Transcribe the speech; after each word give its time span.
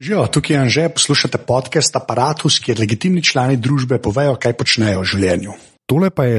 Živijo, 0.00 0.26
tukaj 0.26 0.54
je 0.56 0.60
Anže, 0.60 0.88
poslušate 0.88 1.38
podcast 1.38 1.96
Apparatus, 1.96 2.60
kjer 2.62 2.78
legitimni 2.78 3.18
člani 3.22 3.56
družbe 3.58 3.96
povejo, 3.98 4.36
kaj 4.38 4.52
počnejo 4.54 5.00
v 5.00 5.08
življenju. 5.10 5.54
Tole 5.90 6.10
pa 6.14 6.28
je 6.28 6.38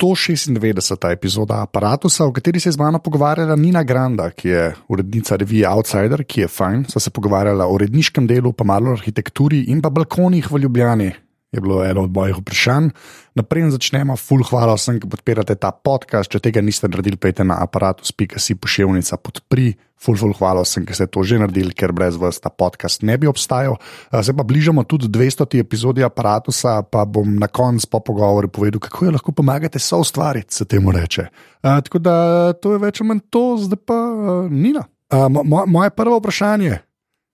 196. 0.00 1.04
epizoda 1.12 1.58
Apparatusa, 1.66 2.24
v 2.24 2.32
kateri 2.38 2.62
se 2.64 2.70
je 2.70 2.78
z 2.78 2.80
mano 2.80 3.02
pogovarjala 3.04 3.58
Nina 3.60 3.82
Granda, 3.84 4.30
ki 4.32 4.48
je 4.48 4.62
urednica 4.88 5.36
revije 5.36 5.68
Outsider, 5.68 6.24
ki 6.24 6.46
je 6.46 6.48
fajn. 6.48 6.86
Sva 6.94 7.04
se 7.04 7.12
pogovarjala 7.12 7.66
o 7.68 7.76
uredniškem 7.76 8.24
delu, 8.24 8.54
pa 8.56 8.64
malo 8.64 8.94
o 8.94 8.96
arhitekturi 8.96 9.66
in 9.68 9.84
pa 9.84 9.92
balkonih 9.92 10.48
v 10.48 10.64
Ljubljani 10.64 11.12
je 11.54 11.60
bilo 11.60 11.84
eno 11.84 12.02
od 12.02 12.12
mojih 12.14 12.36
vprašanj. 12.40 12.90
Naprej 13.34 13.70
začnemo, 13.74 14.16
full 14.16 14.44
hvala 14.46 14.76
vsem, 14.78 15.00
ki 15.02 15.10
podpirate 15.10 15.56
ta 15.58 15.72
podcast. 15.74 16.30
Če 16.30 16.42
tega 16.42 16.62
niste 16.62 16.90
naredili, 16.90 17.18
pejte 17.18 17.46
na 17.46 17.58
aparatus.si 17.64 18.54
pošiljnica 18.54 19.18
podpri. 19.18 19.72
Full, 20.04 20.18
full 20.20 20.36
hvala 20.36 20.62
vsem, 20.66 20.84
ki 20.86 20.94
ste 20.94 21.06
to 21.08 21.22
že 21.24 21.38
naredili, 21.40 21.72
ker 21.72 21.94
brez 21.96 22.18
vas 22.20 22.38
ta 22.42 22.52
podcast 22.52 23.02
ne 23.06 23.16
bi 23.18 23.30
obstajal. 23.30 23.78
Zdaj 24.12 24.36
pa 24.36 24.44
bližamo 24.44 24.84
tudi 24.84 25.08
200. 25.08 25.48
epizodi 25.62 26.04
aparatusa, 26.04 26.82
pa 26.84 27.06
bom 27.08 27.38
na 27.40 27.48
koncu 27.48 27.88
po 27.88 28.02
pogovoru 28.04 28.52
povedal, 28.52 28.82
kako 28.84 29.08
jo 29.08 29.16
lahko 29.16 29.32
pomagate 29.32 29.80
so 29.80 30.02
ustvariti, 30.04 30.54
se 30.54 30.68
temu 30.68 30.92
reče. 30.92 31.26
A, 31.62 31.80
tako 31.80 31.98
da 32.04 32.14
to 32.52 32.76
je 32.76 32.84
več 32.84 33.00
ali 33.00 33.08
manj 33.08 33.24
to, 33.32 33.44
zdaj 33.64 33.80
pa 33.86 33.96
uh, 33.96 34.50
Nina. 34.50 34.84
A, 35.10 35.26
mo, 35.32 35.64
moje 35.66 35.90
prvo 35.90 36.20
vprašanje, 36.20 36.78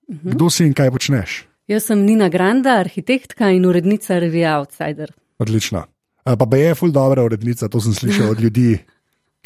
mhm. 0.09 0.37
kdo 0.37 0.51
si 0.51 0.65
in 0.69 0.77
kaj 0.77 0.95
počneš? 0.95 1.50
Jaz 1.71 1.85
sem 1.87 2.01
Nina 2.03 2.27
Granda, 2.27 2.81
arhitektka 2.83 3.53
in 3.55 3.63
urednica 3.69 4.17
revije 4.19 4.49
Outsider. 4.57 5.13
Odlično. 5.39 5.85
Pa 6.25 6.47
pa 6.47 6.57
je 6.59 6.73
ful 6.75 6.91
dobra 6.91 7.23
urednica, 7.23 7.69
to 7.71 7.79
sem 7.81 7.95
slišal 7.95 8.33
od 8.35 8.41
ljudi, 8.43 8.81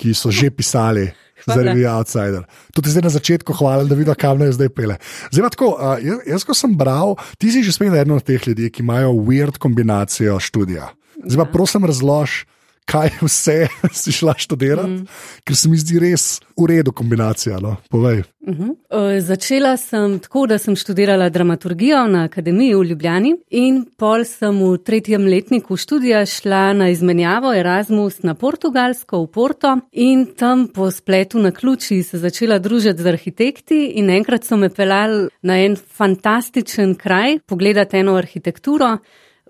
ki 0.00 0.14
so 0.16 0.32
že 0.32 0.48
pisali. 0.50 1.10
Za 1.44 1.58
revijo 1.60 1.90
Outsider. 1.92 2.46
Tudi 2.72 2.88
zdaj 2.88 3.02
na 3.04 3.10
začetku, 3.12 3.52
hvala, 3.58 3.84
da 3.84 3.96
vidiš, 3.98 4.16
kam 4.16 4.38
naj 4.40 4.54
zdaj 4.56 4.70
pele. 4.72 4.96
Zdaj, 5.34 5.50
tako, 5.52 5.74
uh, 5.74 5.98
jaz, 6.00 6.22
jaz, 6.30 6.44
ko 6.46 6.54
sem 6.56 6.76
bral, 6.78 7.16
ti 7.36 7.50
si 7.52 7.60
že 7.66 7.74
spet 7.74 7.92
eden 7.92 8.14
od 8.14 8.24
teh 8.24 8.40
ljudi, 8.48 8.70
ki 8.72 8.80
imajo 8.80 9.10
weird 9.12 9.58
kombinacijo 9.60 10.38
študija. 10.40 10.94
Zdaj, 11.26 11.36
pa 11.42 11.44
ja. 11.44 11.52
prosim, 11.52 11.84
razloži, 11.84 12.46
kaj 12.84 13.10
vse 13.22 13.66
si 14.00 14.12
šla 14.12 14.34
študirati, 14.38 14.88
mm. 14.88 15.06
ker 15.44 15.56
se 15.56 15.68
mi 15.68 15.78
zdi 15.80 16.00
res 16.02 16.40
v 16.56 16.68
redu 16.70 16.92
kombinacija. 16.92 17.58
No? 17.60 17.76
Uh 17.90 18.00
-huh. 18.00 18.70
uh, 18.70 19.20
začela 19.20 19.76
sem 19.76 20.18
tako, 20.18 20.46
da 20.46 20.58
sem 20.58 20.76
študirala 20.76 21.28
dramaturgijo 21.28 22.06
na 22.06 22.24
Akademiji 22.24 22.74
v 22.74 22.84
Ljubljani, 22.84 23.34
in 23.50 23.84
pol 23.96 24.24
sem 24.24 24.58
v 24.58 24.78
tretjem 24.78 25.26
letniku 25.26 25.76
študija 25.76 26.26
šla 26.26 26.72
na 26.72 26.88
izmenjavo 26.88 27.54
Erasmus 27.54 28.22
na 28.22 28.34
Portugalsko, 28.34 29.22
v 29.22 29.26
Porto, 29.26 29.78
in 29.92 30.26
tam 30.36 30.68
po 30.68 30.90
spletu 30.90 31.38
na 31.38 31.50
ključi 31.50 32.02
se 32.02 32.18
začela 32.18 32.58
družiti 32.58 33.02
z 33.02 33.06
arhitekti. 33.06 33.84
In 33.94 34.10
enkrat 34.10 34.44
so 34.44 34.56
me 34.56 34.68
pelali 34.68 35.28
na 35.42 35.58
en 35.58 35.76
fantastičen 35.76 36.94
kraj, 36.94 37.38
pogledati 37.46 37.96
eno 37.96 38.14
arhitekturo. 38.14 38.98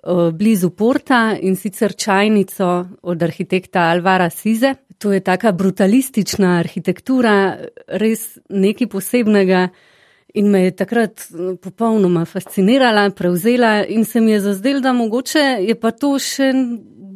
Eh, 0.07 0.33
blizu 0.33 0.71
Porta 0.71 1.37
in 1.41 1.57
sicer 1.57 1.95
čajnico 1.97 2.87
od 3.03 3.23
arhitekta 3.23 3.81
Alvara 3.81 4.31
Size. 4.31 4.75
To 4.99 5.13
je 5.13 5.21
taka 5.21 5.53
brutalistična 5.53 6.59
arhitektura, 6.59 7.57
res 7.89 8.39
nekaj 8.49 8.87
posebnega 8.87 9.69
in 10.35 10.51
me 10.51 10.67
je 10.67 10.75
takrat 10.77 11.21
eh, 11.21 11.57
popolnoma 11.57 12.25
fascinirala, 12.25 13.11
prevzela 13.11 13.87
in 13.89 14.05
se 14.05 14.21
mi 14.21 14.31
je 14.31 14.41
zazdel, 14.41 14.81
da 14.81 14.93
mogoče 14.93 15.45
je 15.65 15.79
pa 15.81 15.91
to 15.91 16.19
še 16.19 16.53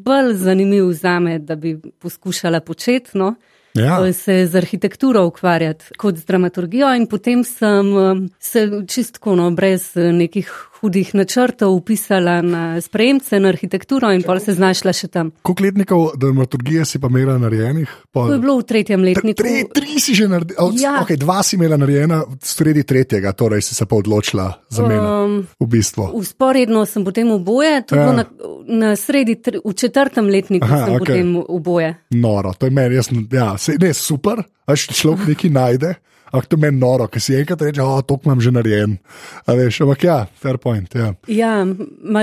bolj 0.09 0.33
zanimiv 0.35 0.89
za 0.93 1.19
me, 1.21 1.39
da 1.39 1.57
bi 1.57 1.77
poskušala 2.01 2.61
početi. 2.61 3.19
No? 3.19 3.35
Ja. 3.75 4.01
Se 4.13 4.47
z 4.47 4.57
arhitekturo 4.57 5.27
ukvarjati 5.27 5.93
kot 5.97 6.17
z 6.17 6.25
dramaturgijo, 6.25 6.95
in 6.97 7.07
potem 7.07 7.45
sem 7.45 7.93
eh, 7.93 8.27
se 8.41 8.65
čistko, 8.89 9.37
no, 9.37 9.51
brez 9.51 9.93
nekih 9.95 10.49
hudih 10.81 11.15
načrtov 11.15 11.75
upisala 11.75 12.39
na 12.43 12.81
sprejemce, 12.81 13.41
na 13.41 13.53
arhitkturo 13.53 14.11
in 14.15 14.23
pol 14.27 14.41
se 14.41 14.55
znašla 14.55 14.93
še 14.95 15.09
tam. 15.13 15.31
Koliko 15.43 15.65
letnikov 15.65 16.05
dramaturgije 16.21 16.85
si 16.89 17.01
pa 17.03 17.11
imela 17.11 17.39
narejenih? 17.39 17.91
Pol... 18.13 18.29
To 18.31 18.37
je 18.37 18.43
bilo 18.43 18.57
v 18.61 18.67
tretjem 18.69 19.05
letniku. 19.05 19.39
Tri, 19.43 19.65
tri 19.75 19.99
si 20.03 20.15
že 20.15 20.29
naredila, 20.31 20.71
ja. 20.79 20.95
okay, 21.03 21.19
dva 21.21 21.43
si 21.43 21.57
imela 21.59 21.79
narejena, 21.81 22.23
sredi 22.43 22.85
tretjega, 22.89 23.33
torej 23.33 23.65
si 23.67 23.75
se 23.75 23.87
pa 23.87 23.99
odločila 23.99 24.49
za 24.69 24.87
mene. 24.87 25.03
Um, 25.03 25.39
v 25.61 25.71
bistvu. 25.71 26.11
Usporedno 26.19 26.85
sem 26.87 27.05
potem 27.07 27.31
oboje, 27.35 27.83
ja. 27.91 28.11
na, 28.13 28.27
na 28.67 28.95
sredi, 28.97 29.39
v 29.65 29.75
četrtem 29.75 30.31
letniku 30.31 30.67
Aha, 30.67 30.85
sem 30.85 30.95
okay. 30.95 31.05
potem 31.05 31.37
oboje. 31.49 31.95
Noro, 32.15 32.55
to 32.55 32.71
je 32.71 32.75
meni, 32.75 32.99
jaz, 32.99 33.11
ja, 33.33 33.51
se, 33.59 33.77
ne, 33.81 33.95
super, 33.95 34.43
až 34.69 34.89
človek 34.93 35.35
nekaj 35.35 35.51
najde. 35.51 35.95
Ampak 36.33 36.47
to 36.47 36.57
meni 36.61 36.79
noro, 36.81 37.09
ker 37.09 37.23
si 37.23 37.37
enkrat 37.39 37.63
reče, 37.63 37.81
da 37.81 38.03
to 38.03 38.19
imam 38.25 38.41
že 38.41 38.53
narejen. 38.53 38.99
Veš, 39.47 39.81
ampak 39.85 40.05
ja, 40.05 40.19
fair 40.43 40.59
point. 40.61 40.95
Ja, 40.95 41.13
ja 41.27 41.53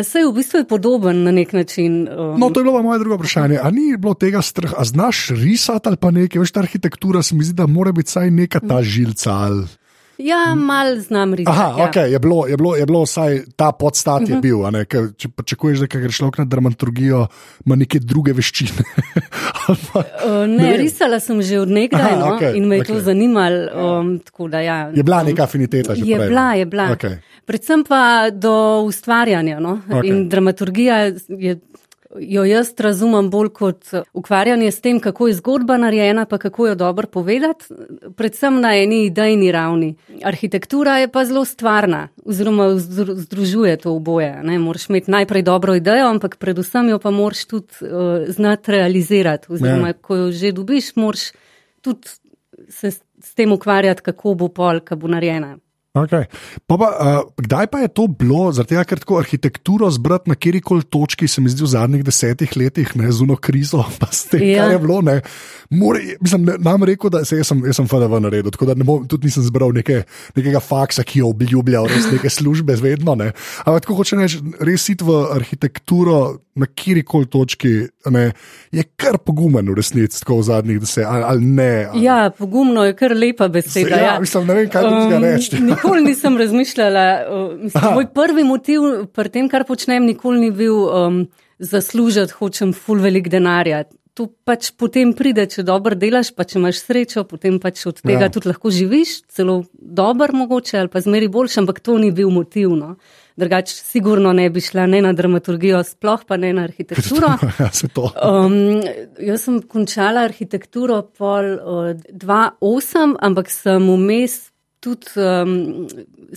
se 0.03 0.25
v 0.25 0.33
bistvu 0.35 0.61
je 0.61 0.67
podoben 0.69 1.23
na 1.23 1.31
nek 1.31 1.53
način. 1.53 2.05
Um... 2.09 2.39
No, 2.39 2.49
to 2.49 2.61
je 2.61 2.67
bilo 2.69 2.83
moje 2.83 2.99
drugo 2.99 3.17
vprašanje. 3.17 3.59
A 3.61 3.71
ni 3.71 3.97
bilo 3.97 4.13
tega 4.13 4.41
strah, 4.41 4.73
a 4.77 4.85
znaš 4.85 5.29
risati 5.33 5.89
ali 5.89 5.97
pa 5.97 6.11
nekaj, 6.11 6.39
veš, 6.39 6.51
ta 6.51 6.61
arhitektura 6.65 7.23
se 7.23 7.35
mi 7.35 7.43
zdi, 7.43 7.57
da 7.57 7.67
mora 7.67 7.91
biti 7.91 8.13
vsaj 8.13 8.31
neka 8.31 8.59
ta 8.59 8.83
žilca. 8.83 9.33
Ali... 9.33 9.65
Ja, 10.17 10.55
malo 10.55 10.99
znam 10.99 11.33
risati. 11.33 11.57
Aha, 11.57 11.75
ja. 11.77 11.91
okay, 11.91 12.11
je, 12.11 12.19
bilo, 12.19 12.47
je, 12.47 12.57
bilo, 12.57 12.75
je 12.75 12.85
bilo 12.85 13.03
vsaj 13.03 13.41
ta 13.55 13.71
podstat 13.71 14.21
uh 14.21 14.27
-huh. 14.27 14.29
je 14.29 14.35
mhm. 14.35 14.41
bil. 14.41 14.71
Ne, 14.71 14.85
ker, 14.85 15.07
če 15.17 15.29
čakuješ, 15.45 15.79
da 15.79 15.87
greš 15.87 16.21
na 16.21 16.45
dramaturgijo, 16.45 17.27
ima 17.65 17.75
neke 17.75 17.99
druge 17.99 18.33
veščine. 18.33 18.71
pa, 19.93 20.03
ne, 20.47 20.63
ne 20.63 20.77
risala 20.77 21.19
sem 21.19 21.41
že 21.41 21.59
od 21.59 21.69
nekdaj 21.69 22.19
no, 22.19 22.25
okay, 22.25 22.55
in 22.57 22.67
me 22.67 22.75
je 22.75 22.81
okay. 22.81 22.87
to 22.87 23.01
zanimalo. 23.01 23.99
Um, 23.99 24.21
da, 24.49 24.59
ja, 24.59 24.91
je 24.95 25.03
bila 25.03 25.23
neka 25.23 25.43
afiniteta 25.43 25.95
že 25.95 26.05
je 26.05 26.17
prej. 26.17 26.29
Bila, 26.29 26.53
je 26.53 26.65
bila. 26.65 26.89
Okay. 26.89 27.17
Predvsem 27.45 27.83
pa 27.83 28.29
do 28.29 28.81
ustvarjanja. 28.81 29.59
No? 29.59 29.81
Okay. 29.89 30.07
In 30.07 30.29
dramaturgija 30.29 30.97
je 31.27 31.59
jo 32.19 32.43
jaz 32.43 32.73
razumem 32.77 33.29
bolj 33.29 33.49
kot 33.49 33.85
ukvarjanje 34.13 34.71
s 34.71 34.81
tem, 34.81 34.99
kako 34.99 35.27
je 35.27 35.33
zgodba 35.33 35.77
narejena, 35.77 36.25
pa 36.25 36.37
kako 36.37 36.67
jo 36.67 36.75
dobro 36.75 37.07
povedati, 37.07 37.65
predvsem 38.15 38.59
na 38.61 38.75
eni 38.77 39.05
idejni 39.05 39.51
ravni. 39.51 39.95
Arhitektura 40.23 40.97
je 40.97 41.11
pa 41.11 41.25
zelo 41.25 41.45
stvarna, 41.45 42.07
oziroma 42.25 42.69
združuje 42.75 43.77
to 43.77 43.95
oboje. 43.95 44.43
Ne? 44.43 44.59
Moraš 44.59 44.89
imeti 44.89 45.11
najprej 45.11 45.41
dobro 45.41 45.75
idejo, 45.75 46.07
ampak 46.07 46.37
predvsem 46.37 46.89
jo 46.89 46.99
pa 46.99 47.11
moraš 47.11 47.45
tudi 47.45 47.73
uh, 47.81 48.25
znati 48.27 48.71
realizirati. 48.71 49.47
Oziroma, 49.49 49.87
ja. 49.87 49.93
ko 49.93 50.15
jo 50.15 50.31
že 50.31 50.51
dobiš, 50.51 50.95
moraš 50.95 51.31
tudi 51.81 52.07
se 52.69 52.91
s 52.91 53.33
tem 53.35 53.51
ukvarjati, 53.51 54.01
kako 54.01 54.33
bo 54.33 54.47
pol, 54.47 54.79
kaj 54.79 54.97
bo 54.97 55.07
narejena. 55.07 55.57
Okay. 55.95 56.27
Pa 56.67 56.75
pa, 56.75 56.87
uh, 56.91 57.31
kdaj 57.39 57.67
pa 57.71 57.79
je 57.79 57.87
to 57.87 58.09
bilo, 58.11 58.51
zato 58.51 58.75
ker 58.83 58.99
tako 58.99 59.21
arhitekturo 59.21 59.87
zbrati 59.87 60.27
na 60.27 60.35
kjer 60.35 60.57
koli 60.59 60.83
točki, 60.83 61.27
se 61.27 61.39
mi 61.41 61.47
zdi 61.47 61.63
v 61.63 61.69
zadnjih 61.71 62.03
desetih 62.03 62.51
letih, 62.59 62.91
ne 62.99 63.11
z 63.11 63.23
uno 63.23 63.37
krizo, 63.39 63.79
pa 64.01 64.11
s 64.11 64.27
tem, 64.27 64.43
ja. 64.43 64.65
kaj 64.65 64.75
je 64.75 64.81
bilo. 64.83 64.99
Ne, 65.05 65.21
more, 65.71 66.01
mislim, 66.19 66.49
ne, 66.51 66.57
nam 66.59 66.83
rekel, 66.83 67.13
da 67.15 67.23
se, 67.25 67.39
jaz 67.39 67.47
sem, 67.47 67.63
sem 67.73 67.87
FDV 67.87 68.19
naredil, 68.27 68.51
tako 68.51 68.67
da 68.67 68.75
ne 68.75 68.83
bom, 68.83 69.05
tudi 69.07 69.31
nisem 69.31 69.45
zbral 69.47 69.71
neke, 69.75 70.03
nekega 70.35 70.59
faksa, 70.59 71.05
ki 71.07 71.21
je 71.23 71.29
obljubljal 71.29 71.87
res 71.87 72.09
neke 72.11 72.29
službe, 72.29 72.75
vedno 72.89 73.15
ne. 73.15 73.31
Ampak 73.63 73.87
tako 73.87 74.01
hoče 74.01 74.19
reči, 74.19 74.43
res 74.67 74.89
sit 74.89 75.05
v 75.05 75.21
arhitekturo 75.37 76.41
na 76.55 76.67
kjer 76.71 77.01
koli 77.07 77.27
točki, 77.31 77.71
ne, 78.11 78.29
je 78.71 78.83
kar 78.99 79.17
pogumen 79.23 79.67
v 79.71 79.75
resnici, 79.79 80.21
tako 80.21 80.39
v 80.39 80.47
zadnjih 80.47 80.83
desetih 80.83 81.07
ali, 81.11 81.23
ali 81.27 81.55
ne. 81.55 81.71
Ali. 81.91 82.03
Ja, 82.03 82.19
pogumno 82.37 82.83
je 82.83 82.95
kar 82.95 83.15
lepa 83.15 83.47
beseda. 83.51 83.89
Se, 83.89 83.91
ja, 83.91 84.03
ja. 84.03 84.19
Mislim, 84.19 84.47
ne 84.47 84.59
vem, 84.59 84.69
kaj 84.71 84.87
um, 84.87 85.17
reči 85.23 85.59
nikoli 85.85 86.05
nisem 86.05 86.37
razmišljala. 86.37 87.05
Mislim, 87.57 87.93
moj 87.93 88.07
prvi 88.13 88.43
motiv 88.43 88.81
pri 89.13 89.29
tem, 89.29 89.49
kar 89.49 89.65
počnem, 89.67 90.05
nikoli 90.05 90.47
ni 90.47 90.51
bil 90.51 90.75
um, 90.75 91.21
zaslužiti, 91.59 92.33
hočem 92.39 92.73
ful 92.73 92.99
velik 93.01 93.29
denarja. 93.29 93.85
To 94.15 94.29
pač 94.47 94.69
potem 94.79 95.11
pride, 95.11 95.43
če 95.51 95.65
dobro 95.67 95.95
delaš, 95.99 96.29
pa 96.31 96.45
če 96.47 96.55
imaš 96.61 96.79
srečo, 96.85 97.25
potem 97.27 97.57
pač 97.59 97.81
od 97.89 97.99
tega 97.99 98.29
ja. 98.29 98.31
tudi 98.31 98.47
lahko 98.47 98.71
živiš, 98.71 99.25
celo 99.27 99.65
dober 99.75 100.31
mogoče 100.31 100.77
ali 100.79 100.91
pa 100.93 101.01
zmeri 101.03 101.27
boljši, 101.27 101.59
ampak 101.65 101.81
to 101.83 101.97
ni 101.99 102.13
bil 102.15 102.31
motiv. 102.31 102.71
No. 102.79 102.93
Drugač, 103.35 103.73
sigurno 103.75 104.31
ne 104.31 104.47
bi 104.47 104.63
šla 104.63 104.85
ne 104.87 105.01
na 105.03 105.11
dramaturgijo, 105.11 105.83
sploh 105.83 106.23
pa 106.23 106.39
ne 106.39 106.53
na 106.55 106.63
arhitekturo. 106.69 107.33
Ja, 107.59 107.69
um, 108.23 108.55
jaz 109.19 109.43
sem 109.49 109.59
končala 109.67 110.23
arhitekturo 110.29 111.01
pol 111.11 111.57
2008, 112.07 113.17
ampak 113.19 113.51
sem 113.51 113.83
vmes 113.83 114.39
tudi, 114.85 115.09
um, 115.17 115.87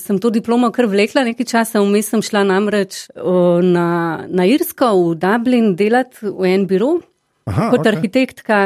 sem 0.00 0.19
to 0.23 0.33
diplomo 0.33 0.71
kar 0.75 0.89
vlekla 0.89 1.27
nekaj 1.29 1.50
časa, 1.53 1.83
vmes 1.85 2.09
sem 2.09 2.25
šla 2.25 2.47
namreč 2.49 3.05
uh, 3.12 3.61
na, 3.65 4.25
na 4.29 4.49
Irsko, 4.49 4.91
v 4.97 5.21
Dublin, 5.21 5.75
delati 5.79 6.25
v 6.25 6.53
en 6.55 6.67
biro. 6.71 6.97
Aha, 7.49 7.71
kot 7.73 7.81
okay. 7.81 7.95
arhitektka, 7.95 8.56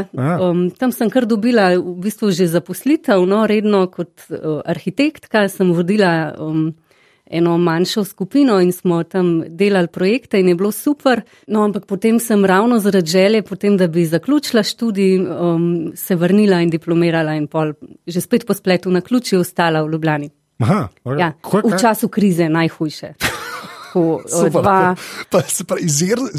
um, 0.43 0.64
tam 0.75 0.90
sem 0.90 1.06
kar 1.06 1.23
dobila 1.31 1.69
v 1.79 1.93
bistvu 2.02 2.32
že 2.34 2.49
zaposlitev, 2.50 3.23
no, 3.31 3.44
redno 3.46 3.84
kot 3.87 4.26
uh, 4.26 4.58
arhitektka 4.67 5.46
sem 5.52 5.70
vodila 5.70 6.32
um, 6.34 6.73
eno 7.32 7.58
manjšo 7.58 8.05
skupino 8.05 8.61
in 8.61 8.73
smo 8.73 9.02
tam 9.02 9.43
delali 9.49 9.88
projekte 9.88 10.40
in 10.40 10.49
je 10.49 10.55
bilo 10.55 10.73
super. 10.73 11.23
No, 11.46 11.64
ampak 11.64 11.87
potem 11.87 12.20
sem 12.20 12.44
ravno 12.44 12.79
zaradi 12.79 13.11
želje, 13.11 13.43
potem, 13.43 13.76
da 13.76 13.87
bi 13.88 14.06
zaključila 14.06 14.62
študij, 14.62 15.19
um, 15.20 15.93
se 15.94 16.14
vrnila 16.17 16.61
in 16.61 16.70
diplomirala 16.70 17.34
in 17.34 17.46
pol 17.46 17.73
že 18.06 18.20
spet 18.20 18.46
po 18.46 18.55
spletu 18.55 18.90
na 18.90 19.00
ključi 19.00 19.37
ostala 19.37 19.82
v 19.82 19.90
Ljubljani. 19.93 20.31
Aha, 20.58 20.88
okay. 21.05 21.20
Ja, 21.20 21.32
v 21.43 21.81
času 21.81 22.08
krize 22.08 22.49
najhujše. 22.49 23.14
Tako, 23.92 24.22
Super, 24.24 24.62
dva, 24.62 24.94
Pa 25.28 25.42
pravi, 25.68 25.82
iz 25.84 25.98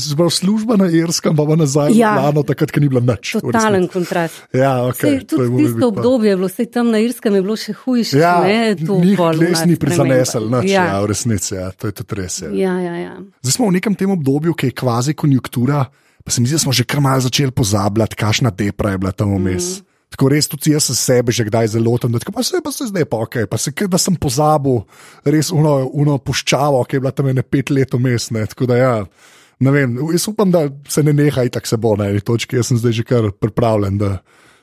se 0.09 0.15
pravi, 0.15 0.31
služba 0.31 0.75
na 0.75 0.87
Irskem, 0.89 1.35
pa 1.35 1.45
nazaj 1.55 1.91
v 1.91 1.97
Ja. 1.97 2.15
Ljubljano, 2.15 2.43
takrat, 2.43 2.71
ko 2.73 2.79
ni 2.79 2.89
bilo 2.89 3.01
nič. 3.01 3.35
v 3.35 3.41
totalen 3.45 3.85
kontrast. 3.87 4.49
Ja, 4.53 4.89
Sej, 4.89 4.89
okay, 4.89 5.21
tudi 5.21 5.61
tisto 5.61 5.87
obdobje 5.93 6.33
je 6.33 6.35
bilo, 6.35 6.49
vse 6.49 6.65
tam 6.65 6.89
na 6.89 6.97
Irskem 6.97 7.37
je 7.37 7.41
bilo 7.45 7.53
še 7.53 7.73
hujše. 7.77 8.17
Ja, 8.17 8.41
ne, 8.41 8.73
to 8.73 8.97
njih 8.97 9.19
les 9.37 9.65
ni 9.69 9.77
prizanesel, 9.77 10.49
nič, 10.49 10.73
ja. 10.73 10.97
Ja, 10.97 10.97
v 11.05 11.13
resnici, 11.13 11.53
ja, 11.53 11.69
to 11.77 11.93
je 11.93 11.93
tudi 11.93 12.17
res. 12.17 12.41
Ja. 12.41 12.49
ja, 12.49 12.73
ja, 12.81 12.95
ja. 12.97 13.13
Zdaj 13.45 13.53
smo 13.53 13.69
v 13.69 13.77
nekem 13.77 13.93
tem 13.93 14.09
obdobju, 14.09 14.57
ki 14.57 14.73
je 14.73 14.77
kvazi 14.81 15.13
konjunktura, 15.13 15.85
pa 16.25 16.29
se 16.33 16.41
mi 16.41 16.49
zdi, 16.49 16.57
da 16.57 16.65
smo 16.65 16.73
že 16.73 16.89
kar 16.89 17.05
malo 17.05 17.21
začeli 17.21 17.53
pozabljati, 17.53 18.17
kakšna 18.17 18.49
depra 18.49 18.97
je 18.97 18.97
bila 18.97 19.13
tam 19.13 19.37
vmes. 19.37 19.77
Mm. 19.77 19.92
Tako 20.13 20.29
res 20.29 20.45
tudi 20.45 20.75
jaz 20.75 20.91
sebe 20.93 21.33
že 21.33 21.47
kdaj 21.47 21.73
zelo 21.73 21.95
tam, 21.97 22.13
da 22.13 22.21
tako, 22.21 22.35
pa 22.37 22.43
se 22.45 22.61
pa 22.61 22.71
se 22.71 22.85
zdaj 22.91 23.07
pa 23.09 23.23
ok, 23.25 23.37
pa 23.49 23.57
se 23.57 23.73
kaj, 23.73 23.89
da 23.89 23.97
sem 23.97 24.13
pozabil 24.13 24.83
res 25.25 25.49
uno, 25.49 25.89
uno 25.89 26.19
puščavo, 26.21 26.83
ki 26.85 26.99
je 26.99 27.01
bila 27.01 27.13
tam 27.15 27.31
ene 27.31 27.41
pet 27.41 27.73
let 27.73 27.97
vmes. 27.97 28.29
ne, 28.31 28.45
Tako 28.45 28.69
da 28.69 28.77
ja, 28.77 28.93
ne 29.59 29.73
vem, 29.73 29.97
jaz 30.13 30.27
upam, 30.29 30.51
da 30.53 30.67
se 30.89 31.03
ne 31.03 31.15
neha, 31.17 31.47
tako 31.49 31.67
se 31.67 31.81
bo 31.81 31.95
na 31.97 32.11
eni 32.13 32.21
točki, 32.21 32.61
jaz 32.61 32.69
sem 32.69 32.77
zdaj 32.77 32.99
že 32.99 33.07
kar 33.09 33.31
pripravljen, 33.33 33.97
da 33.97 34.19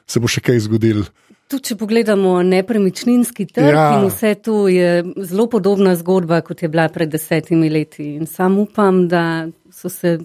se 0.06 0.22
bo 0.22 0.30
še 0.30 0.40
kaj 0.44 0.62
zgodil. 0.70 1.02
Tudi, 1.50 1.72
če 1.72 1.74
pogledamo 1.80 2.36
nepremičninski 2.46 3.48
trg 3.50 3.74
ja. 3.74 3.86
in 3.98 4.06
vse 4.06 4.36
to 4.38 4.68
je 4.70 5.02
zelo 5.26 5.48
podobna 5.50 5.96
zgodba, 5.98 6.44
kot 6.46 6.62
je 6.62 6.70
bila 6.70 6.86
pred 6.94 7.10
desetimi 7.10 7.66
leti. 7.74 8.12
In 8.20 8.30
sam 8.30 8.60
upam, 8.62 9.08
da 9.10 9.48
so 9.74 9.90
se 9.90 10.20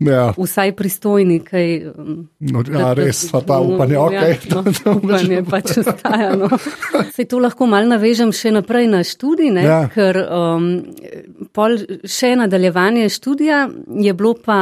Ja, 0.00 0.26
vsaj 0.36 0.72
pristojni 0.76 1.38
kaj. 1.40 1.92
no, 2.52 2.62
ja 2.68 2.92
res, 2.92 3.22
pa 3.32 3.40
ta 3.40 3.56
no, 3.56 3.74
upanje, 3.74 3.96
ok. 3.98 4.12
Ja, 4.12 4.34
no, 4.54 4.94
upanje 4.98 5.42
pač 5.52 5.72
ostaja. 5.80 6.34
No. 6.36 6.48
Se 7.14 7.24
to 7.24 7.38
lahko 7.40 7.66
mal 7.66 7.88
navežem 7.88 8.32
še 8.32 8.52
naprej 8.52 8.90
na 8.92 9.00
študij, 9.04 9.50
ne, 9.56 9.64
Ja. 9.64 9.80
ker 9.88 10.20
um, 10.26 10.70
pol 11.56 11.78
še 12.04 12.34
nadaljevanje 12.36 13.08
študija 13.08 13.68
je 14.04 14.14
bilo 14.14 14.34
pa. 14.36 14.60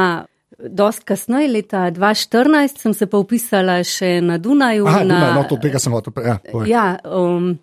Dost 0.59 1.05
kasneje, 1.07 1.47
leta 1.47 1.85
2014, 1.95 2.81
sem 2.83 2.91
se 2.93 3.05
pa 3.07 3.15
upisala 3.21 3.77
še 3.87 4.17
na 4.19 4.35
Dunaju. 4.37 4.89
Aha, 4.91 5.05
na, 5.07 5.15
Dunaj, 5.15 5.35
no, 5.37 5.43
to 5.47 5.55
tega 5.55 5.79
sem 5.79 5.93
hotel. 5.95 6.11
Ja, 6.19 6.33
povej. 6.43 6.67
Ja, 6.67 6.83
um, 7.07 7.53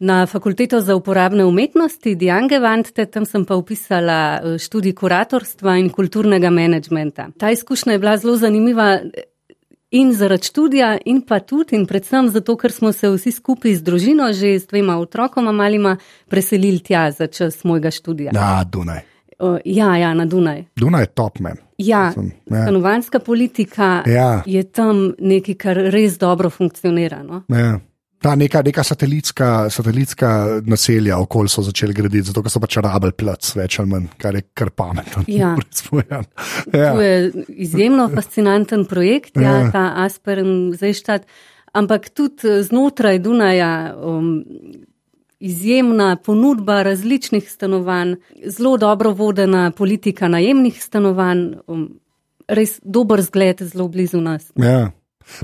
na 0.00 0.26
fakulteto 0.26 0.80
za 0.80 0.96
uporabne 0.96 1.44
umetnosti, 1.44 2.14
Diangevante, 2.14 3.06
tam 3.06 3.26
sem 3.26 3.44
pa 3.44 3.54
upisala 3.56 4.40
eh, 4.42 4.58
študij 4.58 4.94
kuratorstva 4.96 5.76
in 5.76 5.90
kulturnega 5.90 6.50
menedžmenta. 6.50 7.28
Ta 7.38 7.50
izkušnja 7.50 7.92
je 7.92 7.98
bila 7.98 8.16
zelo 8.16 8.36
zanimiva 8.36 8.94
eh, 8.94 9.22
in 9.90 10.12
zaradi 10.14 10.46
študija, 10.46 10.98
in 11.04 11.20
pa 11.22 11.40
tudi 11.40 11.76
in 11.76 11.86
predvsem 11.86 12.28
zato, 12.30 12.56
ker 12.56 12.72
smo 12.72 12.92
se 12.92 13.10
vsi 13.10 13.32
skupaj 13.32 13.74
z 13.74 13.82
družino, 13.82 14.32
že 14.32 14.54
s 14.58 14.66
dvema 14.66 14.96
otrokoma 14.98 15.52
malima, 15.52 15.96
preselili 16.28 16.78
tja 16.78 17.10
za 17.10 17.26
čas 17.26 17.64
mojega 17.64 17.90
študija. 17.90 18.32
Ja, 18.34 18.64
Dunaj. 18.64 19.00
Uh, 19.40 19.58
ja, 19.64 19.96
ja, 19.96 20.14
na 20.14 20.24
Dunaj. 20.26 20.64
Dunaj 20.76 21.02
je 21.02 21.06
top 21.06 21.38
man. 21.40 21.56
Ja, 21.78 22.12
Sem, 22.12 22.32
ja. 22.50 22.62
stanovanska 22.62 23.18
politika 23.18 24.02
Ja. 24.06 24.42
je 24.46 24.62
tam 24.62 25.14
nekaj, 25.18 25.54
kar 25.54 25.76
res 25.76 26.18
dobro 26.18 26.50
funkcionira. 26.50 27.22
No? 27.22 27.42
Ja. 27.48 27.80
Ta 28.20 28.34
neka, 28.36 28.60
neka 28.62 28.82
satelitska, 28.84 29.70
satelitska 29.72 30.30
naselja 30.68 31.16
okoli 31.18 31.48
so 31.48 31.62
začeli 31.64 31.94
graditi, 31.96 32.26
zato 32.28 32.42
so 32.52 32.60
pač 32.60 32.76
rabljali 32.76 33.16
plac, 33.16 33.48
več 33.56 33.78
ali 33.80 33.88
manj, 33.88 34.10
kar 34.20 34.36
je 34.36 34.42
kar 34.54 34.70
pametno. 34.76 35.24
Ja. 35.26 35.54
Ja. 36.74 36.92
To 36.92 37.00
je 37.00 37.32
izjemno 37.48 38.08
fascinanten 38.14 38.84
projekt, 38.84 39.36
ja, 39.36 39.56
Ja. 39.60 39.70
ta 39.72 39.84
Asperm 40.04 40.74
Zeštat, 40.76 41.24
ampak 41.72 42.10
tudi 42.10 42.48
eh, 42.48 42.62
znotraj 42.62 43.18
Dunaja 43.18 43.96
um, 43.96 44.44
izjemna 45.40 46.16
ponudba 46.16 46.82
različnih 46.82 47.50
stanovanj, 47.50 48.14
zelo 48.44 48.76
dobro 48.76 49.10
vodena 49.16 49.70
politika 49.70 50.28
najemnih 50.28 50.82
stanovanj, 50.82 51.54
um, 51.66 51.88
res 52.48 52.80
dober 52.84 53.22
zgled, 53.22 53.62
zelo 53.72 53.88
blizu 53.88 54.20
nas. 54.20 54.52
Ja. 54.56 54.90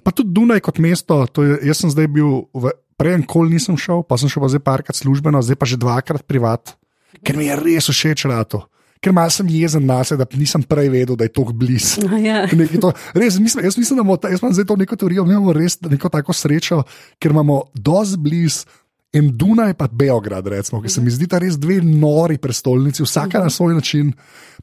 Pa 0.02 0.14
tudi 0.14 0.34
Dunaj 0.36 0.62
kot 0.64 0.78
mesto, 0.82 1.22
to 1.30 1.44
je, 1.46 1.58
jaz 1.68 1.82
sem 1.82 1.92
zdaj 1.92 2.08
bil, 2.12 2.46
v, 2.54 2.72
prej 2.96 3.20
nikoli 3.22 3.56
nisem 3.56 3.76
šel, 3.80 4.02
pa 4.06 4.18
sem 4.20 4.30
šel 4.32 4.44
pa 4.44 4.52
zdaj 4.52 4.64
parkrat 4.64 4.96
službeno, 4.98 5.42
zdaj 5.44 5.58
pa 5.60 5.68
že 5.68 5.80
dvakrat 5.80 6.24
privat, 6.24 6.76
ker 7.24 7.36
mi 7.36 7.48
je 7.50 7.60
res 7.60 7.92
všeč 7.92 8.26
rato. 8.30 8.66
Ker 8.96 9.12
malo 9.12 9.30
sem 9.30 9.48
jezen 9.52 9.84
na 9.84 10.00
sebe, 10.08 10.24
da 10.24 10.38
nisem 10.40 10.64
prej 10.64 10.88
vedel, 10.88 11.18
da 11.20 11.28
je 11.28 11.34
to 11.36 11.44
blizu. 11.52 12.00
A 12.08 12.16
Ja. 12.26 12.48
To, 12.80 12.90
res, 13.12 13.36
mislim, 13.38 13.64
jaz 13.68 13.76
mislim, 13.76 14.00
da 14.00 14.02
imamo, 14.02 14.16
jaz 14.24 14.40
imam 14.40 14.54
zdaj 14.56 14.66
to 14.66 14.76
neko 14.80 14.96
teorijo, 14.96 15.24
mi 15.28 15.36
imamo 15.36 15.52
res 15.52 15.76
neko 15.84 16.08
tako 16.08 16.32
srečo, 16.32 16.80
ker 17.20 17.36
imamo 17.36 17.62
dosti 17.74 18.18
blizu. 18.18 18.82
In 19.16 19.30
Dunaj, 19.32 19.76
pa 19.78 19.86
Beograd, 19.88 20.44
recimo, 20.50 20.82
ki 20.82 20.90
se 20.92 21.00
mi 21.00 21.12
zdi, 21.14 21.28
da 21.30 21.38
res 21.40 21.54
dve 21.56 21.78
nori 21.80 22.36
prestolnici, 22.42 23.04
vsaka 23.06 23.40
na 23.40 23.48
svoj 23.50 23.76
način, 23.78 24.10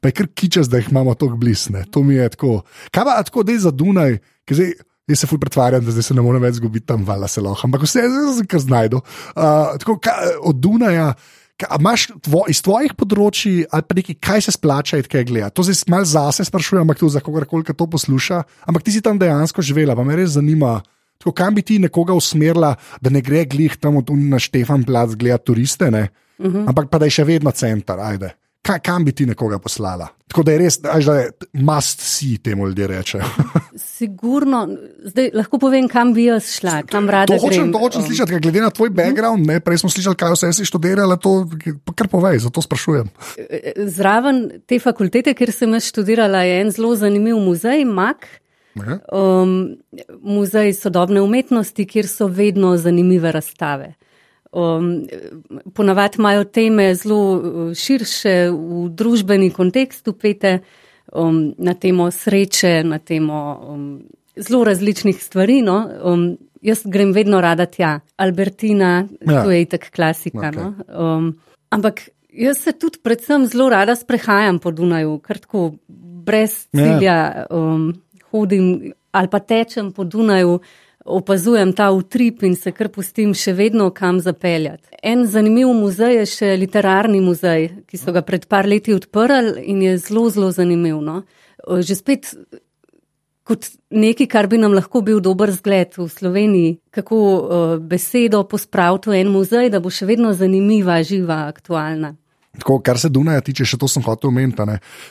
pa 0.02 0.12
je 0.12 0.18
kar 0.20 0.28
kičas, 0.36 0.70
da 0.70 0.78
jih 0.78 0.92
imamo 0.92 1.16
tako 1.18 1.40
blisne. 1.42 1.86
To 1.90 2.04
mi 2.04 2.20
je 2.20 2.28
tako. 2.36 2.60
Kaj 2.92 3.08
pa 3.08 3.16
tako, 3.24 3.44
da 3.48 3.56
je 3.56 3.64
za 3.64 3.72
Dunaj, 3.72 4.20
ki 4.46 4.58
zdaj. 4.60 4.74
Jaz 5.08 5.20
se 5.20 5.28
ful 5.28 5.40
pretvarjam, 5.40 5.84
da 5.84 5.92
zdaj 5.92 6.06
se 6.08 6.16
ne 6.16 6.24
morem 6.24 6.44
več 6.46 6.62
zgubiti 6.62 6.88
tam, 6.88 7.02
vala 7.04 7.28
se 7.28 7.42
lahko, 7.44 7.68
ampak 7.68 7.84
vse 7.84 8.06
je 8.06 8.46
kar 8.48 8.62
znajdo. 8.64 9.02
Uh, 9.36 9.74
tako, 9.82 9.98
ka, 10.00 10.14
od 10.48 10.62
Dunaja, 10.64 11.10
ka, 11.60 11.68
a 11.76 11.80
imaš 11.82 12.06
tvo, 12.24 12.46
iz 12.48 12.62
tvojih 12.64 12.96
področji 12.96 13.66
ali 13.68 13.84
pa 13.84 13.98
nekaj, 14.00 14.18
kaj 14.24 14.46
se 14.46 14.54
splača, 14.56 15.02
kaj 15.12 15.26
gleda. 15.28 15.52
To 15.52 15.66
zdaj 15.68 15.84
malo 15.92 16.08
zase 16.08 16.48
sprašujem, 16.48 16.86
ampak 16.86 17.02
to 17.02 17.12
za 17.12 17.20
kogarkoli, 17.24 17.68
ki 17.68 17.76
to 17.76 17.88
posluša. 17.92 18.40
Ampak 18.64 18.88
ti 18.88 18.96
si 18.96 19.04
tam 19.04 19.20
dejansko 19.20 19.66
živela, 19.66 19.98
pa 20.00 20.08
me 20.08 20.16
res 20.16 20.38
zanima. 20.38 20.78
Tako, 21.20 21.36
kam 21.36 21.60
bi 21.60 21.66
ti 21.68 21.82
nekoga 21.84 22.16
usmerila, 22.16 22.74
da 23.04 23.12
ne 23.12 23.20
gre 23.24 23.44
glih 23.48 23.76
tam 23.80 24.00
od 24.00 24.08
Uni 24.12 24.30
na 24.32 24.40
Štefan 24.40 24.88
Plac 24.88 25.18
gledati 25.20 25.52
turiste, 25.52 25.92
uh 25.92 26.00
-huh. 26.40 26.64
ampak 26.68 26.88
pa 26.92 27.00
da 27.00 27.12
je 27.12 27.20
še 27.20 27.24
vedno 27.24 27.52
center, 27.52 28.00
ajde. 28.00 28.32
Ka, 28.64 28.78
kam 28.80 29.04
bi 29.04 29.12
ti 29.12 29.26
nekoga 29.28 29.58
poslala? 29.60 30.08
Tako 30.32 30.44
da 30.48 30.54
je 30.54 30.60
res, 30.62 30.78
ajde, 30.88 31.06
da 31.06 31.16
je 31.20 31.64
must 31.68 32.00
see, 32.02 32.38
temu 32.40 32.68
ljudje 32.70 32.88
rečejo. 32.88 33.26
Sigurno, 33.98 34.62
zdaj 35.12 35.30
lahko 35.36 35.60
povem, 35.60 35.90
kam 35.92 36.14
bi 36.16 36.30
jaz 36.30 36.48
šla, 36.56 36.78
kam 36.90 37.10
rada 37.12 37.36
To 37.36 37.42
hočem, 37.44 37.68
grem. 37.68 37.74
to 37.76 37.82
hočem 37.84 38.02
Um, 38.02 38.08
slišati, 38.08 38.32
ker 38.32 38.42
glede 38.42 38.62
na 38.64 38.70
tvoj 38.74 38.90
background, 38.96 39.46
ne, 39.46 39.60
prej 39.60 39.84
smo 39.84 39.92
slišali, 39.92 40.16
kaj 40.18 40.34
vse 40.38 40.54
si 40.56 40.66
študirala, 40.66 41.20
to 41.22 41.34
kar 41.92 42.08
povej, 42.08 42.40
zato 42.48 42.64
sprašujem. 42.64 43.12
Zraven 43.94 44.40
te 44.66 44.80
fakultete, 44.80 45.36
kjer 45.38 45.52
sem 45.52 45.76
jaz 45.76 45.92
študirala, 45.92 46.46
je 46.48 46.62
en 46.64 46.72
zelo 46.72 46.96
zanimiv 46.96 47.38
muzej, 47.44 47.84
MAK. 47.86 48.26
Ne? 48.80 48.98
Um, 49.14 49.76
muzej 50.24 50.72
sodobne 50.74 51.22
umetnosti, 51.22 51.86
kjer 51.86 52.08
so 52.10 52.26
vedno 52.32 52.74
zanimive 52.82 53.30
razstave. 53.32 53.92
Um, 54.54 55.08
ponavadi 55.74 56.18
imajo 56.20 56.44
teme 56.44 56.96
zelo 56.96 57.20
uh, 57.34 57.74
širše, 57.74 58.50
v 58.54 58.90
družbeni 58.90 59.50
kontekst 59.50 60.08
upete, 60.08 60.60
um, 61.14 61.54
na 61.58 61.74
temo 61.74 62.12
sreče, 62.12 62.84
na 62.84 63.00
temo 63.00 63.40
um, 63.68 64.04
zelo 64.38 64.64
različnih 64.64 65.24
stvari. 65.24 65.62
No? 65.62 65.90
Um, 66.04 66.38
jaz 66.62 66.84
grem 66.86 67.12
vedno 67.14 67.42
rada 67.42 67.66
tja, 67.66 68.00
Albertina, 68.18 69.08
Ja. 69.26 69.34
ja. 69.34 69.44
to 69.44 69.52
je 69.52 69.62
itak 69.62 69.90
klasika. 69.96 70.52
Okay. 70.52 70.56
No? 70.56 70.74
Um, 71.16 71.34
ampak 71.70 72.10
jaz 72.30 72.58
se 72.58 72.72
tudi 72.72 73.00
predvsem 73.04 73.46
zelo 73.48 73.70
rada 73.70 73.96
sprehajam 73.96 74.60
po 74.60 74.72
Dunaju, 74.72 75.20
kar 75.20 75.38
tako 75.38 75.74
brez 76.26 76.68
Ja. 76.74 76.84
cilja. 76.84 77.46
Um, 77.50 77.94
hodim 78.32 78.94
ali 79.12 79.28
pa 79.30 79.40
tečem 79.40 79.92
po 79.92 80.04
Dunaju, 80.04 80.60
opazujem 81.06 81.74
ta 81.74 81.92
utrip 81.92 82.44
in 82.44 82.56
se 82.56 82.72
kar 82.72 82.90
pustim 82.90 83.34
še 83.36 83.54
vedno 83.54 83.90
kam 83.92 84.20
zapeljati. 84.24 84.90
En 85.04 85.26
zanimiv 85.28 85.74
muzej 85.76 86.22
je 86.22 86.26
še 86.32 86.52
literarni 86.60 87.22
muzej, 87.22 87.70
ki 87.88 88.00
so 88.00 88.14
ga 88.16 88.24
pred 88.24 88.48
par 88.48 88.68
leti 88.70 88.96
odprli 88.96 89.64
in 89.68 89.82
je 89.84 89.98
zelo, 89.98 90.30
zelo 90.30 90.52
zanimiv. 90.52 91.02
No? 91.04 91.24
Že 91.68 92.00
spet 92.00 92.32
kot 93.44 93.68
nekaj, 93.92 94.28
kar 94.32 94.48
bi 94.48 94.58
nam 94.58 94.74
lahko 94.76 95.02
bil 95.04 95.20
dober 95.20 95.52
zgled 95.52 95.98
v 95.98 96.08
Sloveniji, 96.08 96.76
kako 96.96 97.18
besedo 97.84 98.44
pospraviti 98.48 99.12
v 99.12 99.20
en 99.20 99.32
muzej, 99.34 99.72
da 99.74 99.84
bo 99.84 99.92
še 99.92 100.08
vedno 100.08 100.32
zanimiva, 100.32 101.02
živa, 101.04 101.44
aktualna. 101.52 102.16
Tako, 102.54 102.78
kar 102.86 103.00
se 103.02 103.10
Dunaja 103.10 103.42
tiče, 103.42 103.66
še 103.66 103.80
to 103.82 103.88
sem 103.90 104.04
hotel 104.06 104.30
omeniti. 104.30 104.62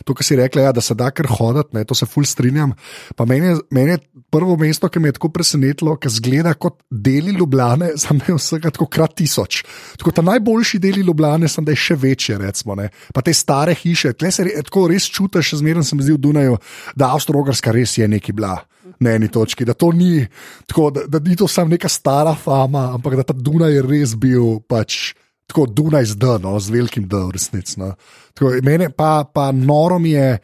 To, 0.07 0.15
kar 0.15 0.27
si 0.27 0.37
rekla, 0.39 0.69
ja, 0.69 0.73
da 0.73 0.83
se 0.85 0.95
da 0.95 1.09
kar 1.11 1.27
hoditi, 1.27 1.75
ne, 1.75 1.83
to 1.83 1.97
se 1.99 2.07
ful 2.07 2.23
strinjam. 2.29 2.71
Pa 3.19 3.27
meni 3.27 3.49
je, 3.49 3.57
meni 3.75 3.97
je 3.97 3.99
prvo 4.31 4.55
mesto, 4.61 4.87
ki 4.87 5.01
me 5.03 5.11
je 5.11 5.17
tako 5.17 5.33
presenetilo, 5.35 5.97
ker 5.99 6.13
zgleda 6.15 6.53
kot 6.55 6.79
deli 6.87 7.35
Ljubljane, 7.35 7.97
sem 8.03 8.21
je 8.29 8.37
vsega 8.39 8.71
tako 8.71 8.87
krat 8.87 9.17
tisoč. 9.19 9.65
Tako 9.99 10.15
ta 10.15 10.23
najboljši 10.29 10.79
deli 10.83 11.03
Ljubljane, 11.03 11.51
sem 11.51 11.67
da 11.67 11.75
je 11.75 11.81
še 11.83 11.97
večje, 11.99 12.39
recimo. 12.39 12.77
Ne. 12.79 12.93
Pa 13.15 13.25
te 13.27 13.35
stare 13.35 13.75
hiše, 13.75 14.15
tle 14.15 14.31
se 14.31 14.47
re, 14.47 14.55
tako 14.69 14.87
res 14.93 15.09
čutiš, 15.11 15.51
še 15.51 15.59
zmeraj 15.65 15.89
se 15.89 15.99
mi 15.99 16.07
zdi 16.07 16.15
v 16.15 16.23
Dunaju, 16.23 16.61
da 16.95 17.11
Avstralska 17.17 17.75
res 17.75 17.97
je 17.99 18.07
neki 18.07 18.37
bila. 18.39 18.61
Na 19.03 19.17
eni 19.17 19.27
točki, 19.33 19.67
da 19.67 19.75
to 19.75 19.89
ni 19.95 20.21
tako, 20.71 20.93
da, 20.95 21.03
da 21.11 21.19
ni 21.27 21.35
to 21.39 21.49
samo 21.51 21.75
neka 21.75 21.91
stara 21.91 22.37
fama, 22.39 22.93
ampak 22.95 23.19
da 23.19 23.27
ta 23.27 23.35
Dunaj 23.35 23.75
je 23.75 23.83
res 23.83 24.15
bil 24.15 24.61
pač 24.71 25.11
tako 25.53 25.67
Dunaj 25.69 26.11
z 26.15 26.19
D, 26.19 26.35
no, 26.43 26.57
z 26.61 26.75
velikim 26.75 27.07
D, 27.09 27.21
resnici. 27.33 27.79
No. 27.81 27.93
Tako, 28.35 28.57
mene 28.65 28.91
pa, 28.91 29.23
pa 29.29 29.51
noro 29.53 30.01
mi 30.03 30.17
je, 30.17 30.39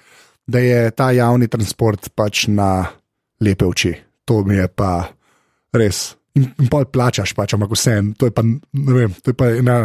da 0.47 0.63
je 0.63 0.91
ta 0.97 1.11
javni 1.17 1.49
transport 1.49 2.11
pač 2.15 2.47
na 2.53 2.87
lepe 3.41 3.67
oči. 3.67 3.95
To 4.29 4.43
mi 4.45 4.61
je 4.61 4.69
pa 4.69 5.09
res. 5.75 6.13
In, 6.37 6.51
in 6.61 6.69
pa 6.71 6.85
plačaš, 6.85 7.33
pač, 7.35 7.57
ampak 7.57 7.73
vse, 7.75 7.97
to 8.21 8.29
je 8.29 8.35
pa, 8.37 8.45
ne 8.45 8.95
vem, 8.95 9.17
to 9.25 9.33
je 9.33 9.37
pa 9.37 9.51
ena, 9.57 9.81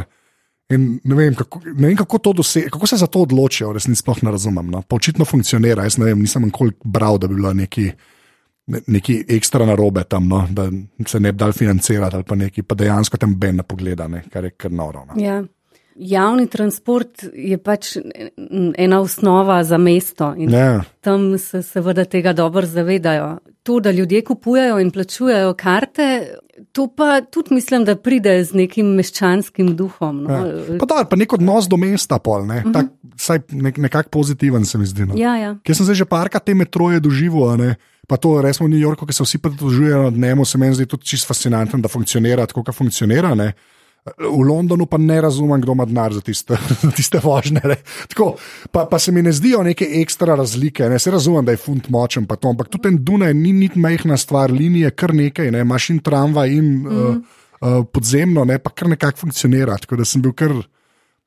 In 0.72 1.00
ne 1.04 1.16
vem, 1.16 1.36
kako, 1.36 1.60
ne 1.66 1.90
vem, 1.90 1.96
kako, 2.00 2.20
dose, 2.40 2.66
kako 2.72 2.88
se 2.88 2.98
za 2.98 3.08
to 3.12 3.26
odločijo, 3.28 3.74
res 3.76 3.88
nisem 3.88 4.02
sploh 4.02 4.24
ne 4.24 4.32
razumem. 4.34 4.72
No. 4.72 4.82
Pa 4.82 4.96
očitno 4.96 5.26
funkcionira. 5.28 5.86
Jaz 5.86 6.00
ne 6.00 6.08
vem, 6.08 6.22
nisem 6.24 6.48
nikoli 6.48 6.74
bral, 6.84 7.20
da 7.22 7.28
bi 7.28 7.38
bilo 7.38 7.52
neki, 7.58 7.90
ne, 8.68 8.80
neki 8.88 9.24
ekstra 9.36 9.66
narobe 9.66 10.04
tam, 10.04 10.28
no, 10.28 10.46
da 10.50 10.70
se 11.08 11.20
ne 11.20 11.32
bi 11.32 11.38
dal 11.38 11.54
financirati 11.54 12.16
ali 12.16 12.24
pa 12.28 12.36
neki, 12.36 12.64
pa 12.64 12.76
dejansko 12.76 13.18
tam 13.18 13.36
ben 13.40 13.60
ne 13.62 13.64
pogleda, 13.64 14.08
ne, 14.08 14.24
kar 14.32 14.44
je 14.44 14.56
kar 14.58 14.72
noro. 14.72 15.06
No. 15.10 15.20
Ja. 15.22 15.44
Javni 15.96 16.48
transport 16.50 17.22
je 17.38 17.58
pač 17.62 17.92
ena 18.82 18.98
osnova 19.00 19.60
za 19.64 19.78
mesto 19.78 20.32
in 20.38 20.50
ja. 20.50 20.82
tam 21.06 21.38
se 21.38 21.62
seveda 21.62 22.06
tega 22.06 22.34
dobro 22.34 22.66
zavedajo. 22.66 23.36
To, 23.64 23.78
da 23.80 23.92
ljudje 23.92 24.24
kupujejo 24.26 24.80
in 24.80 24.90
plačujejo 24.92 25.54
karte, 25.54 26.08
To 26.72 26.88
pa 26.88 27.22
tudi 27.22 27.54
mislim, 27.56 27.86
da 27.86 27.96
pride 27.96 28.36
z 28.44 28.54
nekim 28.54 28.92
meščanskim 28.98 29.72
duhom. 29.78 30.24
No. 30.24 30.34
Ja. 30.34 30.78
Pa, 30.80 30.88
da, 30.90 31.06
pa 31.10 31.18
nek 31.18 31.34
odnos 31.34 31.66
do 31.70 31.80
mesta, 31.82 32.20
pol, 32.22 32.46
ne? 32.46 32.60
uh 32.62 32.66
-huh. 32.66 32.74
Tak, 32.74 32.92
saj 33.18 33.40
nek, 33.52 33.78
nekako 33.78 34.10
pozitiven 34.10 34.66
se 34.66 34.78
mi 34.78 34.86
zdi. 34.86 35.06
No. 35.06 35.18
Ja, 35.18 35.36
ja. 35.38 35.56
Ker 35.64 35.76
sem 35.76 35.86
se 35.86 35.96
že 35.96 36.06
parka 36.06 36.40
te 36.40 36.54
metroje 36.54 37.00
doživel, 37.00 37.58
pa 38.08 38.18
to 38.18 38.42
resmo 38.42 38.68
v 38.68 38.76
New 38.76 38.82
Yorku, 38.82 39.06
ki 39.08 39.14
se 39.14 39.24
vsi 39.24 39.38
pridružujejo 39.38 40.04
nad 40.04 40.14
njemu, 40.14 40.46
se 40.46 40.58
mi 40.58 40.74
zdi 40.74 40.86
tudi 40.86 41.06
čisto 41.06 41.28
fascinantno, 41.28 41.80
da 41.80 41.88
funkcionira 41.88 42.46
tako, 42.46 42.64
kot 42.64 42.76
funkcionira. 42.76 43.36
Ne? 43.36 43.54
V 44.04 44.44
Londonu 44.44 44.86
pa 44.86 44.98
ne 45.00 45.22
razumem, 45.22 45.62
kdo 45.62 45.72
ima 45.72 45.86
denar 45.86 46.14
za 46.14 46.22
tiste, 46.22 46.58
tiste 46.98 47.22
vožnje. 47.24 47.62
Tako, 48.12 48.36
pa, 48.72 48.86
pa 48.92 49.00
se 49.00 49.12
mi 49.12 49.22
ne 49.24 49.32
zdijo 49.32 49.64
neke 49.64 49.88
ekstra 50.02 50.36
razlike. 50.36 50.90
Ne? 50.90 51.00
Se 51.00 51.12
razumem, 51.12 51.46
da 51.46 51.56
je 51.56 51.62
funt 51.64 51.88
močen, 51.90 52.28
to, 52.28 52.50
ampak 52.50 52.68
tudi 52.68 52.90
ten 52.90 53.00
Dunaj 53.00 53.34
ni 53.34 53.54
niti 53.54 53.80
majhna 53.80 54.18
stvar, 54.18 54.52
linije 54.52 54.92
kar 54.92 55.16
nekaj, 55.16 55.52
ne? 55.52 55.64
imaš 55.64 55.90
in 55.90 56.00
tramvaj 56.04 56.52
in 56.52 56.66
mm. 56.84 56.88
uh, 56.88 57.16
uh, 57.16 57.86
podzemno, 57.92 58.44
ne? 58.46 58.60
pa 58.60 58.70
kar 58.70 58.92
nekako 58.92 59.24
funkcionira. 59.24 59.78
Tako 59.78 60.04
da 60.04 60.06
sem 60.06 60.22
bil 60.22 60.36
kar. 60.36 60.52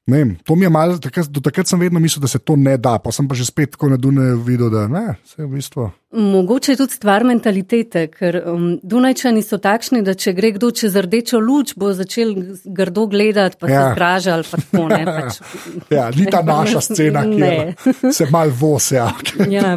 Vem, 0.07 0.37
to 0.45 0.55
mi 0.55 0.63
je 0.65 0.71
malo, 0.71 0.99
takrat, 1.03 1.27
do 1.27 1.41
takrat 1.43 1.67
sem 1.67 1.81
vedno 1.81 1.99
mislil, 1.99 2.23
da 2.23 2.29
se 2.31 2.39
to 2.39 2.55
ne 2.57 2.77
da, 2.79 2.93
pa 3.03 3.11
sem 3.11 3.27
pa 3.27 3.35
že 3.35 3.45
spet 3.49 3.73
tako 3.75 3.89
na 3.91 3.97
Dunaju 3.99 4.37
videl, 4.39 4.71
da 4.71 4.85
ne, 4.87 5.17
se 5.27 5.41
je 5.43 5.47
v 5.47 5.57
bistvu. 5.57 5.89
Mogoče 6.15 6.73
je 6.73 6.77
tudi 6.79 6.95
stvar 6.95 7.25
mentalitete, 7.27 8.05
ker 8.15 8.39
um, 8.47 8.69
Dunajčani 8.87 9.43
so 9.43 9.59
takšni, 9.59 10.05
da 10.07 10.15
če 10.15 10.37
gre 10.37 10.53
kdo 10.55 10.71
čez 10.71 10.95
rdečo 10.95 11.41
luč, 11.43 11.75
bo 11.75 11.91
začel 11.91 12.37
grdo 12.65 13.09
gledati, 13.11 13.59
pa 13.59 13.67
ja. 13.67 13.81
se 13.83 13.97
zgraža 13.97 14.37
ali 14.39 14.47
pa 14.51 14.63
tako 14.63 14.87
ne. 14.95 15.03
Pač. 15.11 15.41
ja, 15.99 16.07
ni 16.15 16.31
ta 16.31 16.45
naša 16.47 16.85
scena, 16.87 17.27
ki 17.27 18.13
se 18.15 18.31
mal 18.31 18.55
vosja. 18.55 19.11
ja. 19.51 19.75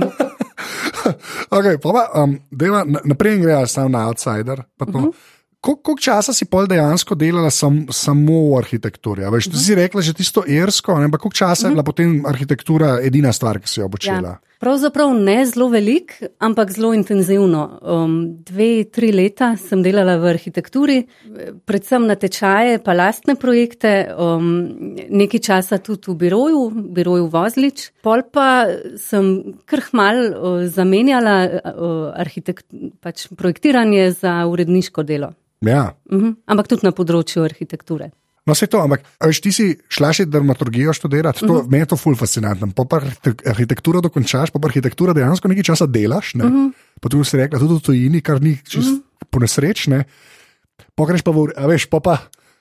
okay, 1.58 1.82
pa, 1.82 2.06
um, 2.22 2.38
deva, 2.52 2.86
naprej 2.86 3.42
gre 3.42 3.64
samo 3.66 3.98
na 3.98 4.06
outsider. 4.06 4.62
Koliko 5.60 5.96
časa 6.00 6.34
si 6.34 6.46
pol 6.48 6.70
dejansko 6.72 7.16
delala 7.20 7.50
sam, 7.52 7.82
samo 7.92 8.46
v 8.54 8.60
arhitekturi? 8.62 9.28
Veš, 9.28 9.48
uh 9.48 9.54
-huh. 9.54 9.66
Si 9.66 9.76
rekla 9.76 10.02
že 10.02 10.14
tisto 10.14 10.44
irsko, 10.48 10.92
ampak 10.92 11.22
koliko 11.22 11.36
časa 11.36 11.52
uh 11.52 11.56
-huh. 11.56 11.64
je 11.64 11.68
mhm. 11.68 11.74
bila 11.74 11.84
potem 11.84 12.26
arhitektura 12.26 13.00
edina 13.04 13.34
stvar, 13.34 13.60
ki 13.60 13.68
si 13.68 13.80
jo 13.80 13.86
obočila? 13.86 14.30
Ja. 14.30 14.40
Pravzaprav 14.60 15.14
ne 15.14 15.46
zelo 15.46 15.70
velik, 15.70 16.24
ampak 16.40 16.72
zelo 16.72 16.94
intenzivno. 16.94 17.80
Um, 17.82 18.44
dve, 18.44 18.84
tri 18.84 19.12
leta 19.12 19.54
sem 19.56 19.80
delala 19.84 20.18
v 20.20 20.34
arhitekturi, 20.34 20.98
predvsem 21.66 22.08
na 22.08 22.16
tečaje, 22.16 22.82
pa 22.84 22.94
lastne 22.94 23.36
projekte, 23.40 24.12
um, 24.20 24.68
nekaj 25.10 25.40
časa 25.40 25.80
tudi 25.80 26.12
v 26.12 26.16
biroju, 26.16 26.72
biroju 26.92 27.30
Vozlič. 27.32 27.92
Pol 28.04 28.26
pa 28.34 28.68
sem 29.00 29.56
krhmal 29.66 30.18
uh, 30.28 30.68
zamenjala 30.68 31.38
uh, 31.64 32.84
pač 33.00 33.28
projektiranje 33.32 34.12
za 34.12 34.44
uredniško 34.44 35.08
delo. 35.08 35.39
Ja. 35.62 35.94
Mhm. 36.12 36.26
-huh. 36.26 36.36
Ampak 36.46 36.68
tudi 36.68 36.84
na 36.84 36.92
področju 36.92 37.44
arhitekture. 37.44 38.12
No, 38.48 38.56
vse 38.56 38.68
to, 38.68 38.82
ampak 38.82 39.04
veš, 39.22 39.42
ti 39.42 39.52
si 39.52 39.66
šla 39.94 40.10
še 40.16 40.26
dramaturgijo 40.26 40.94
študirati, 40.94 41.40
to, 41.40 41.54
uh 41.54 41.60
-huh. 41.62 41.70
meni 41.70 41.82
je 41.82 41.86
to 41.86 41.98
ful 41.98 42.16
fascinantno. 42.16 42.72
Pa 42.76 42.86
pa 42.86 43.02
arhitekturo 43.46 44.02
dokončaš, 44.02 44.50
pa 44.50 44.60
pa 44.60 44.68
arhitekturo 44.68 45.14
dejansko 45.14 45.48
nekaj 45.48 45.64
časa 45.64 45.86
delaš, 45.86 46.34
ne? 46.36 46.46
uh 46.46 46.52
-huh. 46.52 46.72
pa 47.02 47.10
tu 47.10 47.24
si 47.24 47.38
rekla, 47.38 47.60
tudi 47.60 47.74
v 47.74 47.82
tujini, 47.82 48.22
kar 48.22 48.42
ni 48.42 48.58
čist 48.58 48.90
uh 48.90 48.98
-huh. 48.98 49.30
ponesrečne. 49.30 50.06
Pogreš 50.96 51.22
pa, 51.22 51.32
v, 51.32 51.48
veš, 51.68 51.86
pa 51.86 52.00
pa. 52.00 52.18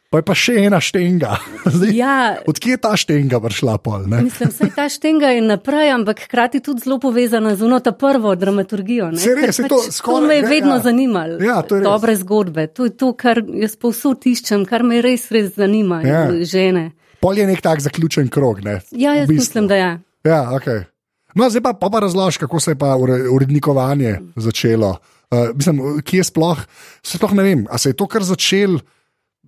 Pa 0.09 0.23
je 0.23 0.25
pa 0.25 0.33
še 0.33 0.55
ena 0.65 0.81
štenga. 0.81 1.37
Ja, 1.93 2.41
Odkje 2.49 2.77
je 2.77 2.81
ta 2.81 2.95
štenga 2.97 3.41
prišla? 3.45 3.75
Pol, 3.85 4.07
mislim, 4.09 4.49
da 4.57 4.65
je 4.65 4.73
ta 4.73 4.87
štenga 4.89 5.35
naprej, 5.45 5.93
ampak 5.93 6.23
hkrati 6.25 6.63
tudi 6.65 6.81
zelo 6.87 6.97
povezana 7.03 7.53
z 7.57 7.67
uno 7.69 7.77
ta 7.85 7.93
prvo 7.93 8.33
dramaturgijo. 8.33 9.11
Se 9.21 9.35
res, 9.37 9.61
pač, 9.61 9.69
to, 9.69 9.81
skoraj, 9.93 10.25
to 10.25 10.31
me 10.31 10.39
je 10.39 10.43
ja, 10.43 10.49
vedno 10.49 10.75
ja. 10.79 10.81
zanimalo. 10.87 11.37
Ja, 11.45 11.59
Dobre 11.69 12.17
zgodbe. 12.17 12.67
To 12.73 12.89
je 12.89 12.97
to, 12.97 13.13
kar 13.21 13.43
jaz 13.45 13.77
povsod 13.77 14.25
iščem, 14.33 14.65
kar 14.69 14.87
me 14.87 15.03
res, 15.05 15.29
res 15.35 15.53
zanima. 15.61 16.01
Ja. 16.07 16.25
Žene. 16.33 16.89
Pol 17.21 17.37
je 17.37 17.45
nek 17.51 17.61
tak 17.61 17.85
zaključen 17.85 18.33
krog. 18.33 18.65
Ne? 18.65 18.81
Ja, 18.97 19.13
jaz 19.13 19.29
mislim, 19.29 19.69
da 19.69 19.77
je. 19.77 19.89
Ja. 19.93 19.95
Ja, 20.25 20.43
okay. 20.57 20.87
No, 21.37 21.53
zdaj 21.53 21.69
pa, 21.69 21.77
pa, 21.77 21.93
pa 21.93 22.07
razloži, 22.09 22.41
kako 22.41 22.65
se 22.65 22.73
je 22.73 22.81
pa 22.81 22.97
urednikovanje 22.97 24.19
začelo. 24.41 24.97
Uh, 25.29 25.51
mislim, 25.53 26.01
kje 26.01 26.25
je 26.25 26.31
sploh, 26.33 26.63
sploh 27.05 27.37
ne 27.37 27.45
vem, 27.45 27.67
ali 27.69 27.83
se 27.83 27.93
je 27.93 27.99
to 27.99 28.09
kar 28.09 28.25
začelo 28.25 28.81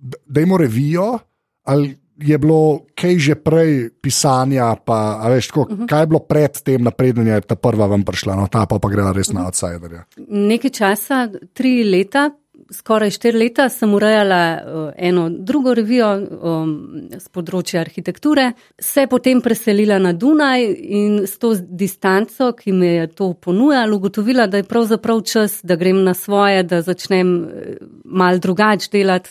da 0.01 0.41
imamo 0.41 0.57
revijo, 0.57 1.19
ali 1.63 2.01
je 2.17 2.37
bilo 2.37 2.85
kaj 2.95 3.17
že 3.17 3.35
prej 3.35 3.89
pisanja, 4.01 4.75
pa 4.85 5.27
veš, 5.29 5.47
tako, 5.47 5.61
uh 5.61 5.71
mhm. 5.71 5.83
-huh. 5.83 5.89
kaj 5.89 6.01
je 6.01 6.07
bilo 6.07 6.19
pred 6.19 6.61
tem 6.63 6.83
napredom, 6.83 7.25
da 7.25 7.31
je 7.31 7.41
ta 7.41 7.55
prva 7.55 7.85
vam 7.85 8.03
prišla, 8.03 8.35
no 8.35 8.47
ta 8.47 8.65
pa, 8.65 8.79
pa 8.79 8.89
gre 8.89 9.13
res 9.13 9.33
na 9.33 9.45
outsiderja. 9.45 10.03
Nekaj 10.27 10.69
časa, 10.69 11.29
tri 11.53 11.83
leta. 11.83 12.29
Skoraj 12.71 13.09
štiri 13.11 13.37
leta 13.37 13.69
sem 13.69 13.93
urejala 13.93 14.61
uh, 14.63 14.93
eno 14.97 15.29
drugo 15.29 15.73
revijo 15.73 16.07
um, 16.15 16.91
z 17.19 17.29
področja 17.29 17.81
arhitekture, 17.81 18.51
se 18.79 19.07
potem 19.07 19.41
preselila 19.41 19.99
na 19.99 20.13
Dunaj 20.13 20.63
in 20.79 21.27
s 21.27 21.37
to 21.37 21.55
distanco, 21.55 22.53
ki 22.53 22.71
mi 22.71 22.87
je 22.87 23.07
to 23.07 23.33
ponujala, 23.33 23.95
ugotovila, 23.95 24.47
da 24.47 24.57
je 24.57 24.63
pravzaprav 24.63 25.21
čas, 25.21 25.59
da 25.63 25.75
grem 25.75 26.03
na 26.03 26.13
svoje, 26.13 26.63
da 26.63 26.81
začnem 26.81 27.27
uh, 27.43 27.75
mal 28.05 28.39
drugače 28.39 28.87
delati 28.91 29.29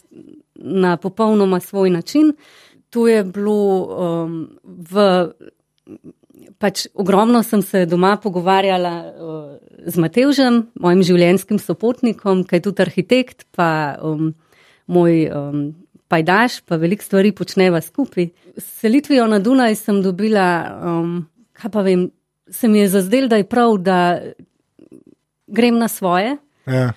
na 0.60 0.96
popolnoma 0.96 1.60
svoj 1.60 1.90
način. 1.90 2.32
To 2.90 3.08
je 3.08 3.24
bilo 3.24 3.86
um, 3.86 4.58
v. 4.64 5.28
Pač 6.58 6.86
ogromno 6.94 7.42
sem 7.42 7.62
se 7.62 7.86
doma 7.86 8.16
pogovarjala 8.16 8.94
uh, 9.04 9.56
z 9.86 9.96
Matevžem, 10.00 10.62
mojim 10.80 11.02
življenjskim 11.02 11.58
sopotnikom, 11.58 12.44
ki 12.44 12.58
je 12.58 12.64
tudi 12.64 12.82
arhitekt, 12.84 13.46
pa 13.56 13.96
um, 14.04 14.32
moj 14.90 15.24
um, 15.28 15.62
pajdaš, 16.10 16.60
pa 16.66 16.76
veliko 16.80 17.06
stvari 17.06 17.32
počneva 17.32 17.80
skupaj. 17.80 18.28
S 18.56 18.66
selitvijo 18.82 19.26
na 19.30 19.38
Dunaj 19.38 19.78
sem 19.78 20.02
dobila, 20.02 20.48
um, 20.84 21.14
kaj 21.56 21.72
pa 21.72 21.84
vem, 21.86 22.08
se 22.50 22.68
mi 22.68 22.82
je 22.82 22.88
zazdel, 22.88 23.28
da 23.30 23.38
je 23.40 23.48
prav, 23.48 23.76
da 23.78 23.98
grem 25.46 25.78
na 25.78 25.88
svoje. 25.88 26.36
Ja. 26.66 26.92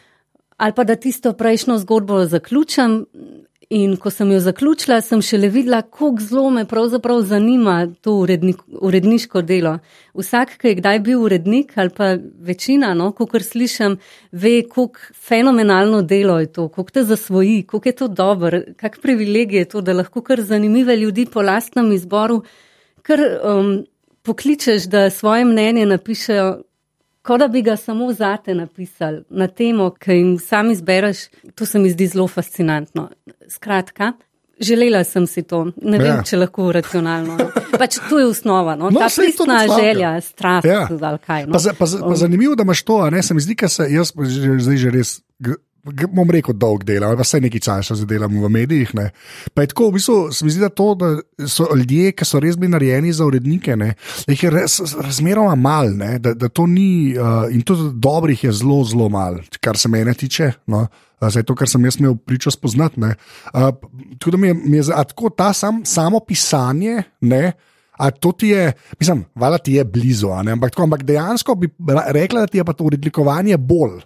Ali 0.57 0.73
pa 0.73 0.83
da 0.83 0.95
tisto 0.95 1.33
prejšnjo 1.33 1.77
zgodbo 1.77 2.25
zaključim. 2.25 3.05
In 3.69 3.95
ko 3.97 4.09
sem 4.09 4.31
jo 4.31 4.39
zaključila, 4.43 4.99
sem 5.01 5.21
šele 5.21 5.47
videla, 5.49 5.81
kako 5.81 6.17
zelo 6.19 6.49
me 6.49 6.65
pravzaprav 6.65 7.21
zanima 7.21 7.87
to 8.01 8.13
urednik, 8.23 8.57
uredniško 8.67 9.41
delo. 9.41 9.77
Vsak, 10.13 10.57
ki 10.61 10.67
je 10.67 10.75
kdaj 10.81 10.99
bil 10.99 11.21
urednik, 11.23 11.71
ali 11.75 11.89
pa 11.89 12.15
večina, 12.39 12.93
no, 12.93 13.11
ko 13.11 13.25
kar 13.25 13.43
slišim, 13.43 13.97
ve, 14.31 14.61
kako 14.67 15.15
fenomenalno 15.27 16.01
delo 16.01 16.39
je 16.39 16.51
to, 16.53 16.67
kako 16.67 16.91
te 16.91 17.03
zasvoji, 17.03 17.63
kako 17.63 17.89
je 17.89 17.95
to 17.95 18.07
dobro, 18.07 18.61
kak 18.77 18.99
privilegij 19.01 19.59
je 19.59 19.71
to, 19.75 19.81
da 19.81 19.93
lahko 19.93 20.21
kar 20.21 20.41
zanimive 20.41 20.97
ljudi 20.97 21.25
po 21.25 21.41
lastnem 21.41 21.91
izboru, 21.91 22.43
kar 23.01 23.19
um, 23.43 23.85
pokličeš, 24.23 24.83
da 24.91 25.09
svoje 25.09 25.45
mnenje 25.45 25.85
napišejo 25.85 26.61
kot 27.23 27.39
da 27.39 27.47
bi 27.47 27.61
ga 27.61 27.75
samo 27.79 28.11
zate 28.13 28.53
napisali 28.55 29.23
na 29.29 29.47
temo, 29.47 29.89
ki 29.89 30.11
jim 30.11 30.37
sam 30.39 30.71
izbereš. 30.71 31.17
To 31.55 31.65
se 31.65 31.79
mi 31.79 31.91
zdi 31.91 32.07
zelo 32.07 32.27
fascinantno. 32.27 33.09
Skratka. 33.49 34.13
Želela 34.59 35.03
sem 35.03 35.25
si 35.27 35.41
to, 35.43 35.65
ne 35.81 35.97
vem, 35.97 36.07
ja. 36.07 36.23
če 36.23 36.37
lahko 36.37 36.67
racionalno. 36.71 37.37
Pač 37.73 37.97
to 38.09 38.19
je 38.19 38.27
osnova, 38.29 38.75
no? 38.77 38.89
no 38.93 38.99
ta 39.01 39.09
pristna 39.09 39.63
želja, 39.67 40.11
strast. 40.21 40.67
Ja. 40.67 40.85
Kaj, 41.25 41.47
no? 41.47 41.57
pa, 41.57 41.73
pa, 41.79 41.87
pa 42.09 42.15
zanimivo, 42.15 42.55
da 42.55 42.63
imaš 42.63 42.83
to, 42.85 42.99
ne 43.09 43.23
se 43.23 43.33
mi 43.33 43.41
zdi, 43.41 43.57
da 43.61 43.67
se 43.67 43.87
jaz 43.89 44.13
zdaj 44.59 44.77
že 44.77 44.93
res 44.93 45.17
bom 45.83 46.29
rekel, 46.31 46.55
dolg 46.55 46.85
dela, 46.87 47.09
ali 47.09 47.19
pa 47.19 47.25
vse 47.25 47.41
nekaj 47.43 47.61
časa 47.63 47.95
za 47.99 48.05
delamo 48.07 48.45
v 48.45 48.51
medijih. 48.51 48.93
Ne. 48.95 49.09
Pa 49.53 49.65
je 49.65 49.71
tako, 49.73 49.89
v 49.89 49.97
bistvu, 49.97 50.17
se 50.31 50.45
mi 50.45 50.51
zdi, 50.53 50.63
da, 50.63 50.69
to, 50.71 50.93
da 50.95 51.47
so 51.49 51.67
ljudje, 51.75 52.13
ki 52.15 52.27
so 52.27 52.39
res 52.43 52.57
bili 52.59 52.71
narejeni 52.71 53.11
za 53.13 53.27
urednike, 53.27 53.75
ne, 53.79 53.93
jih 54.29 54.45
je 54.45 54.51
res, 54.53 54.79
razmeroma 55.03 55.55
mal, 55.59 55.91
ne, 55.97 56.15
da, 56.23 56.33
da 56.37 56.49
to 56.49 56.67
ni, 56.69 57.15
uh, 57.17 57.49
in 57.51 57.65
tudi 57.67 57.91
dobrih 58.03 58.45
je 58.47 58.53
zelo, 58.61 58.79
zelo 58.87 59.09
mal, 59.11 59.41
kar 59.59 59.79
se 59.79 59.91
mene 59.91 60.15
tiče. 60.15 60.53
No. 60.71 60.87
Zdaj, 61.23 61.45
to, 61.47 61.55
kar 61.55 61.69
sem 61.71 61.85
jaz 61.87 61.95
imel 62.01 62.17
pričo 62.19 62.51
spoznati. 62.51 62.99
Uh, 62.99 63.69
tako 64.19 64.33
da 64.35 64.39
mi 64.39 64.49
je, 64.49 64.53
mi 64.53 64.77
je 64.77 64.89
tako 64.91 65.29
ta 65.31 65.53
sam, 65.55 65.83
samo 65.87 66.19
pisanje, 66.19 67.03
ne, 67.21 67.53
a 67.97 68.11
to 68.11 68.31
ti 68.31 68.47
je, 68.51 68.71
mislim, 68.99 69.23
vala 69.35 69.57
ti 69.57 69.77
je 69.77 69.83
blizu, 69.83 70.31
ampak, 70.31 70.71
tako, 70.71 70.83
ampak 70.83 71.03
dejansko 71.03 71.55
bi 71.55 71.69
rekla, 72.07 72.43
da 72.43 72.47
ti 72.47 72.57
je 72.57 72.65
pa 72.65 72.73
to 72.73 72.89
urednikovanje 72.89 73.57
bolj, 73.57 74.01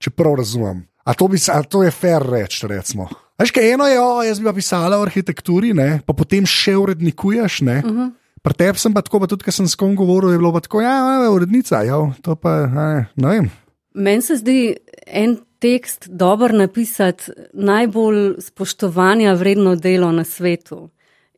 če 0.00 0.10
prav 0.10 0.38
razumem. 0.40 0.80
A 1.04 1.14
to, 1.14 1.28
bi, 1.28 1.38
a 1.50 1.62
to 1.62 1.82
je 1.82 1.90
fair 1.90 2.22
reči, 2.22 2.66
recimo. 2.70 3.08
Veš, 3.38 3.50
kaj 3.50 3.72
eno 3.74 3.86
je, 3.90 4.00
o, 4.00 4.22
jaz 4.22 4.38
bi 4.38 4.46
pa 4.46 4.52
pisala 4.54 4.98
o 4.98 5.06
arhitekturi, 5.06 5.72
ne, 5.74 6.00
pa 6.06 6.14
potem 6.14 6.46
še 6.46 6.76
urednikuješ. 6.78 7.60
Uh 7.60 7.68
-huh. 7.68 8.10
Pri 8.42 8.54
tebi 8.54 8.78
sem 8.78 8.94
pa 8.94 9.02
tako, 9.02 9.20
pa 9.20 9.26
tudi, 9.26 9.44
ker 9.44 9.54
sem 9.54 9.68
s 9.68 9.74
kom 9.78 9.96
govoril, 9.96 10.32
je 10.32 10.38
bilo 10.38 10.52
pa 10.52 10.60
tako, 10.60 10.80
ja, 10.80 11.30
urednica, 11.30 11.82
ja, 11.82 12.14
to 12.22 12.34
pa 12.36 12.66
ne, 12.66 13.06
ne 13.16 13.28
vem. 13.28 13.50
Meni 13.94 14.22
se 14.22 14.36
zdi 14.36 14.76
en 15.06 15.36
tekst 15.58 16.08
dobro 16.08 16.56
napisati, 16.56 17.32
najbolj 17.52 18.40
spoštovanja 18.40 19.34
vredno 19.34 19.76
delo 19.76 20.12
na 20.12 20.24
svetu. 20.24 20.90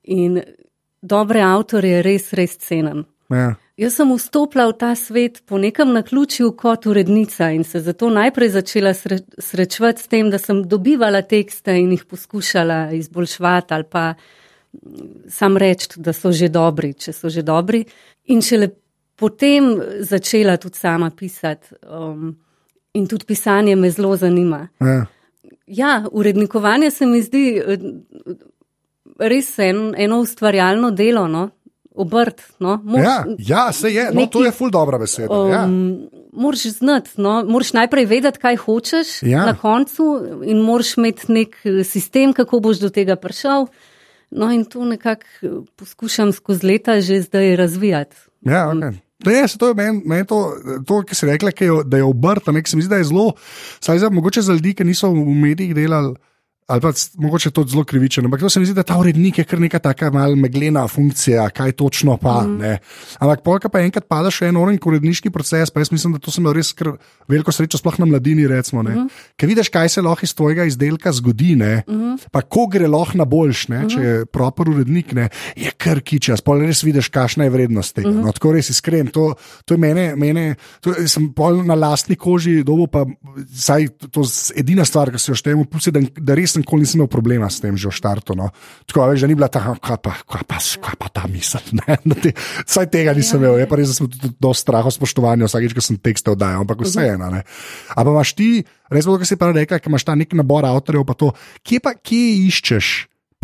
In 0.04 0.40
dobre 1.02 1.42
avtorje 1.42 2.02
res, 2.02 2.32
res 2.32 2.56
cenim. 2.56 3.04
Ja. 3.28 3.54
Jaz 3.76 3.96
sem 3.98 4.10
vstopila 4.14 4.68
v 4.70 4.76
ta 4.78 4.92
svet 4.94 5.40
po 5.46 5.58
nekem 5.58 5.90
naključju 5.92 6.52
kot 6.56 6.86
urednica 6.86 7.50
in 7.50 7.64
se 7.64 7.80
zato 7.80 8.10
najprej 8.10 8.48
začela 8.54 8.94
sre 8.94 9.18
srečevati 9.38 10.02
s 10.02 10.08
tem, 10.08 10.30
da 10.30 10.38
sem 10.38 10.62
dobivala 10.62 11.22
tekste 11.22 11.74
in 11.80 11.90
jih 11.92 12.04
poskušala 12.04 12.92
izboljšvati 12.94 13.74
ali 13.74 13.84
pa 13.90 14.14
sam 15.28 15.56
reči, 15.56 15.88
da 15.96 16.12
so 16.12 16.32
že 16.32 16.48
dobri, 16.48 16.92
če 16.94 17.12
so 17.12 17.28
že 17.28 17.42
dobri. 17.42 17.84
In 18.26 18.42
šele 18.42 18.68
potem 19.16 19.74
začela 20.00 20.56
tudi 20.56 20.78
sama 20.78 21.10
pisati. 21.10 21.74
Um, 21.90 22.36
in 22.94 23.06
tudi 23.06 23.24
pisanje 23.26 23.76
me 23.76 23.90
zelo 23.90 24.16
zanima. 24.16 24.68
Ja. 24.80 25.06
Ja, 25.66 26.06
urednikovanje 26.12 26.90
se 26.90 27.06
mi 27.06 27.22
zdi 27.22 27.62
res 29.18 29.58
en, 29.58 29.94
eno 29.96 30.20
ustvarjalno 30.20 30.90
delo. 30.90 31.26
No? 31.28 31.48
Obrt. 31.94 32.42
No? 32.58 32.80
Ja, 32.96 33.24
ja, 33.38 33.72
se 33.72 33.90
je, 33.94 34.04
no, 34.04 34.20
neki, 34.20 34.32
to 34.32 34.44
je 34.44 34.52
ful 34.52 34.70
dobra 34.70 34.98
beseda. 34.98 35.34
Um, 35.34 35.50
ja. 35.50 35.62
Moraš 36.32 36.66
znati, 36.78 37.10
no? 37.16 37.44
moraš 37.46 37.72
najprej 37.72 38.06
vedeti, 38.10 38.38
kaj 38.42 38.56
hočeš 38.56 39.22
ja. 39.22 39.46
na 39.46 39.54
koncu, 39.56 40.08
in 40.44 40.62
moraš 40.66 40.96
imeti 40.98 41.32
nek 41.32 41.56
eh, 41.64 41.84
sistem, 41.84 42.32
kako 42.34 42.60
boš 42.60 42.82
do 42.82 42.90
tega 42.90 43.16
prišel. 43.16 43.68
No, 44.34 44.50
in 44.50 44.64
to 44.66 44.84
nekako 44.84 45.26
eh, 45.42 45.56
poskušam 45.76 46.32
skozi 46.32 46.66
leta 46.66 47.00
že 47.00 47.22
zdaj 47.22 47.56
razvijati. 47.56 48.16
Ja, 48.40 48.66
okay. 48.66 48.98
To 49.24 49.30
je, 49.30 49.46
to 49.58 49.68
je 49.68 49.74
meni, 49.74 50.02
men 50.04 50.26
to, 50.26 50.38
to, 50.86 51.00
ki 51.06 51.14
si 51.14 51.26
rekla, 51.26 51.50
da 51.86 51.96
je 51.96 52.04
obrt, 52.04 52.50
nek 52.52 52.68
se 52.68 52.76
mi 52.76 52.82
zdi, 52.82 52.90
da 52.90 52.98
je 53.00 53.06
zelo, 53.08 53.32
saj 53.80 54.02
za, 54.02 54.10
mogoče 54.10 54.42
za 54.42 54.52
ljudi, 54.52 54.74
ki 54.74 54.84
niso 54.84 55.08
v 55.14 55.22
medijih 55.38 55.74
delali 55.74 56.12
ali 56.66 56.80
pa 56.80 56.92
mogoče 57.14 57.50
to 57.50 57.64
zelo 57.68 57.84
krivično. 57.84 58.24
Ampak 58.24 58.40
to 58.40 58.48
se 58.48 58.60
mi 58.60 58.66
zdi, 58.66 58.74
da 58.74 58.82
ta 58.82 58.96
urednik 58.98 59.38
je 59.38 59.44
kar 59.44 59.60
neka 59.60 59.78
taka 59.78 60.10
malce 60.10 60.40
meglena 60.40 60.88
funkcija, 60.88 61.50
kaj 61.50 61.72
točno 61.72 62.16
pa. 62.16 62.40
Mm. 62.42 62.78
Ampak 63.18 63.42
polka 63.44 63.68
pa 63.68 63.82
enkrat 63.84 64.06
pada 64.08 64.30
še 64.32 64.48
en 64.48 64.56
oren 64.56 64.78
uredniški 64.80 65.30
proces, 65.30 65.70
pa 65.70 65.82
jaz 65.84 65.92
mislim, 65.92 66.14
da 66.16 66.22
to 66.24 66.32
sem 66.32 66.40
imel 66.44 66.56
res 66.56 66.72
veliko 67.28 67.52
srečo, 67.52 67.76
sploh 67.80 67.98
na 68.00 68.08
mladini. 68.08 68.46
Recimo, 68.48 68.82
mm. 68.82 69.08
Ker 69.36 69.48
vidiš, 69.48 69.68
kaj 69.68 69.92
se 69.92 70.04
lahko 70.04 70.24
iz 70.24 70.32
tvojega 70.34 70.64
izdelka 70.64 71.12
zgodi, 71.12 71.52
mm. 71.56 72.16
pa 72.32 72.40
ko 72.40 72.64
gre 72.72 72.88
lahko 72.88 73.20
na 73.20 73.28
boljš, 73.28 73.66
ne? 73.68 73.82
če 73.90 74.00
je 74.00 74.24
proper 74.24 74.72
urednik, 74.72 75.12
ne? 75.12 75.28
je 75.60 75.68
kar 75.76 76.00
kičas, 76.00 76.40
pa 76.44 76.56
res 76.56 76.80
vidiš, 76.84 77.12
kakšna 77.12 77.44
je 77.44 77.52
vrednost 77.52 77.96
tega. 77.98 78.08
Mm. 78.08 78.24
No, 78.24 78.32
tako 78.32 78.54
res 78.56 78.72
iskren. 78.72 79.12
To, 79.12 79.34
to 79.68 79.76
je 79.76 79.84
mene, 79.84 80.06
mene 80.16 80.46
to, 80.80 80.96
sem 81.10 81.28
pol 81.36 81.60
na 81.68 81.76
lastni 81.76 82.16
koži 82.16 82.62
dobo, 82.64 82.88
pa 82.88 83.04
saj 83.52 83.90
to 84.08 84.24
je 84.24 84.64
edina 84.64 84.88
stvar, 84.88 85.12
ki 85.12 85.20
se 85.20 85.32
jo 85.32 85.38
štejem, 85.38 85.64
da, 85.92 86.04
da 86.32 86.40
res 86.40 86.53
nikoli 86.62 86.84
nisem 86.84 87.00
imel 87.00 87.08
problema 87.10 87.48
s 87.50 87.62
tem 87.62 87.76
že 87.76 87.88
v 87.90 87.96
štartu. 87.96 88.36
No. 88.38 88.50
Tako 88.86 89.08
veš, 89.10 89.24
da 89.24 89.30
ni 89.30 89.38
bila 89.38 89.48
ta, 89.52 89.62
kaj 89.74 89.98
pa, 90.04 90.14
kaj 90.22 90.44
pa, 90.48 90.58
kaj 90.58 90.96
pa 91.00 91.08
ta 91.10 91.24
misel. 91.30 91.64
Te, 92.24 92.34
saj 92.66 92.88
tega 92.92 93.14
nisem 93.16 93.42
imel, 93.42 93.58
je 93.62 93.68
pa 93.70 93.78
res, 93.80 93.90
da 93.90 93.98
sem 93.98 94.10
tudi 94.10 94.32
do 94.40 94.52
strahu 94.54 94.92
spoštovanja 94.94 95.50
vsakeč, 95.50 95.74
ko 95.76 95.84
sem 95.84 95.98
tekste 95.98 96.34
oddajal, 96.34 96.64
ampak 96.64 96.84
vseeno. 96.86 97.30
Ampak 97.94 98.12
imaš 98.12 98.36
ti, 98.38 98.50
res 98.92 99.08
bo, 99.08 99.18
kar 99.20 99.28
si 99.28 99.40
pa 99.40 99.50
rekel, 99.50 99.80
ker 99.80 99.92
imaš 99.92 100.06
ta 100.06 100.14
nek 100.18 100.36
nabor 100.36 100.68
avtorjev, 100.68 101.06
pa 101.08 101.18
to, 101.18 101.32
kje 101.66 101.82
pa 101.82 101.96
kje 101.98 102.22
iščeš? 102.50 102.94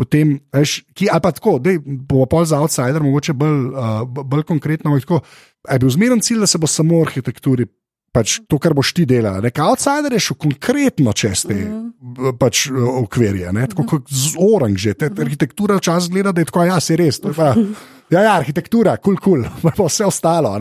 Potem, 0.00 0.38
veš, 0.54 0.80
ki, 0.96 1.10
ali 1.12 1.20
pa 1.20 1.28
tako, 1.36 1.58
da 1.60 1.74
bo 1.84 2.24
pol 2.24 2.46
za 2.48 2.56
outsider, 2.62 3.02
mogoče 3.04 3.34
bolj, 3.36 3.58
uh, 3.68 4.00
bolj 4.08 4.46
konkretno. 4.48 4.94
Je 4.96 5.76
bil 5.76 5.92
zmeren 5.92 6.22
cilj, 6.24 6.40
da 6.40 6.48
se 6.48 6.56
bo 6.56 6.70
samo 6.70 7.02
v 7.02 7.10
arhitekturi 7.10 7.66
pač 8.14 8.40
to, 8.50 8.58
kar 8.62 8.74
boš 8.76 8.92
ti 8.96 9.06
delal. 9.08 9.40
Nek 9.44 9.58
outsider 9.62 10.14
je 10.16 10.22
šel 10.24 10.38
konkretno 10.40 11.14
čez 11.16 11.44
te 11.46 11.56
mm. 11.56 12.34
pač, 12.40 12.66
okvirje, 12.72 13.52
ne? 13.54 13.68
tako 13.70 13.86
kot 13.94 14.10
z 14.10 14.34
orang 14.42 14.74
že. 14.78 14.96
Te, 14.98 15.10
arhitektura 15.22 15.78
včasih 15.78 16.12
gleda, 16.14 16.34
da 16.34 16.42
je 16.42 16.50
tako, 16.50 16.66
ja, 16.66 16.80
se 16.82 16.98
res. 16.98 17.20
Pa, 17.22 17.52
ja, 18.14 18.24
ja, 18.26 18.34
arhitektura, 18.34 18.96
kul, 18.98 19.18
cool, 19.22 19.46
kul, 19.46 19.70
cool. 19.76 19.86
vse 19.86 20.08
ostalo. 20.08 20.56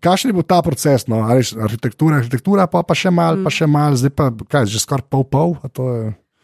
Kakšen 0.00 0.32
je 0.32 0.38
bil 0.38 0.48
ta 0.48 0.62
proces? 0.64 1.06
No? 1.10 1.22
Arhitektura, 1.28 2.22
arhitektura, 2.22 2.70
pa, 2.72 2.84
pa 2.86 2.96
še 2.96 3.12
mal, 3.12 3.42
pa 3.44 3.52
še 3.52 3.68
mal, 3.68 3.98
zdaj 4.00 4.16
pa 4.16 4.32
kaj, 4.32 4.70
že 4.72 4.82
skoraj 4.82 5.08
pol 5.12 5.28
pol. 5.28 5.56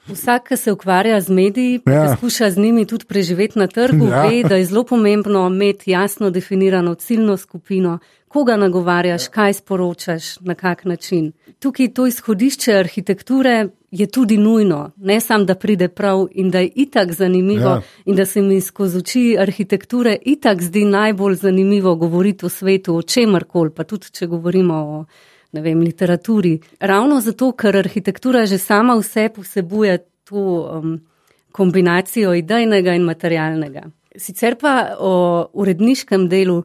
Vsak, 0.09 0.49
ki 0.49 0.57
se 0.57 0.73
ukvarja 0.73 1.21
z 1.21 1.31
mediji, 1.31 1.81
ja. 1.87 2.07
poskuša 2.07 2.51
z 2.51 2.59
njimi 2.59 2.87
tudi 2.87 3.05
preživeti 3.05 3.59
na 3.59 3.67
trgu, 3.67 4.07
ja. 4.07 4.23
ve, 4.27 4.43
da 4.49 4.57
je 4.57 4.65
zelo 4.65 4.85
pomembno 4.85 5.47
imeti 5.47 5.91
jasno 5.91 6.31
definirano 6.31 6.95
ciljno 6.95 7.37
skupino, 7.37 7.99
koga 8.29 8.57
nagovarjaš, 8.57 9.29
kaj 9.29 9.53
sporočaš, 9.53 10.41
na 10.41 10.55
kak 10.55 10.85
način. 10.85 11.33
Tukaj 11.59 11.95
to 11.95 12.07
izhodišče 12.07 12.73
arhitekture 12.73 13.69
je 13.91 14.07
tudi 14.07 14.37
nujno, 14.37 14.91
ne 14.97 15.21
samo, 15.21 15.45
da 15.45 15.55
pride 15.55 15.89
prav 15.89 16.27
in 16.31 16.51
da 16.51 16.59
je 16.59 16.71
itak 16.75 17.13
zanimivo 17.13 17.71
ja. 17.71 17.83
in 18.05 18.17
da 18.17 18.25
se 18.27 18.43
mi 18.43 18.61
skozi 18.61 18.99
oči 18.99 19.37
arhitekture 19.39 20.17
itak 20.23 20.63
zdi 20.63 20.85
najbolj 20.85 21.35
zanimivo 21.35 21.95
govoriti 21.95 22.47
o 22.47 22.49
svetu, 22.49 22.97
o 22.97 23.03
čemarkoli, 23.03 23.71
pa 23.71 23.85
tudi 23.85 24.11
če 24.13 24.27
govorimo 24.27 24.75
o 24.75 25.05
vem, 25.53 25.81
literaturi. 25.81 26.59
Ravno 26.81 27.21
zato, 27.21 27.53
ker 27.53 27.77
arhitektura 27.77 28.47
že 28.47 28.59
sama 28.59 28.97
vse 28.97 29.29
posebuje 29.35 29.99
to 30.25 30.39
um, 30.39 30.99
kombinacijo 31.53 32.35
idejnega 32.35 32.95
in 32.95 33.07
materialnega. 33.07 33.87
Sicer 34.17 34.57
pa 34.61 34.97
o 34.99 35.47
uredniškem 35.53 36.29
delu. 36.29 36.63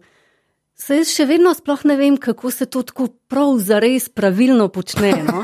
Se 0.75 0.97
jaz 1.01 1.11
še 1.13 1.27
vedno 1.29 1.53
sploh 1.53 1.83
ne 1.85 1.97
vem, 1.99 2.17
kako 2.17 2.51
se 2.51 2.65
to 2.65 2.81
tako 2.83 3.07
prav 3.31 3.57
zares 3.63 4.09
pravilno 4.09 4.67
počne. 4.67 5.13
No? 5.23 5.43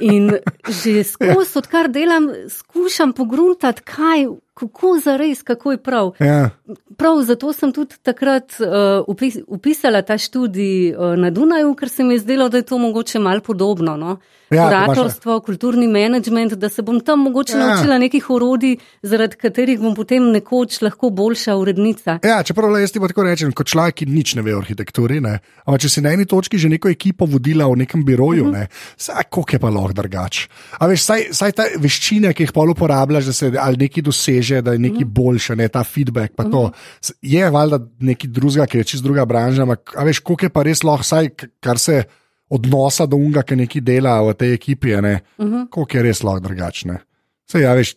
In 0.00 0.30
že 0.68 1.04
skozi, 1.04 1.58
odkar 1.60 1.88
delam, 1.92 2.28
skušam 2.48 3.12
pogruntati, 3.12 3.82
kaj 3.84 4.28
kako 4.54 4.98
za 5.04 5.16
res, 5.16 5.42
kako 5.42 5.72
je 5.72 5.78
prav. 5.82 6.12
Ja. 6.20 6.50
Prav 6.96 7.22
zato 7.22 7.52
sem 7.52 7.72
tudi 7.72 7.96
takrat 8.02 8.54
uh, 8.60 9.02
upis, 9.10 9.38
upisala 9.46 10.02
ta 10.02 10.18
študij 10.18 10.94
uh, 10.94 11.16
na 11.18 11.30
Dunaju, 11.30 11.74
ker 11.74 11.88
se 11.90 12.04
mi 12.04 12.14
je 12.14 12.22
zdelo, 12.22 12.48
da 12.48 12.62
je 12.62 12.62
to 12.62 12.78
mogoče 12.78 13.18
malo 13.18 13.40
podobno. 13.40 13.96
No? 13.96 14.16
Ja, 14.50 14.68
Kuratorstvo, 14.68 15.40
kulturni 15.40 15.88
menedžment, 15.88 16.54
da 16.54 16.68
se 16.68 16.82
bom 16.82 17.00
tam 17.00 17.24
mogoče 17.26 17.56
ja. 17.56 17.66
naučila 17.66 17.98
nekih 17.98 18.30
orodij, 18.30 18.76
zaradi 19.02 19.36
katerih 19.36 19.80
bom 19.80 19.94
potem 19.94 20.30
nekoč 20.32 20.80
lahko 20.82 21.10
boljša 21.10 21.56
urednica. 21.56 22.18
Ja, 22.22 22.42
čeprav 22.42 22.78
jaz 22.78 22.92
ti 22.92 23.00
pa 23.00 23.08
tako 23.10 23.24
rečem, 23.26 23.52
kot 23.52 23.72
človek, 23.72 23.94
ki 24.02 24.06
nič 24.06 24.34
ne 24.38 24.42
ve 24.46 24.54
o 24.54 24.60
arhitekturi. 24.62 25.18
Ne? 25.24 25.38
Ampak 25.64 25.82
če 25.82 25.90
si 25.96 26.04
na 26.04 26.12
eni 26.14 26.28
točki 26.30 26.58
že 26.58 26.68
neko 26.70 26.92
ekipo 26.92 27.13
vodila 27.20 27.68
v 27.70 27.76
nekem 27.84 28.02
biroju, 28.04 28.44
uh 28.44 28.50
-huh. 28.50 28.52
ne? 28.52 28.66
saj 28.96 29.22
kako 29.30 29.44
je 29.52 29.58
pa 29.58 29.70
lahko 29.70 29.92
drugače. 29.92 30.48
A 30.78 30.86
veš, 30.86 31.02
saj, 31.02 31.22
saj 31.30 31.52
ta 31.52 31.64
veščine, 31.78 32.32
ki 32.34 32.42
jih 32.42 32.52
pol 32.52 32.70
uporabljaš, 32.70 33.24
da 33.24 33.32
se 33.32 33.52
ali 33.58 33.76
nekaj 33.76 34.02
doseže 34.02 34.62
da 34.62 34.72
je 34.72 34.78
nekaj 34.78 35.04
mhm. 35.04 35.12
boljše, 35.14 35.56
ne 35.56 35.68
ta 35.68 35.84
feedback. 35.84 36.34
Mhm. 36.38 36.74
Je 37.22 37.50
valjda 37.50 37.78
nekaj 38.00 38.30
drugega, 38.30 38.66
ki 38.66 38.78
je 38.78 38.84
čist 38.84 39.02
druga 39.02 39.24
branža, 39.24 39.62
ampak 39.62 39.94
veš, 40.04 40.18
koliko 40.18 40.46
je 40.46 40.50
pa 40.50 40.62
res 40.62 40.82
lahko, 40.82 41.04
saj, 41.04 41.30
kar 41.60 41.78
se 41.78 42.04
odnosa 42.48 43.06
do 43.06 43.16
unga, 43.16 43.42
ki 43.42 43.56
nekaj 43.56 43.82
dela 43.82 44.20
v 44.22 44.34
tej 44.34 44.54
ekipi, 44.54 44.96
ne, 45.02 45.20
mhm. 45.40 45.66
koliko 45.70 45.96
je 45.96 46.02
res 46.02 46.22
lahko 46.22 46.48
drugačne. 46.48 46.98
Sej, 47.44 47.66
ja, 47.66 47.74
veš, 47.76 47.90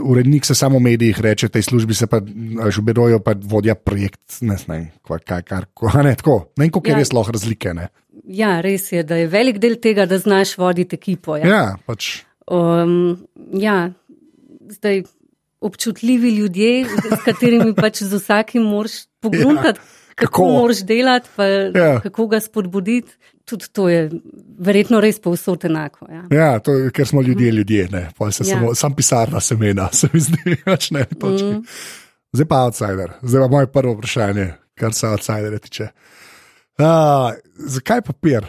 urednik 0.00 0.46
se 0.48 0.54
samo 0.56 0.78
v 0.78 0.86
medijih 0.88 1.18
reče, 1.20 1.50
tej 1.52 1.62
službi 1.62 1.94
se 1.94 2.06
pa 2.08 2.22
že 2.70 2.80
uberojo, 2.80 3.20
pa 3.20 3.34
vodja 3.36 3.74
projekt, 3.76 4.40
ne 4.40 4.56
znam, 4.56 4.86
kaj, 5.04 5.20
kaj, 5.20 5.42
kar, 5.44 5.66
ne, 6.04 6.14
tako, 6.16 6.38
ne 6.56 6.64
vem, 6.64 6.70
koliko 6.72 6.88
ja. 6.88 6.94
je 6.94 7.04
res 7.04 7.12
lahko 7.12 7.36
razlike. 7.36 7.74
Ne. 7.76 7.90
Ja, 8.24 8.60
res 8.60 8.88
je, 8.92 9.02
da 9.06 9.18
je 9.20 9.28
velik 9.30 9.58
del 9.62 9.76
tega, 9.82 10.06
da 10.06 10.18
znaš 10.18 10.56
voditi 10.58 10.96
ekipo. 10.96 11.36
Ja, 11.36 11.48
ja 11.48 11.66
pač. 11.86 12.22
Um, 12.46 13.26
ja, 13.52 13.90
zdaj 14.70 15.02
občutljivi 15.60 16.30
ljudje, 16.36 16.84
s 16.86 17.22
katerimi 17.24 17.74
pač 17.82 18.02
z 18.02 18.18
vsakim 18.20 18.62
moraš 18.62 19.04
pogledati, 19.20 19.80
ja, 19.80 20.14
kako, 20.14 20.32
kako 20.32 20.48
moraš 20.50 20.82
delati, 20.86 21.28
pa 21.36 21.44
ja. 21.44 22.00
kako 22.00 22.26
ga 22.26 22.40
spodbuditi. 22.40 23.12
Tudi 23.46 23.68
to 23.72 23.88
je 23.88 24.08
verjetno 24.58 24.98
res 25.00 25.20
povsod 25.22 25.64
enako. 25.68 26.08
Ja, 26.10 26.24
ja 26.34 26.58
to, 26.58 26.72
ker 26.90 27.06
smo 27.06 27.22
ljudje, 27.22 27.46
mhm. 27.46 27.56
ljudje, 27.56 27.88
ne. 27.92 28.08
Ja. 28.20 28.30
Samo, 28.32 28.74
sam 28.74 28.94
pisarna 28.94 29.40
semena, 29.40 29.88
se 29.98 30.08
mi 30.12 30.20
zdi, 30.20 30.56
več 30.66 30.90
ne. 30.90 31.06
Mm. 31.22 31.62
Zdaj 32.34 32.48
pa 32.50 32.64
outsider, 32.66 33.12
zdaj 33.22 33.44
pa 33.44 33.48
moje 33.48 33.70
prvo 33.70 33.94
vprašanje, 33.94 34.48
kar 34.74 34.94
se 34.94 35.06
outsidere 35.08 35.58
tiče. 35.62 35.84
Uh, 35.84 36.16
zakaj 37.56 38.02
papir? 38.02 38.46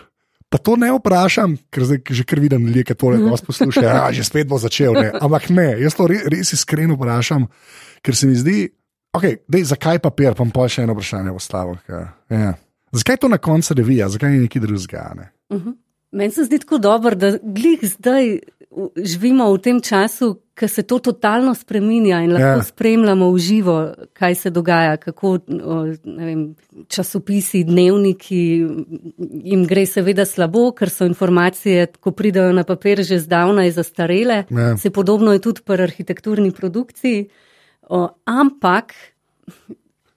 Pa 0.50 0.58
to 0.58 0.78
ne 0.80 0.94
vprašam, 0.96 1.58
ker 1.72 1.84
zdaj 1.84 2.00
že 2.16 2.24
kar 2.24 2.40
vidim 2.40 2.68
ljudi, 2.68 2.86
ki 2.88 2.96
to 2.96 3.10
lepo 3.12 3.36
poslušajo. 3.48 3.88
Ja, 3.88 4.08
že 4.16 4.24
spet 4.24 4.48
bo 4.48 4.56
začel. 4.56 4.96
Ne. 4.96 5.12
Ampak 5.24 5.50
ne, 5.52 5.76
jaz 5.82 5.98
to 5.98 6.08
res, 6.08 6.24
res 6.32 6.54
iskreno 6.56 6.96
vprašam, 6.96 7.50
ker 8.00 8.16
se 8.16 8.30
mi 8.30 8.36
zdi, 8.40 8.70
okay, 9.12 9.42
dej, 9.52 9.68
zakaj 9.68 10.00
papir, 10.00 10.38
pa 10.40 10.48
pa 10.48 10.70
še 10.72 10.88
eno 10.88 10.96
vprašanje 10.96 11.36
v 11.36 11.44
stavek. 11.44 11.92
Ja. 12.32 12.54
Zakaj 12.96 13.20
to 13.20 13.28
na 13.28 13.42
koncu 13.44 13.76
revija, 13.76 14.08
zakaj 14.08 14.32
ni 14.32 14.46
neki 14.46 14.63
drugega? 14.63 15.12
Ne? 15.20 15.32
Uh 15.52 15.60
-huh. 15.60 15.76
Meni 16.12 16.32
se 16.32 16.48
zdi 16.48 16.60
tako 16.60 16.78
dobro, 16.78 17.16
da 17.16 17.38
glih 17.44 17.80
zdaj 17.84 18.40
živimo 18.96 19.48
v 19.54 19.60
tem 19.64 19.82
času, 19.82 20.42
ko 20.58 20.68
se 20.68 20.84
to 20.84 21.00
totalno 21.00 21.54
spreminja 21.56 22.20
in 22.26 22.34
lahko 22.34 22.60
ja. 22.60 22.64
spremljamo 22.64 23.30
v 23.32 23.38
živo, 23.38 23.76
kaj 24.14 24.36
se 24.36 24.50
dogaja, 24.50 24.98
kako 24.98 25.38
vem, 25.48 26.56
časopisi, 26.90 27.64
dnevniki 27.64 28.42
jim 29.44 29.66
gre 29.70 29.86
seveda 29.86 30.26
slabo, 30.26 30.72
ker 30.78 30.90
so 30.90 31.06
informacije, 31.06 31.88
ko 32.02 32.12
pridajo 32.12 32.56
na 32.58 32.66
papir, 32.68 33.04
že 33.06 33.22
zdavnaj 33.22 33.72
zastarele. 33.78 34.44
Ja. 34.50 34.78
Se 34.78 34.90
podobno 34.90 35.34
je 35.34 35.44
tudi 35.46 35.62
pri 35.66 35.88
arhitekturni 35.88 36.52
produkciji. 36.52 37.28
O, 37.90 38.08
ampak. 38.26 38.94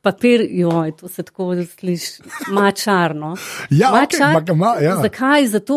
Papir, 0.00 0.40
joj, 0.48 0.94
to 0.96 1.08
se 1.12 1.22
tako 1.22 1.52
sliši, 1.60 2.22
mačarno. 2.56 3.34
Ja, 3.68 3.90
mačar, 3.92 4.38
okay, 4.38 4.56
ma, 4.56 4.70
ja. 4.80 4.94
Zakaj? 4.96 5.44
Zato, 5.52 5.76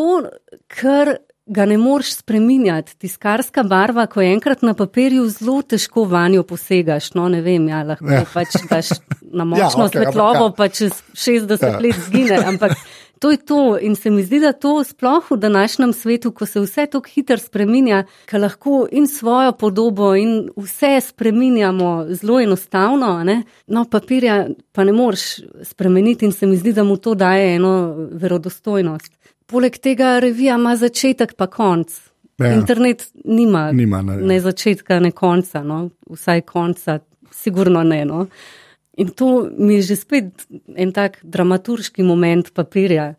ker 0.71 1.17
ga 1.45 1.65
ne 1.65 1.77
moreš 1.77 2.15
spreminjati. 2.15 2.97
Tiskarska 2.97 3.63
barva, 3.63 4.05
ko 4.05 4.21
je 4.21 4.33
enkrat 4.33 4.61
na 4.61 4.73
papirju, 4.73 5.27
zelo 5.29 5.61
težko 5.61 6.05
vanjo 6.05 6.43
posegaš. 6.43 7.13
No, 7.13 7.27
ne 7.29 7.41
vem, 7.41 7.67
ja, 7.67 7.83
lahko 7.83 8.11
ja. 8.11 8.23
pač 8.33 8.55
daš 8.69 8.95
na 9.21 9.43
ja, 9.43 9.49
močno 9.51 9.87
ja, 9.87 9.89
okay, 9.89 10.03
svetlobo, 10.03 10.51
pa 10.57 10.67
čez 10.67 11.01
60 11.13 11.65
ja. 11.67 11.79
let 11.79 11.99
zgine. 12.07 12.39
Ampak 12.47 12.77
to 13.19 13.31
je 13.31 13.37
to. 13.37 13.77
In 13.79 13.95
se 13.95 14.09
mi 14.09 14.23
zdi, 14.23 14.39
da 14.39 14.51
to 14.51 14.83
sploh 14.83 15.31
v 15.31 15.37
današnjem 15.37 15.93
svetu, 15.93 16.31
ko 16.31 16.45
se 16.45 16.59
vse 16.59 16.85
tako 16.85 17.09
hitro 17.09 17.37
spreminja, 17.37 18.03
ka 18.25 18.37
lahko 18.37 18.87
in 18.91 19.07
svojo 19.07 19.51
podobo 19.51 20.15
in 20.15 20.49
vse 20.55 21.01
spreminjamo 21.01 22.05
zelo 22.09 22.39
enostavno, 22.39 23.23
ne? 23.23 23.43
no, 23.67 23.85
papirja 23.85 24.47
pa 24.71 24.83
ne 24.83 24.91
moreš 24.91 25.21
spremeniti 25.63 26.25
in 26.25 26.31
se 26.31 26.47
mi 26.47 26.57
zdi, 26.57 26.73
da 26.73 26.83
mu 26.83 26.97
to 26.97 27.15
daje 27.15 27.55
eno 27.55 27.95
verodostojnost. 28.11 29.11
Poleg 29.47 29.77
tega 29.83 30.17
revija 30.23 30.57
ima 30.59 30.75
začetek 30.79 31.35
pa 31.37 31.47
konc. 31.47 31.93
Ja. 32.41 32.53
Internet 32.53 33.07
nima, 33.25 33.71
nima 33.71 34.01
ne, 34.01 34.17
ne 34.17 34.39
začetka, 34.41 34.99
ne 34.99 35.11
konca, 35.11 35.61
no. 35.63 35.89
vsaj 36.09 36.41
konca, 36.49 36.99
sigurno 37.31 37.83
ne. 37.83 38.03
No. 38.05 38.25
In 38.97 39.09
to 39.09 39.49
mi 39.57 39.75
je 39.75 39.81
že 39.81 39.95
spet 40.01 40.47
en 40.75 40.91
tak 40.93 41.19
dramaturški 41.23 42.03
moment 42.03 42.53
papirja. 42.53 43.13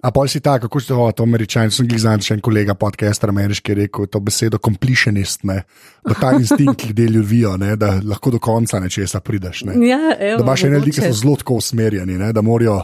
A 0.00 0.08
pa 0.10 0.24
si 0.24 0.40
ta, 0.40 0.56
kako 0.58 0.80
ste 0.80 0.94
to 1.16 1.22
američani, 1.22 1.70
sem 1.70 1.84
jih 1.90 2.00
znal, 2.00 2.22
še 2.24 2.38
en 2.38 2.40
kolega 2.40 2.72
podcaster 2.74 3.28
ameriški 3.28 3.74
rekel, 3.82 4.06
to 4.08 4.20
besedo 4.24 4.56
completionist, 4.56 5.44
ne, 5.44 5.58
da 6.06 6.16
ta 6.16 6.30
instinkt 6.38 6.86
ljudje 6.88 7.08
ljubijo, 7.18 7.56
ne, 7.60 7.74
da 7.76 7.98
lahko 8.00 8.32
do 8.32 8.40
konca 8.40 8.80
nečesa 8.80 9.20
prideš. 9.20 9.66
Ne. 9.68 9.76
Ja, 9.84 10.00
evo, 10.16 10.38
da 10.40 10.46
imaš 10.46 10.64
ene 10.64 10.80
ljudi, 10.80 10.94
ki 10.96 11.04
so 11.04 11.12
zelo 11.20 11.36
tako 11.36 11.58
usmerjeni, 11.60 12.16
ne, 12.18 12.32
da 12.32 12.40
morajo. 12.44 12.80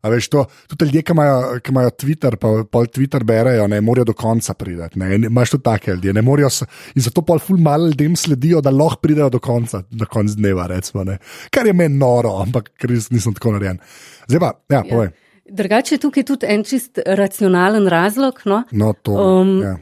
A 0.00 0.10
veš, 0.12 0.28
to, 0.30 0.44
tudi 0.70 0.88
ljudje, 0.88 1.02
ki 1.02 1.14
imajo, 1.16 1.36
ki 1.64 1.72
imajo 1.74 1.90
Twitter, 1.90 2.36
pa 2.38 2.52
pol 2.70 2.86
Twitter 2.86 3.24
berejo, 3.26 3.66
ne 3.70 3.80
morajo 3.82 4.10
do 4.12 4.14
konca 4.18 4.54
priti. 4.54 5.00
Imáš 5.26 5.56
tudi 5.56 5.64
take 5.66 5.94
ljudi, 5.96 6.12
ne 6.14 6.22
morajo 6.22 6.50
se. 6.50 6.68
In 6.94 7.02
zato 7.02 7.24
pol 7.26 7.42
ful 7.42 7.58
malo 7.62 7.88
ljudem 7.90 8.16
sledijo, 8.16 8.60
da 8.62 8.70
lahko 8.70 9.02
pridejo 9.02 9.30
do 9.34 9.40
konca, 9.42 9.82
do 9.90 10.06
konca 10.06 10.34
dneva, 10.38 10.68
recimo. 10.70 11.04
Ne. 11.04 11.18
Kar 11.50 11.66
je 11.66 11.74
meni 11.74 11.98
noro, 11.98 12.36
ampak 12.42 12.70
ker 12.78 12.94
nisem 12.94 13.34
tako 13.34 13.56
narejen. 13.56 13.82
Zdaj 14.28 14.44
pa, 14.44 14.52
ja, 14.70 14.78
ja. 14.78 14.84
povej. 14.90 15.10
Drugače 15.48 15.94
je 15.94 15.98
tukaj 15.98 16.24
tudi 16.28 16.46
en 16.46 16.64
čist 16.64 16.98
racionalen 17.06 17.88
razlog. 17.88 18.40
No? 18.44 18.62
No, 18.70 18.92
to, 19.02 19.12
um, 19.12 19.60
ja. 19.64 19.76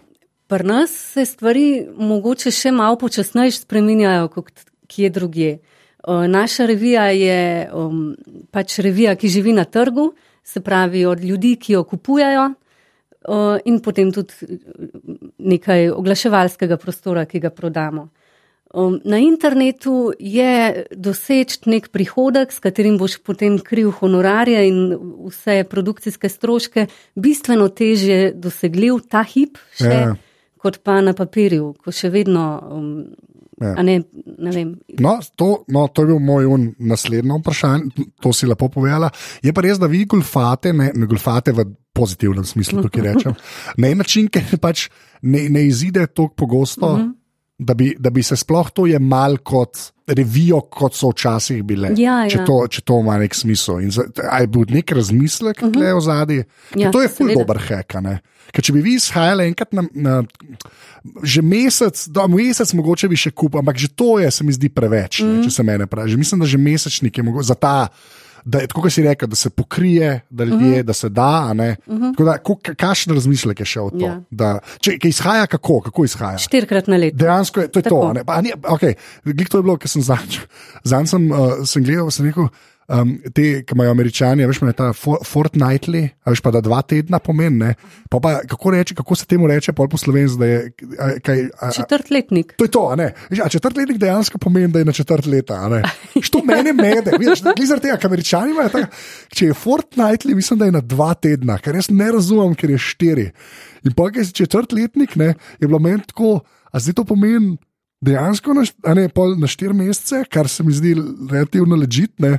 Pri 0.47 0.65
nas 0.65 0.93
se 1.13 1.25
stvari 1.27 1.87
mogoče 1.99 2.53
še 2.55 2.71
malo 2.73 2.97
počasneje 3.01 3.57
spreminjajo, 3.59 4.29
kot 4.31 4.69
kje 4.87 5.11
drugje. 5.11 5.57
Naša 6.07 6.67
revija 6.67 7.09
je 7.11 7.71
um, 7.75 8.15
pač 8.51 8.79
revija, 8.79 9.17
ki 9.19 9.29
živi 9.29 9.53
na 9.53 9.65
trgu, 9.65 10.13
se 10.45 10.61
pravi 10.61 11.05
od 11.05 11.25
ljudi, 11.25 11.57
ki 11.57 11.73
jo 11.73 11.83
kupujajo, 11.85 12.45
uh, 13.29 13.57
in 13.65 13.81
potem 13.83 14.13
tudi 14.15 14.61
nekaj 15.39 15.91
oglaševalskega 15.91 16.79
prostora, 16.79 17.27
ki 17.27 17.41
ga 17.43 17.51
prodamo. 17.51 18.09
Um, 18.75 19.01
na 19.05 19.19
internetu 19.19 20.13
je 20.19 20.85
doseč 20.91 21.61
nek 21.67 21.89
prihodek, 21.95 22.53
s 22.53 22.63
katerim 22.63 22.99
boš 22.99 23.19
potem 23.25 23.59
kril 23.63 23.93
honorarje 23.95 24.67
in 24.69 24.81
vse 25.31 25.63
produkcijske 25.71 26.29
stroške, 26.29 26.87
bistveno 27.15 27.69
težje 27.69 28.33
dosegljiv 28.35 29.01
ta 29.11 29.23
hip, 29.23 29.59
še, 29.79 29.93
ja. 29.95 30.11
kot 30.59 30.83
pa 30.83 30.99
na 31.01 31.15
papirju, 31.15 31.73
ko 31.83 31.95
še 31.95 32.11
vedno 32.15 32.47
um, 32.59 32.91
Ja. 33.61 33.73
Ne, 33.83 34.03
ne 34.39 34.65
no, 35.01 35.15
to, 35.37 35.65
no, 35.73 35.87
to 35.89 36.03
je 36.03 36.11
bil 36.11 36.19
moj 36.21 36.49
naslednji 36.79 37.39
vprašanje, 37.41 38.07
to 38.21 38.33
si 38.37 38.47
lepo 38.47 38.69
povedala. 38.69 39.09
Je 39.43 39.53
pa 39.57 39.65
res, 39.65 39.81
da 39.81 39.89
vi 39.89 40.05
golfate, 40.05 40.75
ne, 40.77 40.91
ne 40.95 41.09
golfate 41.09 41.55
v 41.57 41.65
pozitivnem 41.97 42.45
smislu, 42.45 42.85
tukaj 42.85 43.07
rečem. 43.07 43.37
Na 43.81 43.89
en 43.89 44.03
način, 44.05 44.29
ker 44.29 44.45
pač 44.61 44.91
ne, 45.23 45.47
ne 45.49 45.65
izide 45.67 46.05
tako 46.07 46.35
pogosto, 46.37 46.87
uh 46.87 46.99
mhm. 46.99 47.07
-huh. 47.07 47.15
Da, 47.59 47.75
bi, 47.75 47.95
da 47.99 48.11
bi 48.11 48.23
se 48.23 48.37
sploh 48.37 48.71
to 48.71 48.87
jemal 48.87 49.39
kot 49.45 49.79
revijo, 50.07 50.61
kot 50.71 50.95
so 50.95 51.11
včasih 51.11 51.63
bile. 51.67 51.91
Ja, 51.99 52.21
če, 52.31 52.39
ja. 52.39 52.45
to, 52.47 52.59
če 52.71 52.83
to 52.87 53.01
ima 53.03 53.17
nek 53.19 53.35
smisel. 53.35 53.81
Ali 54.31 54.51
bo 54.53 54.63
nek 54.69 54.93
razmislek, 54.93 55.63
uh 55.63 55.69
-huh. 55.71 55.83
je 55.83 55.95
v 55.95 56.01
zadnji? 56.01 56.45
Ja, 56.77 56.91
to 56.93 57.03
je 57.03 57.09
ful 57.09 57.33
dober 57.35 57.59
heka. 57.69 58.03
Ker 58.53 58.65
če 58.65 58.73
bi 58.73 58.81
vi 58.81 58.95
izhajali 58.95 59.47
enkrat 59.47 59.73
na, 59.73 59.83
na 59.93 60.23
že 61.23 61.43
mesec, 61.43 62.09
da 62.09 62.27
mesec 62.27 62.73
mogoče 62.73 63.09
bi 63.09 63.17
še 63.17 63.31
kupil, 63.31 63.59
ampak 63.59 63.79
že 63.79 63.89
to 63.89 64.19
je, 64.19 64.31
se 64.31 64.45
mi 64.45 64.53
zdi 64.53 64.69
preveč, 64.69 65.21
mm. 65.21 65.27
ne, 65.27 65.43
če 65.45 65.51
se 65.51 65.63
mene 65.63 65.87
pravi. 65.87 66.17
Mislim, 66.17 66.41
da 66.41 66.47
že 66.47 66.59
mesečnik 66.59 67.19
je 67.19 67.23
mogoče 67.23 67.47
za 67.47 67.55
ta. 67.55 67.89
Da 68.47 68.61
je 68.63 68.69
tako, 68.71 68.85
kot 68.85 68.95
si 68.95 69.03
rekel, 69.03 69.27
da 69.27 69.37
se 69.37 69.51
pokrije, 69.51 70.21
da, 70.31 70.45
ljudje, 70.45 70.57
uh 70.57 70.63
mhm. 70.63 70.81
-huh. 70.81 70.83
da 70.83 70.93
se 70.93 71.09
da. 71.09 71.51
Uh 71.51 71.95
mhm. 71.95 72.05
-huh. 72.15 72.77
Kakšen 72.77 73.15
razmislek 73.15 73.61
je 73.61 73.67
še 73.67 73.81
o 73.81 73.91
tem? 73.91 74.01
Ja. 74.01 74.21
Da, 74.31 74.59
če 74.81 74.99
izhaja, 75.03 75.47
kako, 75.47 75.81
kako 75.81 76.05
izhaja? 76.05 76.39
Štirikrat 76.39 76.87
na 76.87 76.97
leto. 76.97 77.17
Dejansko 77.17 77.61
je 77.61 77.69
to. 77.69 77.79
Je 77.79 77.83
to 77.83 78.15
okay. 78.63 78.95
Glik 79.25 79.49
to 79.49 79.59
je 79.59 79.63
bilo, 79.63 79.77
ker 79.77 79.91
sem 79.91 80.03
zadnjič 80.03 80.41
sem, 81.07 81.31
uh, 81.33 81.67
sem 81.67 81.85
gledal, 81.85 82.11
sem 82.11 82.27
rekel 82.27 82.49
um, 82.89 83.13
te, 83.35 83.63
ki 83.67 83.75
imajo 83.75 83.91
američani, 83.91 84.47
veš, 84.47 84.61
ta 84.77 84.91
for, 84.97 85.19
fortnightly, 85.27 86.07
veš 86.27 86.43
pa 86.45 86.53
da 86.55 86.63
dva 86.65 86.81
tedna 86.83 87.19
pomeni. 87.19 87.73
Pa 88.11 88.21
pa, 88.23 88.37
kako, 88.49 88.73
reči, 88.75 88.95
kako 88.95 89.17
se 89.19 89.27
temu 89.27 89.49
reče, 89.51 89.73
pol 89.77 89.89
po 89.89 89.99
slovenski, 89.99 90.39
da 90.39 90.47
je 90.47 91.21
kaj, 91.25 91.45
a, 91.61 91.71
četrtletnik. 91.77 92.55
To 92.59 92.65
je 92.65 92.71
to, 92.71 92.87
a 92.93 92.97
ne. 92.97 93.13
A 93.45 93.49
četrtletnik 93.49 93.99
dejansko 93.99 94.39
pomeni, 94.39 94.73
da 94.73 94.79
je 94.79 94.89
na 94.89 94.93
četrt 94.93 95.27
leta. 95.27 95.83
Što 96.27 96.43
mene 96.45 96.73
mede, 96.73 97.17
vidiš, 97.19 97.43
zaradi 97.43 97.89
tega, 97.89 97.97
ker 97.97 98.11
američani 98.11 98.55
imajo 98.55 98.73
tako. 98.75 99.03
Če 99.35 99.47
je 99.51 99.55
fortnightly, 99.55 100.35
mislim, 100.35 100.59
da 100.59 100.71
je 100.71 100.77
na 100.79 100.81
dva 100.81 101.15
tedna, 101.15 101.59
ker 101.59 101.75
jaz 101.75 101.91
ne 101.91 102.11
razumem, 102.13 102.55
ker 102.55 102.71
je 102.71 102.79
štiri. 102.79 103.31
In 103.85 103.95
pa, 103.97 104.11
ker 104.11 104.27
si 104.27 104.35
četrtletnik, 104.43 105.17
ne, 105.17 105.35
je 105.61 105.67
bilo 105.67 105.79
meni 105.83 106.05
tako, 106.07 106.41
a 106.71 106.81
zdaj 106.81 107.01
to 107.01 107.05
pomeni. 107.05 107.57
Dejansko 108.07 108.53
na, 108.53 108.63
ne, 108.95 109.09
na 109.41 109.49
štiri 109.49 109.75
mesece, 109.75 110.27
kar 110.31 110.49
se 110.53 110.63
mi 110.63 110.75
zdi 110.77 110.93
relativno 111.31 111.79
ležitne, 111.81 112.37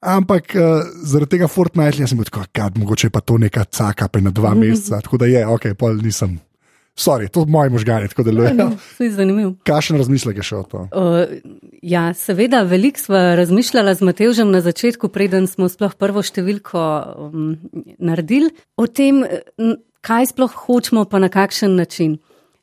Ampak 0.00 0.54
uh, 0.56 0.86
zaradi 1.04 1.36
tega 1.36 1.48
Fortnite, 1.48 2.00
jaz 2.00 2.12
sem 2.12 2.18
bil 2.20 2.28
tako, 2.28 2.46
da 2.56 2.70
mogoče 2.80 3.10
pa 3.12 3.20
to 3.20 3.36
neka 3.38 3.66
caka, 3.68 4.08
pa 4.08 4.20
na 4.24 4.32
dva 4.32 4.54
meseca. 4.56 5.00
Tako 5.04 5.20
da 5.20 5.28
je, 5.28 5.42
ok, 5.46 5.74
pol 5.76 6.00
nisem. 6.00 6.38
Sorry, 6.96 7.28
to 7.32 7.44
je 7.44 7.52
moj 7.52 7.68
možgani, 7.72 8.08
tako 8.08 8.24
delujejo. 8.26 8.56
Ja, 8.56 8.64
no, 8.64 9.10
zanimivo. 9.16 9.52
Kakšen 9.64 9.96
razmislek 10.00 10.40
je 10.40 10.42
šel 10.42 10.64
to? 10.68 10.86
Uh, 10.92 11.36
ja, 11.82 12.10
seveda, 12.14 12.62
veliko 12.68 13.00
smo 13.00 13.20
razmišljali 13.40 13.94
z 13.94 14.08
Matežem 14.08 14.50
na 14.50 14.60
začetku, 14.60 15.08
preden 15.08 15.46
smo 15.48 15.68
sploh 15.68 15.94
prvo 15.96 16.24
številko 16.24 16.82
um, 17.28 17.54
naredili, 18.00 18.50
o 18.76 18.88
tem, 18.88 19.22
kaj 20.04 20.32
sploh 20.32 20.56
hočemo, 20.66 21.06
pa 21.08 21.20
na 21.22 21.28
kakšen 21.32 21.76
način. 21.76 22.18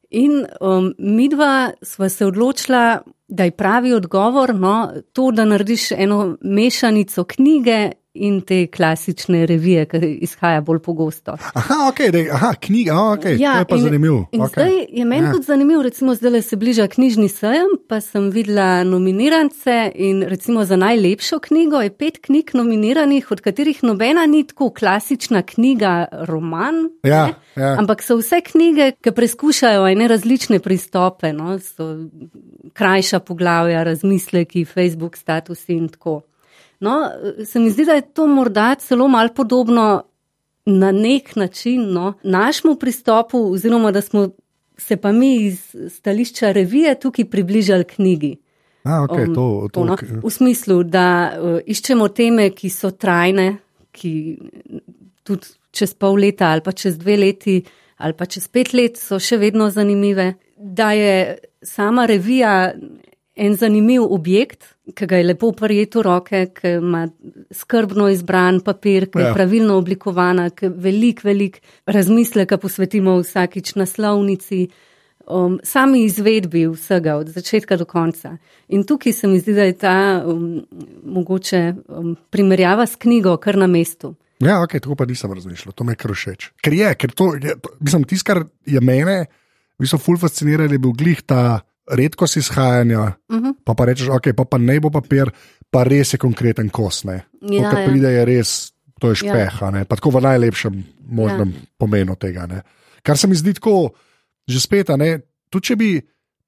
In 0.10 0.46
um, 0.62 0.93
midva 0.98 1.72
sva 1.82 2.10
se 2.10 2.26
odločila, 2.26 3.02
da 3.28 3.43
je 3.43 3.52
pravi 3.52 3.93
odgovor 3.93 4.56
no, 4.56 4.93
to, 5.13 5.32
da 5.32 5.46
narediš 5.46 5.91
eno 5.91 6.38
mešanico 6.41 7.24
knjige 7.24 7.91
in 8.25 8.41
te 8.41 8.67
klasične 8.67 9.45
revije, 9.45 9.86
ki 9.86 10.12
izhaja 10.25 10.62
bolj 10.62 10.80
pogosto. 10.86 11.38
Aha, 11.53 11.77
okay, 11.91 12.12
dej, 12.12 12.30
aha 12.34 12.53
knjiga, 12.62 12.95
okay, 13.13 13.38
ja, 13.39 13.53
to 13.53 13.60
je 13.60 13.69
pa 13.69 13.75
in, 13.75 13.82
zanimivo. 13.82 14.19
In 14.32 14.41
okay. 14.41 14.53
Zdaj 14.53 14.86
je 14.99 15.06
meni 15.06 15.27
ja. 15.27 15.32
tudi 15.34 15.45
zanimivo, 15.45 15.82
recimo 15.84 16.15
zdaj 16.15 16.41
se 16.41 16.56
bliža 16.56 16.88
knjižni 16.88 17.30
sejem, 17.30 17.75
pa 17.88 18.01
sem 18.01 18.30
videla 18.34 18.84
nominirance 18.84 19.77
in 19.95 20.23
recimo 20.27 20.65
za 20.65 20.75
najlepšo 20.75 21.39
knjigo 21.39 21.82
je 21.82 21.89
pet 21.89 22.19
knjig 22.21 22.51
nominiranih, 22.53 23.32
od 23.32 23.41
katerih 23.41 23.84
nobena 23.84 24.25
ni 24.25 24.43
tako 24.47 24.69
klasična 24.69 25.41
knjiga, 25.41 26.06
roman, 26.12 26.89
ja, 27.03 27.34
ja. 27.56 27.75
ampak 27.80 28.03
so 28.03 28.17
vse 28.17 28.41
knjige, 28.41 28.91
ki 29.01 29.12
preizkušajo 29.12 29.88
ene 29.88 30.08
različne 30.08 30.60
pristope, 30.60 31.34
no, 31.34 31.60
so 31.60 31.93
krajša 32.73 33.19
poglavja, 33.19 33.84
razmisleki, 33.84 34.65
Facebook 34.65 35.17
statusi 35.17 35.73
in 35.73 35.89
tako. 35.89 36.21
No, 36.80 37.10
se 37.46 37.60
mi 37.60 37.72
zdi, 37.72 37.86
da 37.86 37.98
je 37.98 38.13
to 38.13 38.28
morda 38.28 38.76
celo 38.76 39.08
malo 39.08 39.30
podobno 39.36 40.04
na 40.66 40.92
nek 40.92 41.36
način 41.36 41.94
no, 41.94 42.13
našemu 42.24 42.76
pristopu, 42.76 43.52
oziroma 43.54 43.92
da 43.92 44.02
smo 44.02 44.30
se 44.78 44.98
pa 44.98 45.12
mi 45.12 45.36
iz 45.36 45.76
stališča 45.90 46.52
revije 46.52 47.00
tukaj 47.00 47.26
približali 47.26 47.84
knjigi. 47.84 48.38
A, 48.84 48.90
okay, 48.90 49.28
um, 49.28 49.36
to, 49.36 49.68
to, 49.74 49.86
no, 49.86 49.98
v 50.24 50.30
smislu, 50.32 50.84
da 50.84 51.34
uh, 51.34 51.60
iščemo 51.66 52.08
teme, 52.08 52.50
ki 52.56 52.70
so 52.72 52.92
trajne, 52.92 53.58
ki 53.92 54.12
tudi 55.28 55.50
čez 55.76 55.94
pol 56.00 56.22
leta 56.22 56.54
ali 56.54 56.63
pa 56.63 56.72
čez 56.72 56.98
dve 56.98 57.18
leti 57.18 57.58
ali 57.98 58.13
pa 58.13 58.26
čez 58.26 58.48
pet 58.48 58.74
let 58.78 59.00
so 59.02 59.20
še 59.20 59.40
vedno 59.42 59.70
zanimive. 59.74 60.36
Da 60.58 60.92
je 60.94 61.38
sama 61.66 62.06
revija 62.06 62.74
en 63.38 63.56
zanimiv 63.56 64.04
objekt, 64.04 64.65
ki 64.95 65.06
ga 65.08 65.19
je 65.19 65.28
lepo 65.28 65.52
prijeti 65.56 66.00
v 66.00 66.04
roke, 66.08 66.41
ki 66.58 66.73
ima 66.80 67.06
skrbno 67.54 68.10
izbran 68.10 68.60
papir, 68.65 69.08
ki 69.12 69.21
je 69.21 69.30
ja. 69.30 69.34
pravilno 69.36 69.78
oblikovana, 69.78 70.50
ki 70.50 70.71
velik, 70.73 71.23
velik 71.23 71.62
razmisleka 71.86 72.58
posvetimo 72.58 73.17
vsakič 73.21 73.76
naslovnici, 73.78 74.67
um, 75.28 75.60
sami 75.63 76.04
izvedbi 76.08 76.65
vsega 76.71 77.17
od 77.21 77.30
začetka 77.36 77.78
do 77.78 77.86
konca. 77.86 78.38
In 78.73 78.86
tukaj 78.88 79.13
se 79.13 79.28
mi 79.28 79.39
zdi, 79.39 79.54
da 79.54 79.67
je 79.67 79.78
ta 79.78 79.97
um, 80.26 80.63
mogoče 81.04 81.63
um, 81.88 82.15
primerjava 82.30 82.88
s 82.88 82.95
knjigo 82.95 83.38
kar 83.38 83.58
na 83.58 83.67
mestu. 83.67 84.15
Ja, 84.39 84.62
ok, 84.62 84.78
tako 84.82 84.95
pa 84.95 85.06
nisem 85.10 85.34
razmišljal, 85.34 85.73
to 85.73 85.84
me 85.84 85.95
je 85.95 86.02
kar 86.04 86.13
všeč. 86.13 86.52
Ker 86.62 86.73
je, 86.73 86.93
ker 86.95 87.13
to, 87.13 87.32
je, 87.41 87.58
mislim, 87.80 88.06
tisto, 88.06 88.28
kar 88.30 88.43
je 88.65 88.82
mene, 88.82 89.26
vi 89.78 89.89
so 89.89 89.97
ful 89.97 90.17
fascinirali, 90.21 90.78
je 90.78 90.82
bil 90.82 90.93
glih 90.97 91.21
ta 91.26 91.60
redkost 91.88 92.38
izhajanja, 92.38 93.02
uh 93.02 93.36
mhm. 93.36 93.45
-huh. 93.45 93.54
pa, 93.63 93.73
pa 93.73 93.86
rečeš, 93.86 94.10
ok, 94.10 94.34
pa, 94.36 94.45
pa 94.45 94.58
ne 94.58 94.80
bo 94.80 94.89
papir, 94.89 95.32
pa 95.71 95.84
res 95.84 96.13
je 96.13 96.17
konkreten 96.17 96.69
kos. 96.69 97.04
Ja, 97.06 97.21
to, 97.41 97.69
kar 97.71 97.80
ja. 97.80 97.88
pride, 97.88 98.12
je 98.12 98.26
res, 98.26 98.71
to 99.00 99.10
je 99.10 99.15
špeha, 99.15 99.71
ja. 99.78 99.86
pa 99.86 99.95
tako 99.95 100.10
v 100.10 100.21
najlepšem 100.21 100.84
možnem 101.10 101.50
ja. 101.50 101.60
pomenu 101.78 102.15
tega. 102.15 102.47
Ne? 102.47 102.62
Kar 103.04 103.17
se 103.17 103.28
mi 103.28 103.36
zdi 103.36 103.54
tako, 103.54 103.91
že 104.47 104.60
spet, 104.60 104.88
tudi 105.50 105.65
če 105.65 105.76
bi. 105.76 106.02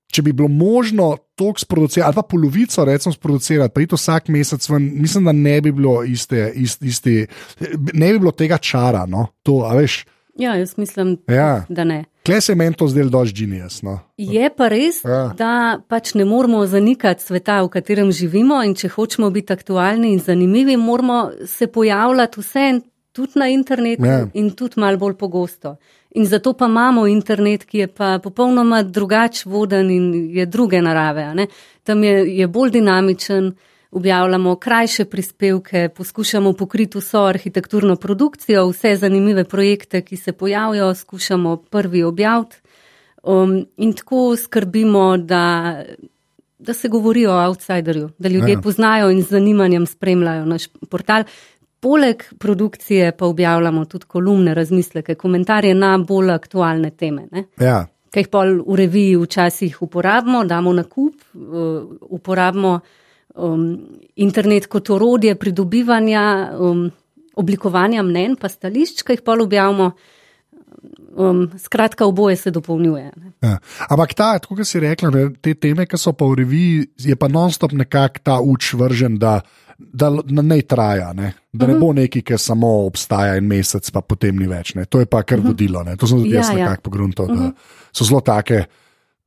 Če 0.10 0.24
bi 0.26 0.32
bilo 0.34 0.48
možno 0.50 1.18
to 1.38 1.54
sproducirati, 1.58 2.06
ali 2.08 2.16
pa 2.16 2.24
polovico, 2.26 2.82
recimo, 2.86 3.14
sproducirati, 3.14 3.74
pa 3.74 3.82
je 3.82 3.88
to 3.88 3.96
vsak 3.96 4.32
mesec, 4.34 4.70
ven, 4.70 4.90
mislim, 4.98 5.26
da 5.26 5.32
ne 5.32 5.62
bi 5.62 5.72
bilo 5.72 6.04
iste, 6.04 6.52
iste, 6.56 6.86
iste 6.88 7.28
ne 7.94 8.12
bi 8.12 8.18
bilo 8.18 8.32
tega 8.32 8.58
čara. 8.58 9.06
No? 9.06 9.28
To, 9.46 9.70
veš, 9.78 10.06
Ja, 10.36 10.56
jaz 10.56 10.78
mislim, 10.78 11.18
ja. 11.28 11.66
da 11.70 11.84
ne. 11.84 12.06
Kaj 12.26 12.42
se 12.42 12.56
meni 12.56 12.76
to 12.76 12.88
zdelo, 12.88 13.24
je 13.24 13.32
genijus? 13.36 13.82
No? 13.82 14.00
Je 14.18 14.50
pa 14.58 14.68
res, 14.68 15.04
ja. 15.04 15.34
da 15.38 15.80
pač 15.88 16.14
ne 16.14 16.26
moramo 16.26 16.66
zanikati 16.66 17.24
sveta, 17.24 17.62
v 17.64 17.70
katerem 17.74 18.12
živimo, 18.12 18.62
in 18.64 18.76
če 18.76 18.92
hočemo 18.94 19.30
biti 19.30 19.54
aktualni 19.54 20.14
in 20.14 20.20
zanimivi, 20.20 20.78
moramo 20.78 21.32
se 21.48 21.68
pojavljati 21.68 22.40
vse 22.40 22.68
tudi 23.12 23.40
na 23.40 23.48
internetu 23.50 24.06
ja. 24.06 24.28
in 24.34 24.52
tudi 24.56 24.80
malo 24.80 24.98
bolj 24.98 25.18
pogosto. 25.18 25.76
In 26.16 26.26
zato 26.26 26.54
pa 26.54 26.66
imamo 26.66 27.08
internet, 27.08 27.66
ki 27.66 27.78
je 27.78 27.88
pa 27.88 28.20
popolnoma 28.24 28.84
drugač 28.84 29.44
voden 29.46 29.90
in 29.92 30.14
je 30.36 30.46
druge 30.46 30.82
narave. 30.82 31.48
Tam 31.84 32.04
je, 32.04 32.38
je 32.38 32.48
bolj 32.48 32.72
dinamičen 32.72 33.52
objavljamo 33.92 34.56
krajše 34.56 35.06
prispevke, 35.06 35.90
poskušamo 35.96 36.54
pokriti 36.54 36.98
vso 36.98 37.24
arhitekturno 37.26 37.96
produkcijo, 37.96 38.68
vse 38.70 38.96
zanimive 38.96 39.44
projekte, 39.44 40.02
ki 40.02 40.18
se 40.18 40.32
pojavijo, 40.32 40.96
skušamo 40.96 41.58
prvi 41.58 42.04
objaviti. 42.04 42.58
Um, 43.24 43.66
in 43.78 43.94
tako 43.94 44.36
skrbimo, 44.36 45.18
da, 45.18 45.76
da 46.60 46.74
se 46.74 46.88
govori 46.88 47.26
o 47.26 47.46
outsiderju, 47.46 48.10
da 48.18 48.30
ljudje 48.30 48.54
ja. 48.54 48.62
poznajo 48.62 49.10
in 49.10 49.22
z 49.22 49.30
zanimanjem 49.30 49.86
spremljajo 49.86 50.46
naš 50.46 50.68
portal. 50.90 51.24
Poleg 51.80 52.24
produkcije 52.40 53.12
pa 53.18 53.26
objavljamo 53.26 53.86
tudi 53.86 54.06
kolumne, 54.06 54.54
razmisleke, 54.54 55.16
komentarje 55.16 55.74
na 55.74 55.98
bolj 55.98 56.32
aktualne 56.32 56.92
teme. 56.92 57.28
Ja. 57.60 57.88
Kaj 58.12 58.22
jih 58.22 58.28
pol 58.28 58.56
v 58.68 58.76
reviji 58.76 59.18
včasih 59.18 59.82
uporabimo, 59.82 60.44
damo 60.46 60.74
na 60.74 60.84
kup, 60.84 61.16
uh, 61.34 61.84
uporabimo 62.02 62.80
um, 63.36 63.78
internet 64.16 64.68
kot 64.68 64.90
orodje 64.90 65.36
pridobivanja, 65.36 66.24
um, 66.60 66.88
oblikovanja 67.40 68.04
mnen, 68.04 68.36
pa 68.40 68.50
stališč, 68.50 69.04
ki 69.04 69.20
jih 69.20 69.26
pa 69.26 69.38
objavimo. 69.40 69.92
Um, 71.20 71.50
skratka, 71.60 72.06
oboje 72.06 72.38
se 72.40 72.52
dopolnjuje. 72.52 73.10
Ja. 73.44 73.58
Ampak 73.90 74.14
ta, 74.16 74.38
kot 74.40 74.62
si 74.68 74.80
rekla, 74.80 75.10
ne, 75.12 75.24
te 75.42 75.56
teme, 75.58 75.84
ki 75.90 75.98
so 76.00 76.14
pa 76.16 76.28
v 76.30 76.38
reviji, 76.44 76.86
je 77.10 77.16
pa 77.20 77.28
non-stop 77.28 77.74
nekako 77.76 78.22
ta 78.24 78.38
uč 78.40 78.70
vržen, 78.80 79.18
da, 79.20 79.40
da, 79.76 80.12
da 80.14 80.46
ne 80.46 80.62
traja, 80.62 81.12
ne? 81.14 81.34
da 81.52 81.66
uh 81.66 81.68
-huh. 81.68 81.68
ne 81.68 81.74
mhm. 81.74 81.80
bo 81.82 81.94
neki, 81.94 82.22
ki 82.22 82.38
samo 82.38 82.86
obstaja 82.86 83.36
en 83.36 83.48
mesec, 83.48 83.92
pa 83.92 84.02
potem 84.02 84.38
ni 84.38 84.48
več. 84.48 84.76
Ne? 84.76 84.86
To 84.86 85.00
je 85.00 85.06
pa 85.06 85.24
kar 85.24 85.40
uh 85.40 85.44
mhm. 85.44 85.52
-huh. 85.52 85.52
vodilo. 85.52 85.84
Ne? 85.84 85.98
To 85.98 86.08
sem 86.08 86.18
tudi 86.18 86.30
ja, 86.30 86.36
jaz 86.36 86.50
ja. 86.50 86.56
nekako 86.56 86.82
pogrunto, 86.82 87.24
uh 87.24 87.30
-huh. 87.30 87.36
da 87.36 87.44
mhm. 87.44 87.56
so 87.92 88.06
zelo 88.06 88.22
take 88.22 88.66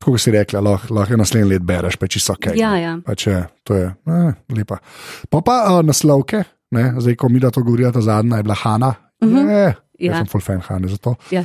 kot 0.05 0.21
si 0.21 0.31
rekla, 0.31 0.61
lahko, 0.63 0.93
lahko 0.95 1.17
naslednji 1.19 1.53
let 1.53 1.67
bereš, 1.67 1.97
pa 1.99 2.07
če 2.07 2.19
so 2.23 2.35
kaj. 2.39 2.57
Ja, 2.59 2.73
ja. 2.79 2.97
Če, 3.15 3.43
to 3.63 3.77
je 3.79 3.87
eh, 3.89 4.33
lepa. 4.55 4.79
Pa 5.29 5.41
pa 5.45 5.59
uh, 5.71 5.79
naslovke, 5.85 6.43
ne? 6.75 6.85
zdaj, 6.99 7.17
ko 7.19 7.29
mi 7.29 7.39
da 7.43 7.51
to 7.53 7.63
govorijo, 7.63 7.93
ta 7.95 8.01
zadnja 8.01 8.41
je 8.41 8.43
bila 8.49 8.59
Hanna. 8.63 8.93
Uh 9.23 9.29
-huh. 9.29 9.45
ne, 9.45 9.75
Ja. 10.03 10.17
Jaz 10.17 10.23
sem 10.23 10.29
full 10.31 10.41
fan 10.41 10.61
Hane 10.65 10.89
za 10.89 10.97
to. 10.97 11.13
Ja, 11.31 11.43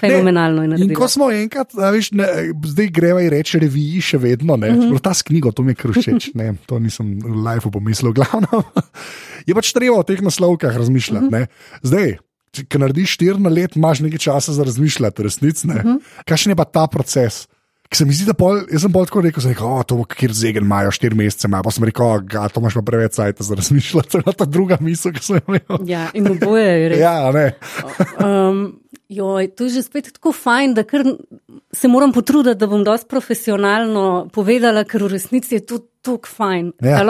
Fenomenalno 0.00 0.62
je 0.64 0.68
narediti. 0.68 0.94
Ko 0.94 1.08
smo 1.08 1.30
enkrat, 1.32 1.72
viš, 1.94 2.12
ne, 2.12 2.26
zdaj 2.70 2.90
greva 2.92 3.22
in 3.24 3.32
reče 3.32 3.58
reviji 3.62 4.02
še 4.04 4.20
vedno, 4.20 4.56
ne, 4.60 4.70
mm 4.70 4.82
-hmm. 4.82 5.00
ta 5.00 5.14
knjiga, 5.14 5.50
to 5.56 5.64
mi 5.66 5.72
je 5.72 5.80
krušeč, 5.80 6.30
ne, 6.34 6.54
to 6.66 6.78
nisem 6.78 7.18
v 7.24 7.40
life 7.46 7.70
pomislil, 7.72 8.12
glavno. 8.12 8.62
je 9.48 9.54
pač 9.54 9.72
treba 9.72 9.96
o 9.98 10.02
teh 10.02 10.20
naslovkah 10.22 10.76
razmišljati, 10.76 11.24
mm 11.24 11.28
-hmm. 11.28 11.38
ne. 11.40 11.46
Zdaj, 11.82 12.16
Če 12.50 12.80
narediš 12.82 13.14
štiri 13.14 13.38
na 13.38 13.50
let, 13.52 13.76
imaš 13.78 14.02
nekaj 14.02 14.24
časa 14.26 14.52
za 14.56 14.66
razmišljati, 14.66 15.22
resnici. 15.22 15.68
Uh 15.68 15.74
-huh. 15.74 15.98
Kaj 16.26 16.50
je 16.50 16.56
pa 16.56 16.64
ta 16.64 16.86
proces? 16.86 17.46
Ki 17.90 17.96
se 17.96 18.04
mi 18.06 18.14
zdi, 18.14 18.24
da 18.28 18.34
pol, 18.38 18.60
sem 18.78 18.92
bolj 18.92 19.08
tako 19.10 19.20
rekel, 19.20 19.42
da 19.42 19.48
je 19.50 19.84
to, 19.86 19.96
kjer 20.04 20.32
zegen 20.32 20.64
imajo 20.64 20.92
štiri 20.94 21.16
mesece, 21.18 21.48
ima. 21.48 21.62
pa 21.62 21.70
sem 21.74 21.84
rekel, 21.84 22.20
da 22.20 22.48
to 22.48 22.60
imaš 22.60 22.74
pa 22.74 22.82
preveč 22.86 23.16
časa 23.18 23.42
za 23.42 23.54
razmišljati, 23.54 24.08
to 24.12 24.18
je 24.18 24.34
ta 24.36 24.44
druga 24.44 24.76
misel, 24.80 25.12
ki 25.12 25.22
sem 25.24 25.36
jo 25.36 25.54
imel. 25.54 25.88
Ja, 25.90 26.04
in 26.14 26.28
oboje 26.30 26.68
je 26.82 26.88
res. 26.88 26.98
ja, 27.00 27.32
ne. 27.34 27.46
um, 28.22 28.80
joj, 29.08 29.50
to 29.58 29.66
je 29.66 29.70
že 29.70 29.82
spet 29.82 30.12
tako 30.12 30.32
fajn, 30.32 30.74
da 30.74 30.84
se 31.72 31.88
moram 31.88 32.12
potruditi, 32.12 32.58
da 32.58 32.66
bom 32.70 32.84
dosti 32.86 33.10
profesionalno 33.10 34.28
povedala, 34.32 34.84
ker 34.84 35.02
v 35.02 35.10
resnici 35.16 35.58
je 35.58 35.66
to 35.66 35.82
tako 36.06 36.30
fajn. 36.30 36.72
Ja. 36.86 37.02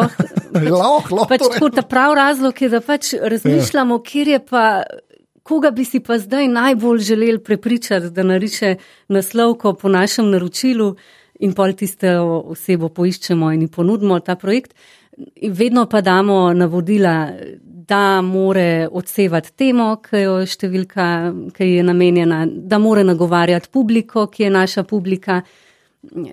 Lahko, 0.81 1.27
pač, 1.29 1.45
pač 1.45 1.47
tako 1.59 1.71
ta 1.77 1.85
prav 1.85 2.17
razlog 2.17 2.57
je, 2.57 2.73
da 2.73 2.81
pač 2.81 3.13
razmišljamo, 3.21 4.01
ja. 4.01 4.07
kjer 4.09 4.29
je 4.29 4.41
pa 4.49 4.65
koga 5.51 5.71
bi 5.75 5.85
si 5.85 5.99
pa 6.01 6.19
zdaj 6.19 6.49
najbolj 6.49 6.99
želeli 6.99 7.39
prepričati, 7.43 8.11
da 8.11 8.23
nariše 8.23 8.77
naslovko 9.09 9.73
po 9.75 9.89
našem 9.89 10.31
naročilu 10.31 10.95
in 11.41 11.55
pol 11.59 11.73
tiste 11.73 12.13
osebo 12.21 12.89
poiščemo 12.89 13.51
in 13.53 13.67
ponudimo 13.69 14.21
ta 14.21 14.37
projekt. 14.37 14.75
In 15.37 15.53
vedno 15.53 15.89
pa 15.91 16.01
damo 16.01 16.53
navodila, 16.55 17.33
da 17.91 18.21
more 18.23 18.87
odsevati 18.93 19.51
temo, 19.59 19.89
ki, 20.05 20.23
številka, 20.47 21.09
ki 21.57 21.69
je 21.73 21.83
namenjena, 21.83 22.45
da 22.47 22.79
more 22.79 23.03
nagovarjati 23.05 23.73
publiko, 23.75 24.29
ki 24.31 24.47
je 24.47 24.53
naša 24.55 24.87
publika 24.87 25.41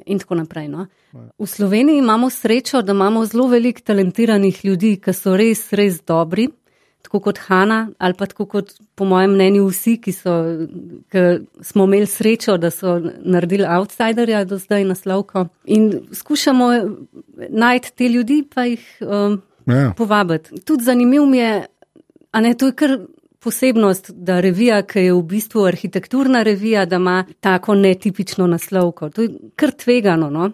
in 0.05 0.21
tako 0.21 0.37
naprej. 0.43 0.69
No. 0.69 0.85
V 1.39 1.49
Sloveniji 1.49 2.03
imamo 2.05 2.29
srečo, 2.29 2.83
da 2.85 2.93
imamo 2.93 3.25
zelo 3.25 3.49
veliko 3.49 3.81
talentiranih 3.89 4.61
ljudi, 4.65 4.99
ki 5.01 5.17
so 5.17 5.33
res, 5.33 5.65
res 5.73 6.03
dobri 6.05 6.51
tako 7.07 7.19
kot 7.23 7.37
Hanna, 7.47 7.87
ali 7.97 8.13
pa 8.13 8.25
tako 8.27 8.45
kot, 8.45 8.73
po 8.95 9.05
mojem 9.07 9.31
mnenju, 9.31 9.67
vsi, 9.71 9.95
ki, 10.03 10.11
so, 10.11 10.33
ki 11.11 11.23
smo 11.63 11.85
imeli 11.87 12.05
srečo, 12.05 12.57
da 12.59 12.71
so 12.71 12.97
naredili 13.23 13.63
outsiderja 13.63 14.43
do 14.45 14.57
zdaj 14.59 14.83
naslovko. 14.83 15.45
In 15.65 15.93
skušamo 16.13 16.67
najti 17.49 17.93
te 17.95 18.09
ljudi, 18.11 18.43
pa 18.55 18.65
jih 18.67 18.83
um, 19.01 19.41
ja. 19.65 19.93
povabiti. 19.97 20.59
Tudi 20.65 20.83
zanimiv 20.83 21.25
mi 21.25 21.37
je, 21.37 21.65
a 22.31 22.41
ne, 22.41 22.53
to 22.53 22.67
je 22.67 22.75
kar 22.75 22.97
posebnost, 23.39 24.11
da 24.11 24.39
revija, 24.39 24.81
ki 24.87 25.07
je 25.07 25.13
v 25.13 25.23
bistvu 25.23 25.65
arhitekturna 25.69 26.43
revija, 26.43 26.85
da 26.85 26.95
ima 27.01 27.23
tako 27.39 27.75
netipično 27.75 28.47
naslovko. 28.47 29.09
To 29.09 29.21
je 29.21 29.29
kar 29.55 29.71
tvegano. 29.71 30.29
No? 30.29 30.49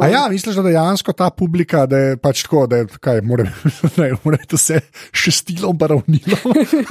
A 0.00 0.08
ja, 0.08 0.22
misliš, 0.30 0.56
da 0.56 0.62
dejansko 0.62 1.12
ta 1.12 1.30
publika, 1.30 1.84
da 1.86 1.98
je 1.98 2.16
pač 2.16 2.42
tako, 2.42 2.64
da 2.66 2.80
je 2.80 2.86
kaj, 3.00 3.20
mora, 3.24 3.44
ne, 4.00 4.10
mora 4.24 4.38
to 4.48 4.56
vse 4.56 4.80
šestilo 5.12 5.72
barovnilo? 5.72 6.38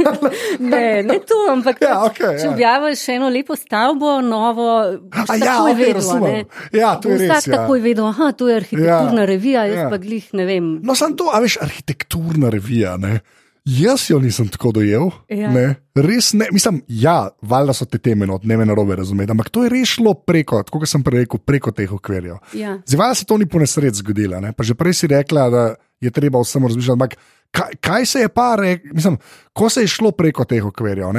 ne, 0.72 1.04
ne 1.04 1.18
to, 1.28 1.40
ampak 1.52 1.82
ja, 1.84 1.98
okay, 2.08 2.40
če 2.40 2.48
ja. 2.48 2.54
objaviš 2.54 3.04
še 3.06 3.18
eno 3.20 3.30
lepo 3.34 3.58
stavbo, 3.60 4.16
novo, 4.26 4.70
A 5.12 5.38
ja, 5.38 5.58
okay, 5.66 5.78
vedel, 5.78 6.46
ja, 6.74 6.96
to 7.02 7.12
je 7.12 7.20
res. 7.20 7.28
Vsak 7.28 7.52
ja. 7.52 7.60
tako 7.60 7.78
je 7.78 7.86
vedel, 7.90 8.08
aha, 8.08 8.32
to 8.38 8.50
je 8.50 8.58
arhitekturna 8.62 9.26
ja, 9.26 9.30
revija, 9.34 9.68
jaz 9.70 9.84
ja. 9.84 9.92
pa 9.92 10.02
glih 10.02 10.32
ne 10.40 10.48
vem. 10.48 10.74
No, 10.86 10.96
sem 10.98 11.18
to, 11.20 11.28
a 11.34 11.44
veš, 11.44 11.60
arhitekturna 11.66 12.54
revija, 12.54 12.96
ne? 13.02 13.20
Jaz 13.66 14.08
jo 14.10 14.18
nisem 14.20 14.48
tako 14.50 14.72
dojel. 14.74 15.12
Ja. 15.30 15.52
Ne, 15.54 15.76
res 15.96 16.32
ne, 16.34 16.48
mislim, 16.52 16.80
ja, 16.88 17.30
valjda 17.46 17.76
so 17.78 17.86
te 17.86 18.00
teme, 18.02 18.26
no, 18.26 18.40
ne 18.44 18.58
me 18.58 18.66
narobe 18.66 18.96
razumeti, 18.98 19.32
ampak 19.32 19.52
to 19.54 19.66
je 19.66 19.70
res 19.70 19.96
šlo 19.98 20.16
preko, 20.26 20.64
kot 20.66 20.90
sem 20.90 21.04
prej 21.06 21.26
rekel, 21.26 21.42
preko 21.46 21.74
teh 21.76 21.94
okvirjev. 21.94 22.40
Ja. 22.58 22.80
Zdaj, 22.86 23.00
valjda 23.04 23.20
se 23.20 23.28
to 23.30 23.38
ni 23.38 23.46
po 23.46 23.62
nesreč 23.62 24.02
zgodilo. 24.02 24.42
Ne? 24.42 24.56
Pa 24.58 24.66
že 24.66 24.74
prej 24.78 24.98
si 24.98 25.12
rekla, 25.12 25.46
da 25.54 25.66
je 26.02 26.12
treba 26.12 26.42
vsem 26.42 26.68
razmišljati, 26.68 26.96
ampak 26.98 27.16
kaj, 27.52 27.72
kaj 27.82 28.06
se 28.06 28.20
je 28.20 28.30
pa 28.30 28.56
rekel, 28.56 28.92
mislim, 28.94 29.18
ko 29.54 29.70
se 29.70 29.82
je 29.82 29.88
šlo 29.88 30.12
preko 30.12 30.46
teh 30.46 30.66
okvirjev, 30.66 31.12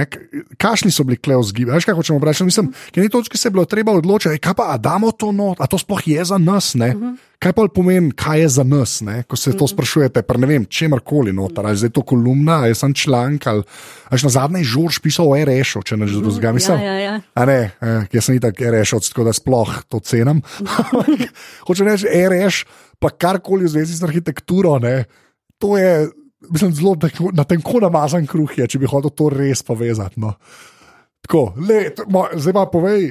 kakšni 0.57 0.91
so 0.91 1.05
bili 1.05 1.17
klev 1.17 1.43
zgibi, 1.43 1.71
veš, 1.71 1.85
kaj 1.85 1.95
hočemo 1.95 2.21
reči. 2.25 2.45
Mislim, 2.45 2.73
ker 2.91 3.03
ni 3.03 3.11
točki 3.13 3.39
se 3.39 3.49
je 3.49 3.53
bilo 3.53 3.65
treba 3.65 3.93
odločiti, 3.93 4.39
kaj 4.39 4.55
pa, 4.57 4.77
damo 4.79 5.13
to 5.13 5.33
not, 5.33 5.61
a 5.61 5.67
to 5.67 5.79
sploh 5.79 6.09
je 6.09 6.25
za 6.25 6.39
nas, 6.39 6.75
ne? 6.75 6.95
Uh 6.97 7.03
-huh. 7.03 7.17
Kaj 7.43 7.53
pa 7.53 7.67
pomeni, 7.75 8.13
kaj 8.15 8.41
je 8.41 8.49
za 8.49 8.63
nas, 8.63 9.01
ne? 9.01 9.23
ko 9.23 9.37
se 9.37 9.57
to 9.57 9.67
sprašujete, 9.69 10.23
pa 10.23 10.37
ne 10.39 10.47
vem, 10.47 10.65
če 10.65 10.89
markoli 10.89 11.33
noter, 11.33 11.67
ali 11.67 11.79
je 11.83 11.91
to 11.91 12.03
kolumna, 12.03 12.53
ali 12.53 12.69
je 12.69 12.75
sem 12.75 12.95
članek, 12.95 13.47
ali 13.47 13.63
až 14.11 14.23
na 14.23 14.31
zadnji 14.31 14.65
žurž 14.65 15.01
pisal 15.03 15.27
o 15.27 15.35
RŠ-u, 15.35 15.83
če 15.83 15.97
ne 15.97 16.07
že 16.07 16.21
drugega 16.21 16.53
mislim. 16.53 16.79
Ja, 16.79 16.93
ja, 16.93 16.99
ja. 16.99 17.21
A 17.35 17.45
ne, 17.45 17.71
eh, 17.81 18.07
jaz 18.13 18.25
sem 18.25 18.35
itak 18.35 18.61
RŠ, 18.61 18.95
tako 19.11 19.25
da 19.25 19.33
sploh 19.33 19.83
to 19.89 20.01
cenim. 20.01 20.43
Hoče 21.67 21.85
reči 21.85 22.07
RŠ, 22.07 22.65
pa 23.03 23.11
karkoli 23.11 23.67
v 23.67 23.75
zvezi 23.75 23.99
z 23.99 24.07
arhitekturo, 24.07 24.79
ne? 24.83 25.05
to 25.59 25.77
je 25.79 26.09
mislim, 26.51 26.73
zelo 26.75 26.97
na 27.33 27.45
tenko 27.45 27.81
namazan 27.81 28.27
kruh, 28.27 28.59
je, 28.59 28.67
če 28.67 28.81
bi 28.83 28.91
hotel 28.91 29.13
to 29.15 29.29
res 29.33 29.63
povezati. 29.67 30.21
No. 30.23 30.35
Tako, 31.23 31.53
le, 31.69 31.85
mo, 32.11 32.27
zdaj 32.35 32.57
pa 32.57 32.65
povej, 32.73 33.05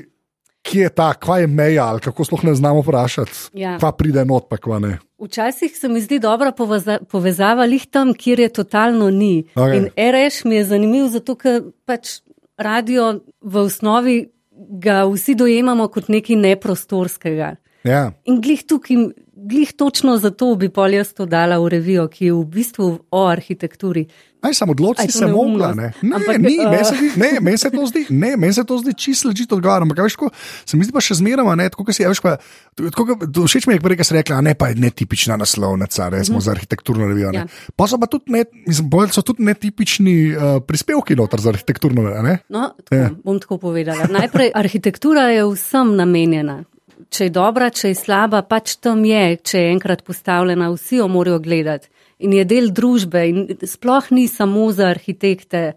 kje 0.68 0.84
je 0.86 0.90
ta, 0.94 1.12
kva 1.18 1.40
je 1.42 1.48
meja, 1.48 1.88
ali 1.94 2.04
kako 2.04 2.26
sploh 2.28 2.44
ne 2.50 2.56
znamo 2.58 2.84
vprašati, 2.86 3.38
ja. 3.62 3.78
kva 3.80 3.94
pride 3.98 4.26
not, 4.28 4.50
pa 4.52 4.60
kva 4.62 4.82
ne. 4.84 4.98
Včasih 5.22 5.74
se 5.78 5.90
mi 5.90 6.02
zdi 6.02 6.20
dobra 6.22 6.52
poveza 6.52 7.00
povezava 7.10 7.66
lih 7.70 7.86
tam, 7.90 8.14
kjer 8.18 8.44
je 8.46 8.50
totalno 8.62 9.10
ni. 9.14 9.46
Okay. 9.56 9.78
In 9.78 9.90
RŠ 9.96 10.44
mi 10.50 10.60
je 10.60 10.68
zanimiv, 10.74 11.08
zato 11.14 11.38
ker 11.40 11.62
pač 11.86 12.20
radio 12.62 13.14
v 13.42 13.66
osnovi 13.66 14.18
ga 14.52 15.04
vsi 15.10 15.36
dojemamo 15.38 15.88
kot 15.94 16.10
nekaj 16.14 16.38
neprostorskega. 16.42 17.56
Ja. 17.84 18.12
In 18.30 18.42
glih 18.42 18.64
tukaj 18.68 18.98
glih 19.42 19.74
točno 19.74 20.18
zato 20.18 20.56
bi 20.56 20.70
pol 20.70 20.94
jaz 20.94 21.14
to 21.14 21.26
dala 21.26 21.58
v 21.60 21.70
revijo, 21.70 22.08
ki 22.08 22.26
je 22.26 22.34
v 22.34 22.44
bistvu 22.46 22.90
o 23.12 23.24
arhitekturi. 23.28 24.06
Aj, 24.42 24.54
samo 24.58 24.74
odločiti 24.74 25.14
se 25.14 25.28
mogla. 25.28 25.74
Ne, 25.78 25.92
ne, 26.02 26.16
Ampak, 26.16 26.38
ni, 26.42 26.58
uh... 26.58 26.72
meni 26.72 26.86
se, 26.86 27.42
men 27.42 27.58
se 27.58 27.70
to 27.70 27.86
zdi, 27.86 28.06
ne, 28.10 28.32
meni 28.38 28.54
se 28.54 28.64
to 28.66 28.78
zdi 28.82 28.94
čisto 28.98 29.30
ležite 29.30 29.54
odgovor. 29.56 29.86
Ampak, 29.86 30.00
veš, 30.02 30.16
ko, 30.18 30.30
se 30.66 30.78
mi 30.78 30.86
zdi 30.86 30.94
pa 30.94 31.04
še 31.04 31.20
zmeraj, 31.20 31.46
ne, 31.58 31.68
tako 31.70 31.94
si, 31.94 32.06
veš, 32.10 32.22
pa, 32.26 32.36
tako, 32.82 33.20
všeč 33.22 33.70
mi 33.70 33.78
je, 33.78 33.84
kako 33.86 34.08
si 34.08 34.18
rekla, 34.18 34.40
ne, 34.46 34.56
pa 34.58 34.72
je 34.72 34.80
netipična 34.82 35.38
naslovnica, 35.38 36.10
res 36.10 36.32
smo 36.32 36.40
mm. 36.40 36.46
za 36.48 36.56
arhitekturno 36.58 37.10
revijo. 37.12 37.36
Ja. 37.38 37.46
Pa 37.78 37.86
so 37.90 38.02
pa 38.02 38.10
tudi, 38.10 38.34
ne, 38.34 38.44
mislim, 38.66 38.90
so 39.14 39.22
tudi 39.26 39.46
netipični 39.46 40.18
uh, 40.34 40.58
prispevki 40.66 41.18
noter 41.22 41.46
za 41.46 41.54
arhitekturno 41.54 42.10
revijo. 42.10 42.42
No, 42.50 42.72
tako, 42.82 42.98
ja. 42.98 43.14
bom 43.22 43.38
tako 43.42 43.62
povedala. 43.70 44.10
Najprej, 44.10 44.54
arhitektura 44.58 45.30
je 45.36 45.46
vsem 45.54 45.94
namenjena 46.02 46.64
če 47.12 47.28
je 47.28 47.34
dobra, 47.36 47.70
če 47.70 47.92
je 47.92 48.00
slaba, 48.00 48.42
pač 48.48 48.78
tam 48.80 49.04
je, 49.06 49.38
če 49.44 49.60
je 49.60 49.72
enkrat 49.76 50.04
postavljena, 50.08 50.72
vsi 50.72 51.02
jo 51.02 51.10
morajo 51.12 51.42
gledati 51.44 51.92
in 52.22 52.36
je 52.38 52.46
del 52.46 52.70
družbe 52.76 53.24
in 53.30 53.40
sploh 53.66 54.12
ni 54.14 54.28
samo 54.30 54.70
za 54.72 54.92
arhitekte, 54.94 55.72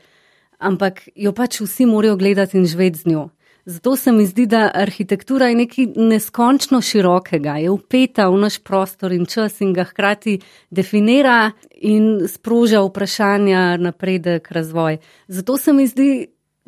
ampak 0.61 1.07
jo 1.16 1.33
pač 1.37 1.62
vsi 1.64 1.88
morajo 1.88 2.18
gledati 2.20 2.59
in 2.61 2.68
živeti 2.68 3.01
z 3.01 3.11
njo. 3.12 3.25
Zato 3.64 3.94
se 3.97 4.12
mi 4.12 4.27
zdi, 4.29 4.44
da 4.47 4.68
arhitektura 4.77 5.49
je 5.49 5.57
nekaj 5.57 5.87
neskončno 5.97 6.83
širokega, 6.85 7.57
je 7.62 7.70
upeta 7.73 8.27
v 8.29 8.42
naš 8.42 8.59
prostor 8.61 9.14
in 9.16 9.25
čas 9.25 9.62
in 9.64 9.73
ga 9.73 9.87
hkrati 9.88 10.37
definira 10.68 11.55
in 11.81 12.27
sproža 12.29 12.83
vprašanja, 12.85 13.79
napredek, 13.81 14.51
razvoj. 14.53 14.99
Zato 15.29 15.57
se 15.57 15.73
mi 15.73 15.88
zdi, 15.88 16.11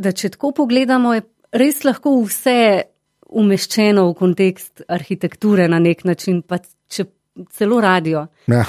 da 0.01 0.13
če 0.13 0.33
tako 0.39 0.55
pogledamo, 0.57 1.13
je 1.15 1.27
res 1.53 1.85
lahko 1.85 2.17
vse 2.25 2.96
umeščeno 3.29 4.07
v 4.11 4.15
kontekst 4.15 4.85
arhitekture 4.89 5.69
na 5.69 5.79
nek 5.83 6.05
način, 6.05 6.43
pa 6.43 6.59
če 6.89 7.09
celo 7.53 7.81
radio. 7.81 8.27
Ja. 8.47 8.65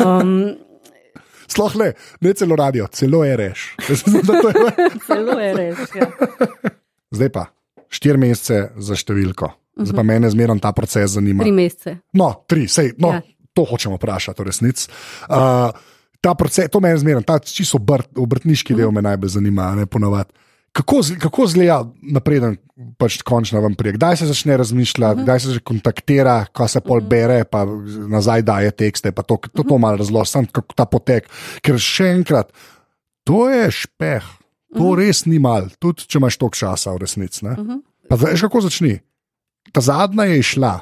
um, 0.00 0.54
Sploh 1.54 1.74
ne, 1.76 1.90
ne 2.24 2.32
celo 2.34 2.56
radio, 2.56 2.86
celo 2.92 3.24
je 3.24 3.36
reš. 3.36 3.66
celo 5.06 5.38
je 5.40 5.50
reš. 5.54 5.78
Ja. 5.94 6.08
Zdaj 7.14 7.30
pa 7.34 7.46
štiri 7.94 8.18
mesece 8.18 8.70
za 8.76 8.96
številko. 8.98 9.50
Zdaj 9.74 9.90
pa 9.90 10.00
uh 10.00 10.04
mhm. 10.04 10.10
-huh. 10.10 10.12
mene 10.14 10.30
zmeraj 10.30 10.60
ta 10.62 10.72
proces 10.72 11.10
zanima. 11.10 11.42
Tri 11.42 11.52
mesece. 11.52 11.96
No, 12.12 12.44
tri, 12.46 12.68
sej, 12.68 12.94
no 12.98 13.12
ja. 13.12 13.22
to 13.52 13.64
hočemo 13.64 13.96
vprašati, 13.96 14.42
v 14.42 14.46
resnici. 14.46 14.88
Uh, 15.28 15.70
ta 16.20 16.34
proces, 16.34 16.70
to 16.70 16.80
me 16.80 16.96
zmeraj, 16.96 17.22
ta 17.22 17.38
čisto 17.38 17.76
obrt, 17.76 18.08
obrtniški 18.16 18.74
-huh. 18.74 18.76
del 18.76 18.90
me 18.90 19.02
najbolj 19.02 19.28
zanima, 19.28 19.74
ne 19.74 19.86
ponovadi 19.86 20.32
kako, 20.74 21.00
kako 21.22 21.46
zgleda 21.46 21.78
napreden, 22.02 22.56
pač 22.98 23.20
končno 23.22 23.62
vam 23.62 23.76
prije. 23.78 23.94
Kdaj 23.98 24.16
se 24.16 24.26
začne 24.26 24.56
razmišljati, 24.56 25.12
uh 25.12 25.16
mhm. 25.16 25.20
-huh. 25.20 25.24
kdaj 25.24 25.40
se 25.40 25.50
že 25.50 25.60
kontaktira, 25.60 26.46
ko 26.52 26.68
se 26.68 26.80
pol 26.80 26.98
mhm. 26.98 27.08
bere, 27.08 27.44
pa 27.44 27.64
nazaj 28.08 28.42
daje 28.42 28.70
tekste. 28.70 29.12
To, 29.12 29.22
to, 29.22 29.36
to, 29.54 29.62
to 29.62 29.78
malo 29.78 29.96
razložim, 29.96 30.46
kako 30.46 30.74
ta 30.74 30.84
potek. 30.84 31.28
Ker 31.62 31.78
še 31.78 32.10
enkrat, 32.18 32.52
to 33.24 33.48
je 33.50 33.70
špeh, 33.70 34.24
to 34.74 34.82
uh 34.82 34.90
-huh. 34.90 34.98
res 34.98 35.26
ni 35.26 35.38
mal, 35.38 35.68
tudi 35.78 36.02
če 36.06 36.18
imaš 36.18 36.36
toliko 36.36 36.56
časa 36.56 36.92
v 36.92 36.98
resnici. 36.98 37.46
Uh 37.46 37.52
-huh. 37.52 37.80
Veš, 38.10 38.40
kako 38.40 38.60
začni. 38.60 39.00
Ta 39.72 39.80
zadnja 39.80 40.24
je 40.24 40.38
išla. 40.38 40.80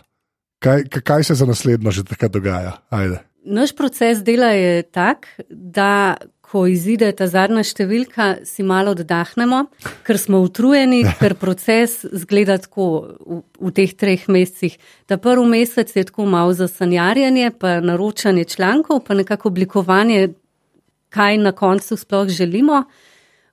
Kaj, 0.59 0.85
kaj 0.88 1.24
se 1.24 1.35
za 1.35 1.46
naslednjo 1.46 1.90
že 1.90 2.05
tako 2.05 2.28
dogaja? 2.28 2.72
Ajde. 2.90 3.18
Naš 3.44 3.76
proces 3.76 4.22
dela 4.22 4.46
je 4.46 4.83
tak, 4.83 5.26
da 5.50 6.16
ko 6.52 6.66
izide 6.68 7.08
ta 7.16 7.24
zadnja 7.32 7.62
številka, 7.64 8.42
si 8.44 8.64
malo 8.66 8.92
oddahnemo, 8.92 9.62
ker 10.04 10.18
smo 10.20 10.42
utrujeni, 10.44 11.00
ker 11.20 11.34
proces 11.40 12.02
zgleda 12.24 12.58
tako 12.60 12.88
v, 13.16 13.38
v 13.56 13.72
teh 13.78 13.94
treh 13.96 14.26
mesecih. 14.28 14.76
Ta 15.08 15.16
prvi 15.16 15.46
mesec 15.48 15.94
je 15.96 16.04
tako 16.10 16.28
malo 16.28 16.52
za 16.56 16.68
sanjarjanje, 16.68 17.54
pa 17.56 17.78
naročanje 17.80 18.44
člankov, 18.52 19.00
pa 19.06 19.16
nekako 19.16 19.48
oblikovanje, 19.48 20.34
kaj 21.12 21.40
na 21.40 21.54
koncu 21.56 21.96
sploh 21.96 22.28
želimo. 22.28 22.84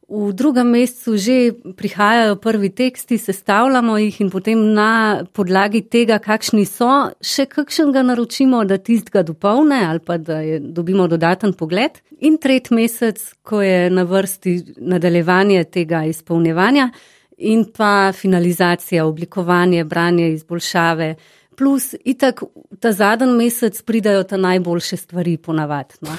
V 0.10 0.34
drugem 0.34 0.67
mesecu 0.74 1.17
že 1.17 1.54
prihajajo 1.78 2.36
prvi 2.41 2.69
teksti, 2.74 3.17
sestavljamo 3.17 3.98
jih 3.98 4.22
in 4.22 4.32
potem 4.34 4.74
na 4.74 5.22
podlagi 5.34 5.84
tega, 5.86 6.17
kakšni 6.17 6.65
so, 6.65 7.13
še 7.22 7.45
kakšnega 7.45 8.02
naročimo, 8.08 8.63
da 8.65 8.80
tistega 8.82 9.22
dopolne 9.24 9.84
ali 9.86 10.02
pa 10.02 10.17
da 10.17 10.39
je, 10.41 10.58
dobimo 10.60 11.06
dodaten 11.08 11.54
pogled. 11.54 12.02
In 12.26 12.39
tretji 12.41 12.74
mesec, 12.76 13.22
ko 13.45 13.62
je 13.62 13.89
na 13.93 14.04
vrsti 14.04 14.82
nadaljevanje 14.82 15.63
tega 15.69 16.02
izpolnjevanja 16.10 16.89
in 17.38 17.67
pa 17.69 18.12
finalizacija, 18.12 19.06
oblikovanje, 19.06 19.86
branje, 19.86 20.34
izboljšave 20.34 21.15
plus 21.60 21.95
itak 22.06 22.43
ta 22.80 22.91
zadnji 22.91 23.34
mesec 23.36 23.82
pridajo 23.82 24.24
ta 24.24 24.38
najboljše 24.38 24.98
stvari 24.98 25.38
ponavadi. 25.38 25.95
No. 26.02 26.15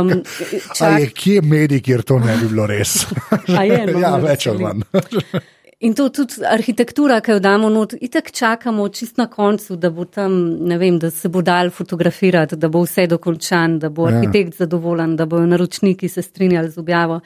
Um, 0.00 0.10
čak... 0.78 1.00
je, 1.00 1.08
kje 1.10 1.34
je 1.34 1.42
medij, 1.42 1.80
kjer 1.80 2.02
to 2.02 2.18
ne 2.18 2.36
bi 2.36 2.48
bilo 2.48 2.66
res? 2.66 3.06
je, 3.48 3.86
no, 3.88 3.98
ja, 4.04 4.16
več 4.20 4.46
ali 4.52 4.64
manj. 4.66 4.84
In 5.82 5.96
to 5.98 6.04
tudi 6.14 6.44
arhitektura, 6.46 7.16
ki 7.24 7.32
jo 7.32 7.40
damo 7.42 7.68
not, 7.72 7.96
itek 7.98 8.28
čakamo 8.30 8.84
čist 8.94 9.16
na 9.18 9.26
koncu, 9.26 9.74
da 9.76 9.90
bo 9.90 10.04
tam, 10.04 10.36
ne 10.68 10.76
vem, 10.78 11.00
da 11.02 11.10
se 11.10 11.28
bo 11.28 11.40
dal 11.42 11.72
fotografirati, 11.74 12.54
da 12.56 12.68
bo 12.68 12.84
vse 12.84 13.08
dokončan, 13.10 13.80
da 13.82 13.90
bo 13.90 14.06
ja. 14.06 14.20
arhitekt 14.20 14.60
zadovoljen, 14.60 15.16
da 15.16 15.26
bojo 15.26 15.48
naročniki 15.50 16.08
se 16.08 16.22
strinjali 16.22 16.70
z 16.70 16.78
objavo. 16.78 17.18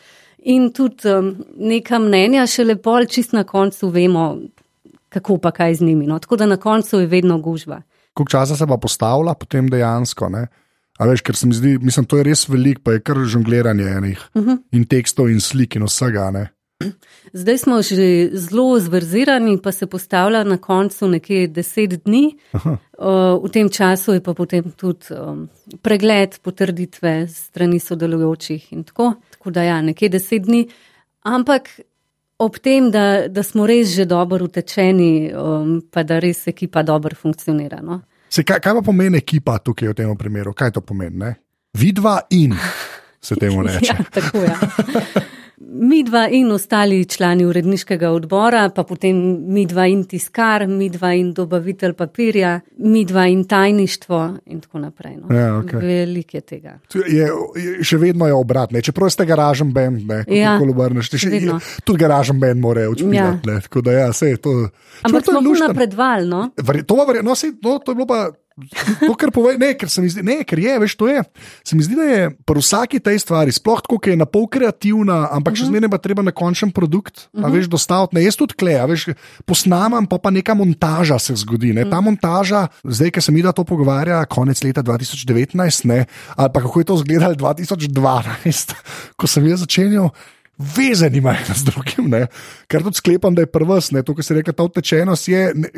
In 0.49 0.71
tudi 0.73 1.11
um, 1.11 1.35
neka 1.59 1.99
mnenja, 2.01 2.47
še 2.49 2.65
lepo, 2.65 2.97
čist 3.05 3.37
na 3.37 3.45
koncu 3.45 3.91
vemo, 3.93 4.25
kako 5.09 5.39
pa 5.39 5.51
kaj 5.51 5.75
z 5.75 5.87
njimi. 5.87 6.07
No? 6.07 6.19
Tako 6.19 6.37
da 6.37 6.47
na 6.47 6.57
koncu 6.57 7.01
je 7.01 7.07
vedno 7.07 7.39
gužva. 7.39 7.83
Koliko 8.15 8.31
časa 8.31 8.57
se 8.57 8.67
pa 8.67 8.77
postavlja 8.77 9.35
potem 9.35 9.69
dejansko? 9.71 10.29
Ne? 10.29 10.47
A 10.99 11.07
veš, 11.07 11.21
ker 11.21 11.37
se 11.37 11.47
mi 11.47 11.55
zdi, 11.55 11.79
mislim, 11.79 12.07
to 12.09 12.17
je 12.17 12.25
res 12.25 12.47
veliko, 12.49 12.81
pa 12.85 12.97
je 12.97 13.01
kar 13.05 13.19
žongliranje 13.29 13.85
enih 13.85 14.21
uh 14.35 14.43
mhm. 14.43 14.51
-huh. 14.51 14.63
in 14.73 14.85
tekstov 14.85 15.31
in 15.31 15.41
slik 15.41 15.77
in 15.77 15.85
vsega. 15.85 16.31
Ne? 16.31 16.49
Zdaj 17.33 17.59
smo 17.59 17.83
že 17.83 18.31
zelo 18.33 18.79
zverzirani, 18.81 19.59
pa 19.63 19.73
se 19.73 19.87
postavlja 19.87 20.45
na 20.45 20.59
koncu 20.59 21.09
nekje 21.09 21.49
deset 21.49 22.05
dni. 22.05 22.37
Uh, 22.53 23.45
v 23.45 23.49
tem 23.53 23.69
času 23.69 24.13
je 24.13 24.21
pa 24.21 24.35
potem 24.35 24.73
tudi 24.77 25.13
um, 25.13 25.49
pregled, 25.83 26.39
potrditve 26.43 27.29
strani 27.29 27.81
sodelujočih 27.81 28.73
in 28.73 28.85
tako. 28.85 29.15
Tako 29.31 29.51
da 29.51 29.63
ja, 29.63 29.81
nekje 29.83 30.09
deset 30.09 30.43
dni. 30.43 30.69
Ampak 31.23 31.69
Ob 32.39 32.59
tem, 32.61 32.91
da, 32.93 33.29
da 33.29 33.43
smo 33.43 33.65
res 33.67 33.95
že 33.97 34.05
dobro 34.05 34.45
utečeni, 34.45 35.33
um, 35.33 35.79
pa 35.91 36.03
da 36.05 36.19
res 36.21 36.47
ekipa 36.47 36.83
dobro 36.85 37.17
funkcionira. 37.17 37.81
No? 37.81 38.03
Se, 38.29 38.45
kaj, 38.45 38.61
kaj 38.61 38.75
pa 38.81 38.83
pomeni 38.85 39.23
ekipa 39.23 39.57
tukaj 39.59 39.89
v 39.89 39.97
tem 39.97 40.17
primeru? 40.21 40.53
Kaj 40.53 40.75
to 40.77 40.83
pomeni? 40.85 41.17
Ne? 41.17 41.33
Vidva 41.77 42.21
in 42.31 42.53
se 43.21 43.37
temu 43.41 43.63
reče. 43.67 43.87
ja, 43.89 43.97
tako 44.13 44.45
je. 44.45 44.53
Ja. 44.53 45.26
Mi 45.69 46.03
dva 46.03 46.29
in 46.31 46.51
ostali 46.53 47.05
člani 47.05 47.45
uredniškega 47.47 48.11
odbora, 48.11 48.69
pa 48.75 48.85
potem 48.85 49.17
mi 49.53 49.67
dva 49.67 49.87
in 49.91 50.05
tiskar, 50.07 50.67
mi 50.69 50.89
dva 50.91 51.13
in 51.19 51.33
dobavitelj 51.35 51.93
papirja, 51.99 52.61
mi 52.79 53.05
dva 53.05 53.27
in 53.27 53.45
tajništvo 53.45 54.21
in 54.47 54.61
tako 54.61 54.79
naprej. 54.79 55.17
No. 55.17 55.35
Ja, 55.37 55.51
okay. 55.61 55.81
Veliko 55.83 56.37
je 56.37 56.41
tega. 56.41 56.79
Je, 56.95 57.29
je, 57.57 57.85
še 57.85 57.99
vedno 57.99 58.29
je 58.31 58.35
obratno, 58.35 58.81
čeprav 58.81 59.11
ste 59.11 59.27
garažen 59.27 59.73
bend, 59.75 60.07
ne, 60.07 60.23
ja, 60.31 60.57
obrneš, 60.63 61.11
še, 61.17 61.31
je, 61.35 61.59
tudi 61.85 62.05
garažen 62.05 62.41
bend 62.41 62.63
more 62.63 62.87
učiti. 62.89 63.17
Ja. 63.17 63.33
Ja, 63.47 63.61
Ampak 65.03 65.25
to 65.25 65.35
je 65.35 65.43
bilo 65.43 65.69
napredvalno. 65.69 66.49
To, 66.87 67.05
no, 67.23 67.35
to 67.79 67.93
je 67.93 67.95
bilo 67.95 68.07
pa. 68.07 68.27
To, 68.57 69.13
kar 69.13 69.29
povej, 69.29 69.59
ne, 69.61 69.75
ker 69.77 69.91
se 69.93 70.01
mi 70.01 70.09
zdi, 70.09 70.23
ne, 70.25 70.39
ker 70.49 70.57
je, 70.57 70.73
veš, 70.81 70.95
to 70.97 71.11
je. 71.11 71.21
Se 71.61 71.77
mi 71.77 71.85
zdi, 71.85 71.93
da 71.99 72.07
je 72.09 72.21
pri 72.49 72.63
vsaki 72.63 73.03
tej 73.05 73.21
stvari, 73.21 73.53
sploh 73.53 73.83
tako, 73.85 73.99
ki 74.01 74.15
je 74.15 74.21
na 74.23 74.25
pol 74.25 74.47
kreativna, 74.49 75.29
ampak 75.29 75.53
uh 75.53 75.57
-huh. 75.57 75.61
še 75.61 75.65
Mhm. 75.69 75.73
zmeraj 75.77 75.91
pa 75.93 75.99
treba 76.01 76.23
na 76.25 76.33
končen 76.33 76.71
produkt, 76.73 77.29
uh 77.33 77.41
-huh. 77.41 77.45
a 77.45 77.53
veš, 77.53 77.69
dostaviti. 77.69 78.17
Ne, 78.17 78.25
jaz 78.25 78.37
tudi 78.37 78.55
klej, 78.57 78.81
a 78.81 78.87
veš, 78.87 79.13
posnamem, 79.45 80.07
pa 80.07 80.17
pa 80.19 80.31
neka 80.31 80.55
montaža 80.55 81.19
se 81.19 81.37
zgodi. 81.37 81.73
Ne. 81.73 81.85
Ta 81.85 82.01
montaža, 82.01 82.69
zdaj, 82.85 83.11
ki 83.11 83.21
se 83.21 83.33
mi 83.33 83.43
da 83.43 83.53
to 83.53 83.65
pogovarja, 83.65 84.25
konec 84.25 84.63
leta 84.65 84.83
2019, 84.83 85.85
ne, 85.85 86.07
ali 86.37 86.51
pa 86.55 86.61
kako 86.61 86.81
je 86.81 86.85
to 86.85 86.95
izgledalo 86.95 87.35
2012, 87.35 88.73
ko 89.19 89.27
sem 89.27 89.47
jaz 89.47 89.61
začenjal. 89.61 90.09
Veze 90.59 91.11
nimajo 91.11 91.53
z 91.55 91.65
drugim, 91.65 92.11
ne? 92.11 92.27
kar 92.67 92.83
tudi 92.83 92.97
sklepam, 92.97 93.35
da 93.35 93.43
je 93.43 93.47
prvs, 93.47 93.91
ne? 93.91 94.03
to, 94.03 94.15
kar 94.15 94.25
se 94.25 94.35
reče, 94.35 94.53
ta 94.53 94.63
utečenost 94.63 95.29
je 95.29 95.53
ne, 95.55 95.69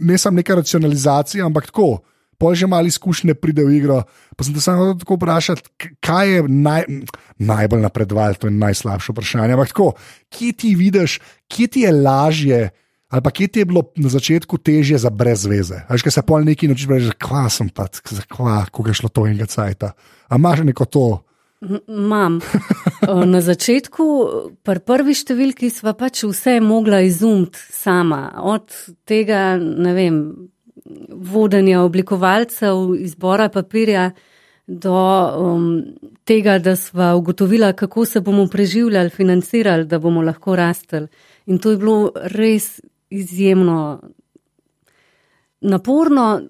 ne 0.00 0.18
samo 0.18 0.36
neka 0.36 0.54
racionalizacija, 0.54 1.46
ampak 1.46 1.66
tako. 1.66 1.98
Pol 2.38 2.54
že 2.54 2.70
malo 2.70 2.86
izkušnje 2.86 3.34
pride 3.34 3.66
v 3.66 3.82
igro. 3.82 4.02
Pa 4.38 4.46
sem 4.46 4.54
te 4.54 4.62
samo 4.62 4.94
tako 4.94 5.18
vprašal, 5.18 5.58
kaj 5.98 6.26
je 6.30 6.42
naj, 6.46 6.86
najbolj 7.42 7.82
napredoval, 7.82 8.38
to 8.38 8.46
je 8.46 8.54
najslabše 8.54 9.10
vprašanje. 9.12 9.58
Ampak 9.58 9.74
tako, 9.74 9.92
kje 10.30 10.52
ti 10.54 10.74
vidiš, 10.78 11.18
kje 11.50 11.66
ti 11.66 11.80
je 11.82 11.92
lažje, 11.92 12.60
ali 13.10 13.22
pa 13.22 13.30
kje 13.34 13.48
ti 13.48 13.58
je 13.64 13.66
bilo 13.66 13.82
na 13.96 14.08
začetku 14.08 14.58
težje 14.58 15.02
za 15.02 15.10
brez 15.10 15.46
veze. 15.50 15.82
Veš, 15.90 16.06
kaj 16.06 16.14
se 16.14 16.22
pol 16.22 16.46
neki 16.46 16.70
noči 16.70 16.86
reče, 16.86 17.16
kva 17.18 17.48
sem 17.50 17.72
pa, 17.74 17.90
kva, 18.30 18.64
kako 18.70 18.86
je 18.86 18.98
šlo 19.02 19.10
to 19.10 19.26
enega 19.26 19.50
cajta. 19.50 19.92
A 20.28 20.38
imaš 20.38 20.62
neko 20.62 20.86
to? 20.86 21.06
Imam. 21.88 22.38
Na 23.26 23.40
začetku, 23.42 24.04
pri 24.62 24.82
prvi 24.86 25.14
številki, 25.16 25.72
sva 25.74 25.94
pač 25.98 26.22
vse 26.28 26.58
mogla 26.62 27.00
izumiti 27.02 27.58
sama. 27.74 28.28
Od 28.46 28.70
tega, 29.08 29.56
ne 29.58 29.94
vem, 29.96 30.20
vodenja 31.08 31.82
oblikovalcev, 31.82 32.94
izbora 32.98 33.48
papirja, 33.48 34.10
do 34.68 34.92
um, 35.38 35.84
tega, 36.28 36.58
da 36.58 36.76
sva 36.76 37.14
ugotovila, 37.16 37.72
kako 37.72 38.04
se 38.04 38.20
bomo 38.20 38.46
preživljali, 38.46 39.10
financirali, 39.10 39.84
da 39.84 39.98
bomo 39.98 40.22
lahko 40.22 40.56
rastli. 40.56 41.06
In 41.46 41.58
to 41.58 41.70
je 41.70 41.76
bilo 41.76 42.12
res 42.14 42.80
izjemno 43.10 44.00
naporno. 45.60 46.40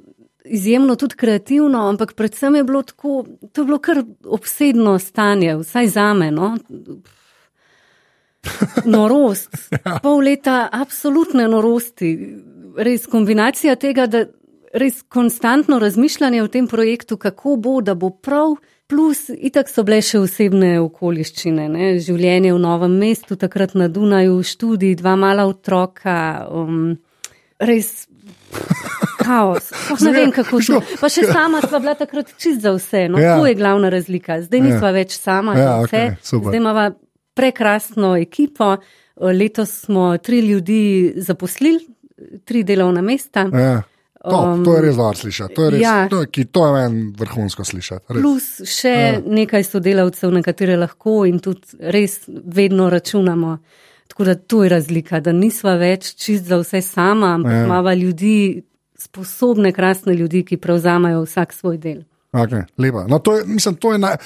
Izjemno 0.51 0.95
tudi 0.97 1.15
kreativno, 1.15 1.89
ampak 1.89 2.15
predvsem 2.17 2.55
je 2.55 2.65
bilo 2.65 2.83
tako, 2.83 3.25
to 3.53 3.61
je 3.61 3.65
bilo 3.65 3.79
kar 3.79 4.03
obsedno 4.25 4.99
stanje, 4.99 5.57
vsaj 5.57 5.87
za 5.87 6.15
me. 6.15 6.31
No? 6.31 6.57
Norost, 8.95 9.57
pol 10.03 10.23
leta 10.25 10.69
absolutne 10.73 11.49
norosti, 11.49 12.15
res 12.77 13.07
kombinacija 13.07 13.77
tega, 13.77 14.07
da 14.07 14.27
res 14.75 15.03
konstantno 15.09 15.79
razmišljanje 15.79 16.43
o 16.43 16.49
tem 16.49 16.67
projektu, 16.69 17.17
kako 17.17 17.57
bo, 17.57 17.81
da 17.81 17.95
bo 17.95 18.11
prav, 18.11 18.57
plus 18.89 19.29
itak 19.29 19.69
so 19.69 19.85
bile 19.85 20.01
še 20.05 20.21
osebne 20.23 20.79
okoliščine, 20.81 21.69
ne? 21.73 21.91
življenje 22.03 22.55
v 22.55 22.61
novem 22.63 22.95
mestu, 23.01 23.37
takrat 23.37 23.75
na 23.77 23.89
Dunaju, 23.93 24.41
študij, 24.45 24.97
dva 25.01 25.17
mala 25.21 25.49
otroka, 25.49 26.47
um, 26.51 26.95
res. 27.61 28.07
Kaos. 29.19 29.67
Oh, 29.93 29.99
ne 30.07 30.13
vem, 30.15 30.31
kako 30.33 30.61
šlo. 30.65 30.79
Pa 31.03 31.11
še 31.13 31.27
sama 31.29 31.61
sva 31.61 31.81
bila 31.83 31.93
takrat 31.99 32.31
čist 32.41 32.63
za 32.65 32.73
vse. 32.77 33.03
No, 33.13 33.19
ja. 33.21 33.35
To 33.37 33.45
je 33.49 33.57
glavna 33.59 33.91
razlika. 33.93 34.39
Zdaj 34.41 34.63
nisva 34.65 34.89
ja. 34.89 34.95
več 34.95 35.17
sama 35.19 35.57
ja, 35.59 35.75
vse. 35.83 36.03
Okay, 36.15 36.39
Zdaj 36.47 36.57
imamo 36.57 36.87
prekrasno 37.37 38.15
ekipo. 38.17 38.77
Letos 39.21 39.75
smo 39.85 40.15
tri 40.23 40.41
ljudi 40.47 41.13
zaposlili, 41.17 41.83
tri 42.45 42.65
delovna 42.65 43.03
mesta. 43.03 43.47
Ja. 43.53 43.83
To, 44.25 44.53
um, 44.53 44.65
to 44.65 44.75
je 44.75 44.83
res 44.83 44.97
dobro 44.97 45.15
slišati. 45.15 45.55
To 45.55 45.65
je, 45.65 45.71
res, 45.71 45.81
ja. 45.81 46.09
to, 46.11 46.25
ki, 46.27 46.45
to 46.51 46.67
je 46.67 46.73
meni 46.75 47.03
vrhunsko 47.19 47.65
slišati. 47.65 48.05
Res. 48.09 48.23
Plus 48.23 48.49
še 48.67 48.95
ja. 48.95 49.21
nekaj 49.23 49.67
sodelavcev, 49.69 50.33
na 50.35 50.43
katere 50.43 50.77
lahko 50.77 51.23
in 51.29 51.39
tudi 51.43 51.79
res 51.79 52.21
vedno 52.27 52.89
računamo. 52.91 53.59
Tako 54.09 54.27
da 54.27 54.35
to 54.35 54.65
je 54.65 54.73
razlika, 54.73 55.21
da 55.23 55.33
nisva 55.33 55.77
več 55.79 56.17
čist 56.19 56.49
za 56.51 56.59
vse 56.59 56.83
sama, 56.83 57.37
ampak 57.39 57.55
ja. 57.55 57.65
imamo 57.69 57.95
ljudi, 57.95 58.63
sposobne, 58.99 59.73
krasne 59.73 60.17
ljudi, 60.19 60.43
ki 60.49 60.59
prevzamajo 60.59 61.23
vsak 61.23 61.55
svoj 61.55 61.79
del. 61.79 62.03
Okay, 62.33 62.67
lepa. 62.79 63.07
No, 63.09 63.19
to, 63.25 63.37
je, 63.37 63.45
mislim, 63.47 63.77
to, 63.81 63.93
je 63.93 63.99
naj, 63.99 64.17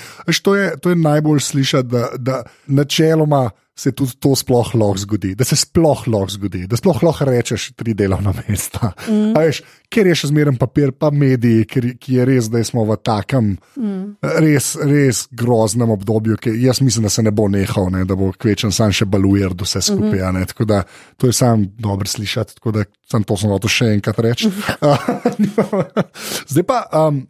to, 0.42 0.56
je, 0.56 0.70
to 0.80 0.90
je 0.90 0.96
najbolj 0.96 1.40
slišati, 1.40 1.88
da, 1.88 2.08
da 2.18 2.42
načeloma 2.66 3.50
se 3.74 3.92
tudi 3.92 4.12
to 4.20 4.34
sploh 4.36 4.74
lahko 4.74 5.00
zgodi, 5.00 5.32
da 5.34 5.44
se 5.44 5.56
sploh 5.56 6.04
lahko 6.06 6.34
zgodi, 6.34 6.66
da 6.68 6.76
sploh 6.76 6.98
lahko 7.02 7.24
rečeš 7.24 7.70
tri 7.76 7.94
delovna 7.96 8.34
mesta. 8.48 8.92
Mm. 9.08 9.32
Veš, 9.36 9.62
ker 9.92 10.10
je 10.10 10.16
še 10.22 10.28
zmeren 10.28 10.58
papir, 10.60 10.92
pa 10.92 11.10
mediji, 11.10 11.64
ker, 11.68 11.88
ki 12.00 12.18
je 12.18 12.26
res, 12.28 12.50
da 12.52 12.60
smo 12.64 12.84
v 12.88 12.98
takem 13.00 13.54
mm. 13.56 14.04
res, 14.44 14.74
res 14.76 15.24
groznem 15.32 15.94
obdobju, 15.96 16.36
ki 16.42 16.54
jaz 16.66 16.82
mislim, 16.84 17.08
da 17.08 17.12
se 17.12 17.24
ne 17.24 17.32
bo 17.32 17.48
nehal, 17.52 17.88
ne, 17.94 18.04
da 18.08 18.18
bo 18.18 18.30
kvečen 18.36 18.74
sam 18.76 18.92
še 18.92 19.08
balujer 19.08 19.56
do 19.56 19.68
vse 19.68 19.80
skupaj. 19.88 20.20
Mm 20.20 20.36
-hmm. 20.36 20.46
Tako 20.52 20.64
da 20.64 20.82
to 21.16 21.26
je 21.26 21.32
sam 21.32 21.66
dobro 21.78 22.06
slišati, 22.06 22.54
tako 22.54 22.70
da 22.70 22.84
sem 23.10 23.24
to 23.24 23.36
samo 23.36 23.58
to 23.58 23.68
še 23.68 23.92
enkrat 23.96 24.18
reči. 24.18 24.48
Mm 24.48 24.52
-hmm. 24.52 26.02
Zdaj 26.52 26.62
pa. 26.62 26.84
Um, 26.92 27.26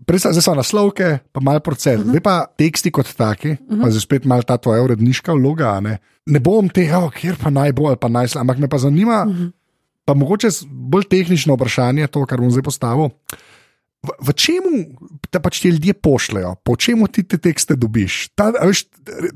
Zdaj 0.00 0.42
so 0.42 0.54
naslovke, 0.54 1.18
pa 1.32 1.40
malo 1.40 1.60
proces, 1.60 2.00
uh 2.00 2.04
-huh. 2.04 2.08
zdaj 2.08 2.20
pa 2.20 2.46
teksti 2.58 2.90
kot 2.90 3.14
taki, 3.16 3.50
uh 3.50 3.56
-huh. 3.56 3.82
pa 3.82 3.90
zdaj 3.90 4.00
spet 4.00 4.24
malo 4.24 4.42
ta 4.42 4.56
tvoja 4.56 4.82
uredniška 4.82 5.32
vloga. 5.32 5.80
Ne, 5.80 5.98
ne 6.26 6.40
bom 6.40 6.68
tega, 6.68 6.98
oh, 6.98 7.12
kjer 7.12 7.36
pa 7.42 7.50
naj 7.50 7.72
bo 7.72 7.86
ali 7.86 7.96
pa 7.96 8.08
naj 8.08 8.28
slab, 8.28 8.40
ampak 8.40 8.58
me 8.58 8.68
pa 8.68 8.78
zanima, 8.78 9.24
uh 9.28 9.36
-huh. 9.36 9.50
pa 10.04 10.14
mogoče 10.14 10.48
bolj 10.70 11.04
tehnično 11.10 11.54
vprašanje, 11.54 12.06
to, 12.06 12.26
kar 12.26 12.40
bom 12.40 12.50
zdaj 12.50 12.62
postavil. 12.62 13.08
V, 14.02 14.08
v 14.28 14.32
čemu 14.32 14.70
te 15.30 15.40
pač 15.40 15.60
ti 15.60 15.68
ljudje 15.68 15.92
pošljajo, 15.92 16.54
po 16.64 16.76
čemu 16.76 17.06
ti 17.06 17.22
te 17.22 17.38
tekste 17.38 17.76
dobiš? 17.76 18.28
Ta, 18.34 18.52
veš, 18.64 18.84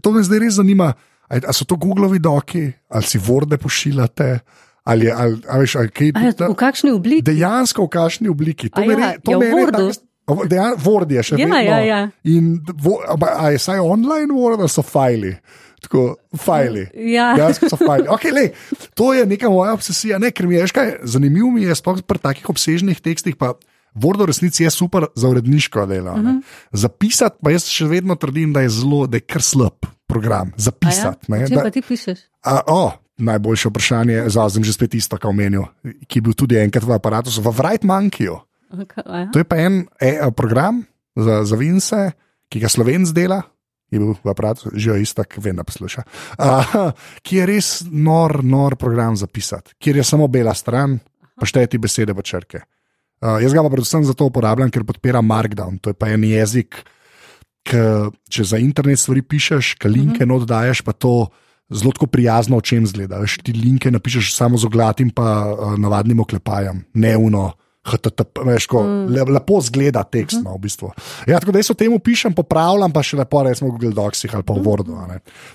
to 0.00 0.12
me 0.12 0.22
zdaj 0.22 0.38
res 0.38 0.54
zanima. 0.54 0.92
Ali 1.28 1.40
so 1.52 1.64
to 1.64 1.76
Googlovi 1.76 2.18
doki, 2.18 2.72
ali 2.88 3.02
si 3.02 3.18
vorde 3.18 3.56
pošiljate? 3.56 4.38
Ali, 4.84 5.10
ali, 5.10 5.40
ali, 5.48 5.60
veš, 5.60 5.76
ali 5.76 5.88
kaj, 5.88 6.10
Aja, 6.14 6.48
v 6.48 6.54
kakšni 6.54 6.90
obliki? 6.90 7.22
Dejansko 7.22 7.84
v 7.84 7.88
kakšni 7.88 8.28
obliki. 8.28 8.68
To 8.68 8.80
ja, 8.84 8.96
me, 8.96 9.16
to 9.24 9.32
ja, 9.32 9.38
me 9.38 9.48
v 9.48 9.52
Wordu. 9.52 9.92
Dejan, 10.24 10.78
Word 10.80 11.12
je 11.12 11.22
še 11.22 11.36
ja, 11.36 11.44
vedno. 11.44 11.60
Ja, 11.60 11.80
ja. 11.84 12.00
In 12.24 12.56
a 13.20 13.50
je 13.52 13.60
saj 13.60 13.82
online 13.82 14.32
Word, 14.32 14.64
ali 14.64 14.72
so 14.72 14.84
fajli? 14.86 15.34
Tako, 15.84 16.14
fajli. 16.40 16.86
Ja. 17.12 17.34
Dejansko 17.36 17.68
so 17.68 17.78
fajli. 17.80 18.08
Okay, 18.08 18.32
lej, 18.32 18.54
to 18.96 19.12
je 19.12 19.26
neka 19.28 19.50
moja 19.52 19.74
obsesija, 19.76 20.18
ne, 20.22 20.32
ker 20.32 20.48
mi 20.48 20.56
je 20.56 20.70
kaj, 20.72 20.96
zanimivo 21.04 21.52
mi 21.52 21.66
je, 21.66 21.76
sploh 21.76 22.00
pri 22.08 22.22
takih 22.24 22.48
obsežnih 22.48 23.04
tekstih. 23.04 23.36
Word 23.94 24.24
v 24.24 24.30
resnici 24.32 24.64
je 24.64 24.72
super 24.74 25.06
za 25.14 25.28
uredniško 25.28 25.86
delo. 25.86 26.16
Uh 26.16 26.18
-huh. 26.18 26.40
Zapisati 26.72 27.36
pa 27.42 27.52
jaz 27.52 27.68
še 27.68 27.86
vedno 27.86 28.16
trdim, 28.16 28.52
da 28.52 28.64
je 28.64 28.68
zelo, 28.68 29.06
da 29.06 29.16
je 29.16 29.20
kar 29.20 29.42
slab 29.42 29.86
program. 30.06 30.52
Zapisati. 30.56 31.26
Ja? 31.28 31.48
Če 31.48 31.54
pa 31.54 31.70
ti 31.70 31.82
pišeš? 31.82 32.18
A, 32.42 32.60
oh, 32.66 32.92
najboljše 33.18 33.68
vprašanje, 33.68 34.24
zauzem 34.28 34.64
že 34.64 34.72
spet 34.72 34.94
isto, 34.94 35.16
kot 35.16 35.30
omenil, 35.30 35.64
ki 36.08 36.18
je 36.18 36.22
bil 36.22 36.34
tudi 36.34 36.58
enkrat 36.58 36.84
v 36.84 36.92
aparatu, 36.92 37.30
v 37.30 37.54
Wright 37.54 37.84
Okay, 38.72 39.30
to 39.32 39.38
je 39.38 39.44
pa 39.44 39.56
en 39.56 39.84
e, 40.00 40.30
program 40.36 40.84
za, 41.16 41.44
za 41.44 41.56
Vince, 41.56 42.12
ki 42.48 42.62
ga 42.62 42.70
slovenc 42.70 43.12
dela. 43.14 43.42
Je 43.92 44.00
bil 44.00 44.16
v 44.16 44.30
aparatu, 44.30 44.72
že 44.74 44.90
je 44.90 45.04
isto, 45.06 45.22
vem, 45.38 45.54
da 45.54 45.62
posluša. 45.62 46.02
Uh, 46.34 46.90
ki 47.22 47.38
je 47.38 47.44
res 47.46 47.68
nor, 47.86 48.42
nor 48.42 48.74
program 48.80 49.14
za 49.14 49.28
pisati, 49.30 49.76
kjer 49.78 50.00
je 50.00 50.06
samo 50.06 50.26
bela 50.26 50.54
stran, 50.56 50.98
pa 51.38 51.46
štejeti 51.46 51.78
besede 51.78 52.16
v 52.16 52.24
črke. 52.24 52.64
Uh, 53.22 53.38
jaz 53.44 53.54
ga 53.54 53.62
pa 53.62 53.70
predvsem 53.70 54.02
zato 54.02 54.26
uporabljam, 54.26 54.72
ker 54.74 54.82
podpira 54.88 55.22
Markdown. 55.22 55.78
To 55.84 55.92
je 55.92 55.98
pa 55.98 56.10
en 56.10 56.26
jezik, 56.26 56.82
ki 57.64 57.84
če 58.28 58.44
za 58.44 58.58
internet 58.60 58.98
stvari 59.00 59.22
pišeš, 59.22 59.76
ki 59.78 59.88
linke 59.88 60.24
uh 60.24 60.26
-huh. 60.26 60.32
not 60.32 60.48
daješ, 60.48 60.82
pa 60.82 60.92
to 60.92 61.30
zelo 61.70 62.06
prijazno, 62.10 62.56
o 62.56 62.60
čem 62.60 62.86
zgledaš. 62.86 63.38
Ti 63.44 63.52
linke 63.52 63.90
napišeš 63.90 64.34
samo 64.34 64.58
z 64.58 64.66
oglatim, 64.66 65.10
pa 65.10 65.54
uh, 65.54 65.78
navadnim 65.78 66.20
oklepajem, 66.20 66.84
neuno. 66.94 67.52
HTTP, 67.84 68.44
veš, 68.48 68.66
ko, 68.70 68.82
mm. 68.82 69.12
le, 69.12 69.24
lepo 69.36 69.60
zgleda 69.60 70.02
tekst. 70.08 70.40
No, 70.44 70.56
v 70.56 70.64
bistvu. 70.64 70.90
ja, 71.28 71.38
tako 71.40 71.52
da 71.52 71.60
jaz 71.60 71.70
o 71.70 71.76
tem 71.76 71.92
pišem, 72.00 72.32
popravljam 72.36 72.92
pa 72.92 73.02
še 73.04 73.18
lepo, 73.20 73.42
recimo, 73.44 73.68
v 73.70 73.76
Google 73.76 73.92
Docsih 73.96 74.32
ali 74.34 74.46
pa 74.46 74.56
v 74.56 74.64
Wordu. 74.64 74.96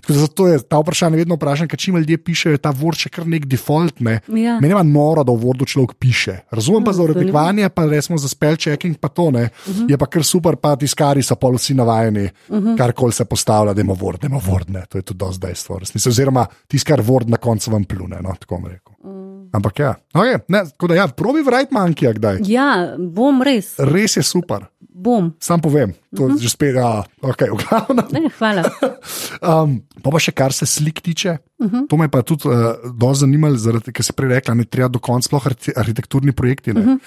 Zato 0.07 0.47
je 0.47 0.59
ta 0.61 0.77
vprašanje 0.81 1.17
vedno 1.17 1.39
vprašanje, 1.39 1.71
ker 1.71 1.81
čim 1.81 1.97
ljudje 1.97 2.19
pišejo, 2.21 2.61
ta 2.61 2.73
Word 2.75 3.01
še 3.01 3.11
kar 3.13 3.25
nek 3.29 3.47
default. 3.49 4.03
Ne. 4.05 4.19
Ja. 4.27 4.59
Meni 4.61 4.75
je 4.75 4.83
noro, 4.85 5.25
da 5.25 5.33
v 5.33 5.41
Wordu 5.41 5.67
človek 5.69 5.97
piše. 5.97 6.39
Razumem 6.53 6.85
pa 6.85 6.93
za 6.93 7.03
urednikovanje, 7.05 7.69
pa 7.73 7.87
recimo 7.89 8.19
za 8.21 8.29
spell 8.31 8.59
checking, 8.59 8.99
pa 9.01 9.09
to 9.09 9.29
ne. 9.31 9.49
Uh 9.49 9.73
-huh. 9.73 9.89
Je 9.89 9.97
pa 9.97 10.05
kar 10.05 10.23
super, 10.23 10.55
pa 10.55 10.75
tiskari 10.75 11.23
so 11.23 11.35
pol 11.35 11.57
vsi 11.57 11.73
navajeni, 11.73 12.29
uh 12.49 12.57
-huh. 12.57 12.77
kar 12.77 12.93
koli 12.93 13.13
se 13.13 13.25
postavlja, 13.25 13.73
da 13.73 13.81
ima 13.81 13.93
Word, 13.93 14.21
da 14.21 14.27
ima 14.27 14.39
Word. 14.39 14.69
Ne. 14.69 14.85
To 14.89 14.97
je 14.97 15.01
tudi 15.01 15.17
dosti 15.17 15.47
dejstvo. 15.47 15.79
Oziroma, 16.07 16.45
tiskar 16.67 17.01
Word 17.01 17.27
na 17.29 17.37
koncu 17.37 17.71
vam 17.71 17.83
plune, 17.83 18.21
no, 18.21 18.35
tako 18.39 18.61
rekel. 18.67 18.88
Mm. 19.03 19.47
Ampak 19.55 19.79
ja, 19.79 19.93
okay, 20.13 20.41
ne, 20.51 20.65
da 20.67 20.95
ja, 20.95 21.07
probi 21.07 21.39
Wright 21.45 21.71
Monkey, 21.71 22.11
kdaj. 22.13 22.43
Ja, 22.51 22.95
bom 22.99 23.39
res. 23.45 23.77
Res 23.79 24.17
je 24.19 24.23
super. 24.27 24.67
Bom. 24.99 25.31
Sam 25.39 25.61
povem, 25.63 25.93
to 26.11 26.27
je 26.27 26.27
uh 26.27 26.35
-huh. 26.35 26.41
že 26.41 26.49
spet, 26.49 26.75
ja, 26.75 27.03
ok, 27.21 27.41
v 27.41 27.57
glavnem. 27.63 28.05
Ne, 28.11 28.29
hvala. 28.37 28.63
um, 29.63 29.79
pa, 30.03 30.11
pa 30.11 30.19
še 30.19 30.31
kar 30.31 30.53
se 30.53 30.65
slik 30.65 31.01
tiče, 31.01 31.37
uh 31.59 31.71
-huh. 31.71 31.87
to 31.87 31.97
me 31.97 32.09
pa 32.09 32.21
tudi 32.21 32.47
uh, 32.47 32.75
dosti 32.99 33.19
zanimalo, 33.19 33.55
ker 33.93 34.03
si 34.03 34.13
prej 34.13 34.29
rekla, 34.29 34.53
ne 34.53 34.65
treba 34.65 34.87
do 34.87 34.99
konca, 34.99 35.27
sploh 35.27 35.47
arhitekturni 35.75 36.31
projekti. 36.31 36.71
Uh 36.71 36.77
-huh. 36.77 36.99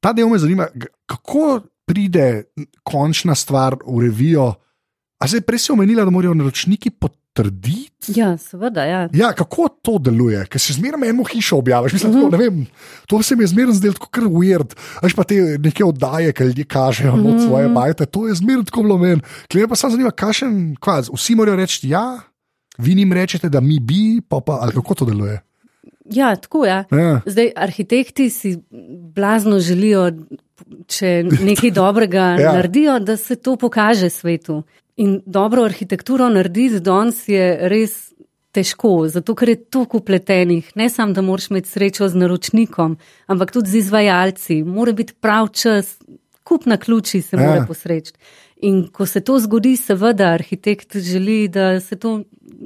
ta 0.00 0.12
del 0.12 0.28
me 0.28 0.38
zanima, 0.38 0.68
kako 1.06 1.60
pride 1.86 2.44
končna 2.82 3.34
stvar 3.34 3.76
v 3.86 4.00
revijo. 4.00 4.54
A 5.18 5.26
se 5.26 5.40
prej 5.40 5.58
si 5.58 5.72
omenila, 5.72 6.04
da 6.06 6.10
morajo 6.14 6.34
naročniki 6.34 6.90
potrditi? 6.90 8.14
Ja, 8.14 8.36
seveda. 8.38 8.84
Ja. 8.86 9.00
Ja, 9.12 9.32
kako 9.34 9.66
to 9.82 9.96
deluje? 9.98 10.44
Ker 10.46 10.62
si 10.62 10.76
zmeraj 10.76 11.10
eno 11.10 11.26
hišo 11.26 11.58
objaviš. 11.58 11.96
Mislim, 11.98 12.14
tako, 12.14 12.30
ne 12.30 12.38
vem, 12.38 12.60
to 13.10 13.22
se 13.22 13.36
mi 13.36 13.42
je 13.42 13.50
zmeraj 13.50 13.80
zdelo 13.80 13.98
tako 13.98 14.12
kar 14.14 14.28
weird. 14.30 14.76
Veš 15.02 15.18
pa 15.18 15.26
te 15.26 15.58
neke 15.58 15.84
oddaje, 15.84 16.32
ki 16.32 16.50
ljudje 16.52 16.64
kažejo 16.64 17.16
mm 17.16 17.26
-hmm. 17.26 17.46
svoje 17.48 17.68
bajte, 17.68 18.06
to 18.06 18.28
je 18.28 18.34
zmeraj 18.34 18.64
tako 18.64 18.82
bilo 18.82 18.98
meni. 18.98 19.20
Klej 19.50 19.68
pa 19.68 19.76
sem 19.76 19.90
zanima, 19.90 20.10
kakšen, 20.10 20.76
kva, 20.80 21.02
vsi 21.14 21.34
morajo 21.34 21.56
reči 21.56 21.88
ja, 21.88 22.20
vi 22.78 22.92
jim 22.92 23.12
rečete, 23.12 23.48
da 23.48 23.60
mi 23.60 23.80
bi, 23.80 24.20
pa, 24.28 24.40
pa 24.40 24.58
ali 24.62 24.72
kako 24.72 24.94
to 24.94 25.04
deluje. 25.04 25.40
ja, 26.10 26.36
tako 26.36 26.64
je. 26.64 26.84
Ja. 26.90 26.98
Ja. 26.98 27.20
Zdaj, 27.26 27.52
arhitekti 27.56 28.30
si 28.30 28.58
blazno 29.14 29.58
želijo, 29.60 30.12
če 30.86 31.24
nekaj 31.40 31.70
dobrega 31.70 32.22
ja. 32.40 32.52
naredijo, 32.52 32.98
da 32.98 33.16
se 33.16 33.36
to 33.36 33.56
pokaže 33.56 34.10
svetu. 34.10 34.62
In 34.98 35.20
dobro 35.26 35.64
arhitekturo 35.64 36.28
narediti 36.32 36.80
danes 36.82 37.22
je 37.30 37.44
res 37.70 37.96
težko, 38.54 39.06
zato 39.12 39.34
ker 39.38 39.52
je 39.52 39.60
toliko 39.70 40.00
upletenih. 40.02 40.72
Ne 40.74 40.88
samo, 40.90 41.14
da 41.14 41.22
moraš 41.22 41.50
imeti 41.52 41.70
srečo 41.70 42.08
z 42.08 42.18
naročnikom, 42.18 42.96
ampak 43.30 43.52
tudi 43.54 43.70
z 43.70 43.82
izvajalci. 43.84 44.62
Mora 44.66 44.92
biti 44.92 45.14
prav 45.14 45.52
čas, 45.54 45.98
kup 46.42 46.66
na 46.66 46.76
ključi 46.76 47.22
se 47.22 47.36
Ja. 47.36 47.46
mora 47.46 47.64
posreči. 47.68 48.12
In 48.66 48.88
ko 48.92 49.06
se 49.06 49.20
to 49.20 49.38
zgodi, 49.38 49.76
seveda 49.76 50.32
arhitekt 50.34 50.96
želi, 50.96 51.48
da 51.48 51.80
se 51.80 51.96
to 51.96 52.22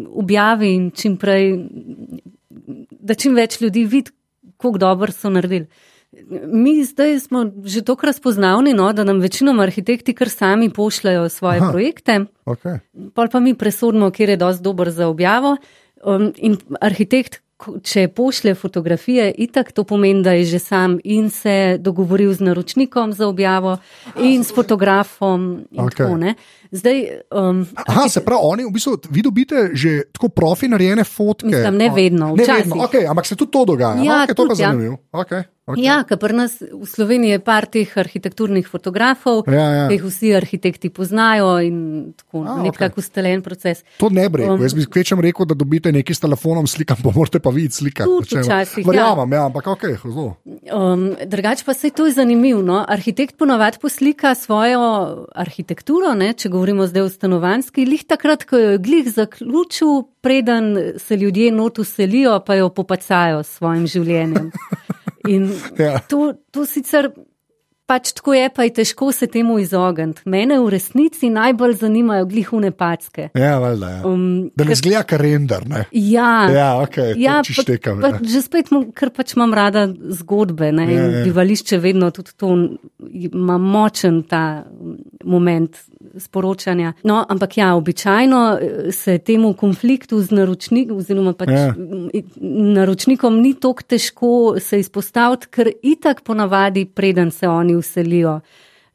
objavi 0.09 0.73
in 0.75 0.91
čim 0.91 1.17
prej 1.17 1.59
da 3.03 3.15
čim 3.15 3.35
več 3.35 3.61
ljudi 3.61 3.85
vidi, 3.85 4.11
kako 4.57 4.79
dobro 4.79 5.13
so 5.13 5.31
naredili. 5.31 5.67
Mi 6.47 6.85
zdaj 6.85 7.21
smo 7.21 7.47
že 7.65 7.83
tako 7.83 8.07
razpoznavni, 8.07 8.75
no, 8.75 8.93
da 8.93 9.05
nam 9.05 9.21
večinoma 9.21 9.63
arhitekti 9.63 10.15
kar 10.15 10.29
sami 10.29 10.71
pošljajo 10.71 11.29
svoje 11.29 11.57
Aha. 11.57 11.65
Aha. 11.65 11.73
projekte, 11.73 12.25
Okay. 12.45 12.79
pol 13.15 13.29
pa 13.33 13.41
mi 13.41 13.55
presodimo, 13.55 14.11
kjer 14.11 14.29
je 14.29 14.37
dosti 14.37 14.63
dober 14.63 14.91
za 14.91 15.09
objavo. 15.09 15.57
Um, 16.05 16.33
in 16.37 16.57
arhitekt, 16.81 17.41
če 17.83 18.09
pošlje 18.09 18.55
fotografije, 18.55 19.31
itak 19.39 19.73
to 19.73 19.85
pomeni, 19.85 20.23
da 20.23 20.33
je 20.33 20.45
že 20.45 20.59
sam 20.59 20.99
in 21.05 21.31
se 21.31 21.77
dogovoril 21.79 22.33
z 22.35 22.41
naročnikom 22.41 23.13
za 23.13 23.29
objavo 23.29 23.79
in 24.19 24.45
s 24.45 24.55
fotografom. 24.55 25.65
In 25.71 25.81
Okej. 25.81 25.97
tako, 25.97 26.17
ne. 26.17 26.35
Zdaj, 26.73 27.21
um, 27.31 27.67
Aha, 27.87 28.09
se 28.09 28.25
pravi, 28.25 28.41
oni 28.43 28.65
v 28.65 28.73
bistvu, 28.73 28.97
vi 29.11 29.23
dobite 29.23 29.71
že 29.77 30.09
tako 30.13 30.29
profi 30.33 30.69
narejene 30.73 31.05
fotke. 31.05 31.47
Mislim, 31.47 31.77
ne 31.77 31.91
vedno, 31.93 32.33
ne 32.33 32.45
včasih. 32.45 32.65
vedno, 32.65 32.85
okay, 32.87 33.05
ampak 33.11 33.27
se 33.27 33.37
tudi 33.37 33.53
to 33.53 33.65
dogaja. 33.65 34.01
Ja, 34.01 34.25
okay, 34.25 34.33
to 34.35 34.43
je 34.43 34.49
pa 34.49 34.55
tudi, 34.55 34.63
ja. 34.63 34.71
zanimivo. 34.73 34.97
Okay, 35.13 35.43
okay. 35.67 35.85
Ja, 35.85 35.99
ker 36.09 36.17
pri 36.17 36.33
nas 36.33 36.57
v 36.65 36.89
Sloveniji 36.89 37.37
je 37.37 37.41
par 37.45 37.69
teh 37.69 37.93
arhitekturnih 37.97 38.65
fotografov, 38.65 39.45
Ja, 39.53 39.67
ja. 39.69 39.85
ki 39.93 39.99
jih 39.99 40.07
vsi 40.09 40.33
arhitekti 40.35 40.89
poznajo 40.89 41.59
in 41.61 41.77
tako 42.17 42.41
A, 42.41 42.57
ah, 42.57 42.63
nekako 42.65 42.97
okej. 42.97 43.05
ustaljen 43.05 43.45
proces. 43.45 43.85
To 44.01 44.09
ne 44.09 44.25
bi 44.33 44.41
rekel. 44.41 44.57
Um, 44.57 44.65
Jaz 44.65 44.73
bi 44.75 44.89
kvečem 44.89 45.21
rekel, 45.21 45.45
da 45.45 45.55
dobite 45.55 45.93
nekaj 45.93 46.17
s 46.17 46.25
telefonom 46.25 46.65
slikam, 46.67 46.97
pa 47.05 47.13
morate 47.13 47.37
pa 47.37 47.53
videti 47.53 47.85
slika. 47.85 48.09
Tudi 48.09 48.41
včasih, 48.41 48.81
ja. 48.81 48.89
Verjamem, 48.89 49.37
ja, 49.37 49.45
ampak 49.53 49.69
ok, 49.77 49.85
zelo. 50.09 50.27
Um, 50.73 51.13
drugače 51.21 51.69
pa 51.69 51.77
se 51.77 51.93
to 51.93 52.09
je 52.09 52.17
zanimivo. 52.17 52.65
No? 52.65 52.81
Arhitekt 52.89 53.37
ponavadi 53.37 53.77
poslika 53.83 54.35
svojo 54.35 54.81
arhitekturo, 55.37 56.17
ne? 56.17 56.33
če 56.33 56.49
govorimo 56.49 56.62
zdaj 56.87 57.03
o 57.03 57.09
stanovanski, 57.09 57.87
lih 57.87 58.05
takrat, 58.05 58.45
ko 58.45 58.59
jo 58.59 58.75
je 58.75 58.79
glih 58.79 59.11
zaključil, 59.13 60.03
preden 60.21 60.95
se 60.99 61.17
ljudje 61.17 61.53
not 61.53 61.79
uselijo, 61.79 62.41
pa 62.47 62.55
jo 62.55 62.69
popacajo 62.69 63.43
s 63.43 63.59
svojim 63.59 63.87
življenjem. 63.87 64.51
In 65.29 65.51
Ja. 65.79 65.99
to, 66.09 66.33
to 66.51 66.67
sicer 66.67 67.11
pač 67.93 68.15
tako 68.17 68.33
je, 68.33 68.49
pa 68.49 68.65
je 68.65 68.73
težko 68.81 69.11
se 69.13 69.27
temu 69.29 69.59
izogniti. 69.61 70.23
Mene 70.25 70.57
v 70.63 70.71
resnici 70.73 71.29
najbolj 71.29 71.75
zanimajo 71.83 72.25
glihune 72.27 72.71
packe. 72.73 73.29
Ja, 73.37 73.59
valjda, 73.61 73.91
ja. 73.91 74.01
Um, 74.09 74.49
Da 74.57 74.65
ne 74.65 74.75
zgleda 74.75 75.03
kalendar. 75.05 75.69
Ne? 75.69 75.85
Ja, 75.93 76.49
Ja, 76.49 76.69
ok, 76.81 76.97
ja 77.21 77.43
to 77.43 77.51
čištekam. 77.53 78.01
pa, 78.01 78.09
Ja. 78.09 78.19
pa, 78.19 78.25
že 78.25 78.41
spet, 78.43 78.73
ker 78.97 79.11
pač 79.13 79.35
imam 79.37 79.53
rada 79.53 79.85
zgodbe. 79.93 80.73
Ne, 80.73 80.89
Ja, 80.89 81.03
ja. 81.03 81.25
Bivališče 81.25 81.79
vedno 81.79 82.09
tudi 82.11 82.33
to 82.37 82.49
ima 83.13 83.59
močen 83.59 84.23
ta 84.23 84.65
moment 85.25 85.77
sporočanja. 86.17 86.93
No, 87.05 87.25
ampak 87.29 87.57
ja, 87.57 87.75
običajno 87.75 88.41
eh, 88.55 88.93
se 88.93 89.19
temu 89.19 89.53
konfliktu 89.55 90.21
z 90.23 90.31
naročnikom, 90.31 90.97
oziroma 90.97 91.33
pač 91.33 91.49
Ja. 91.53 91.67
ja. 91.67 91.75
naročnikom 92.75 93.41
ni 93.41 93.55
tako 93.55 93.83
težko 93.83 94.33
se 94.61 94.81
izpostaviti, 94.81 95.47
ker 95.51 95.71
itak 95.83 96.23
ponavadi, 96.23 96.85
preden 96.87 97.31
se 97.31 97.49
oni 97.49 97.75
uselijo, 97.83 98.39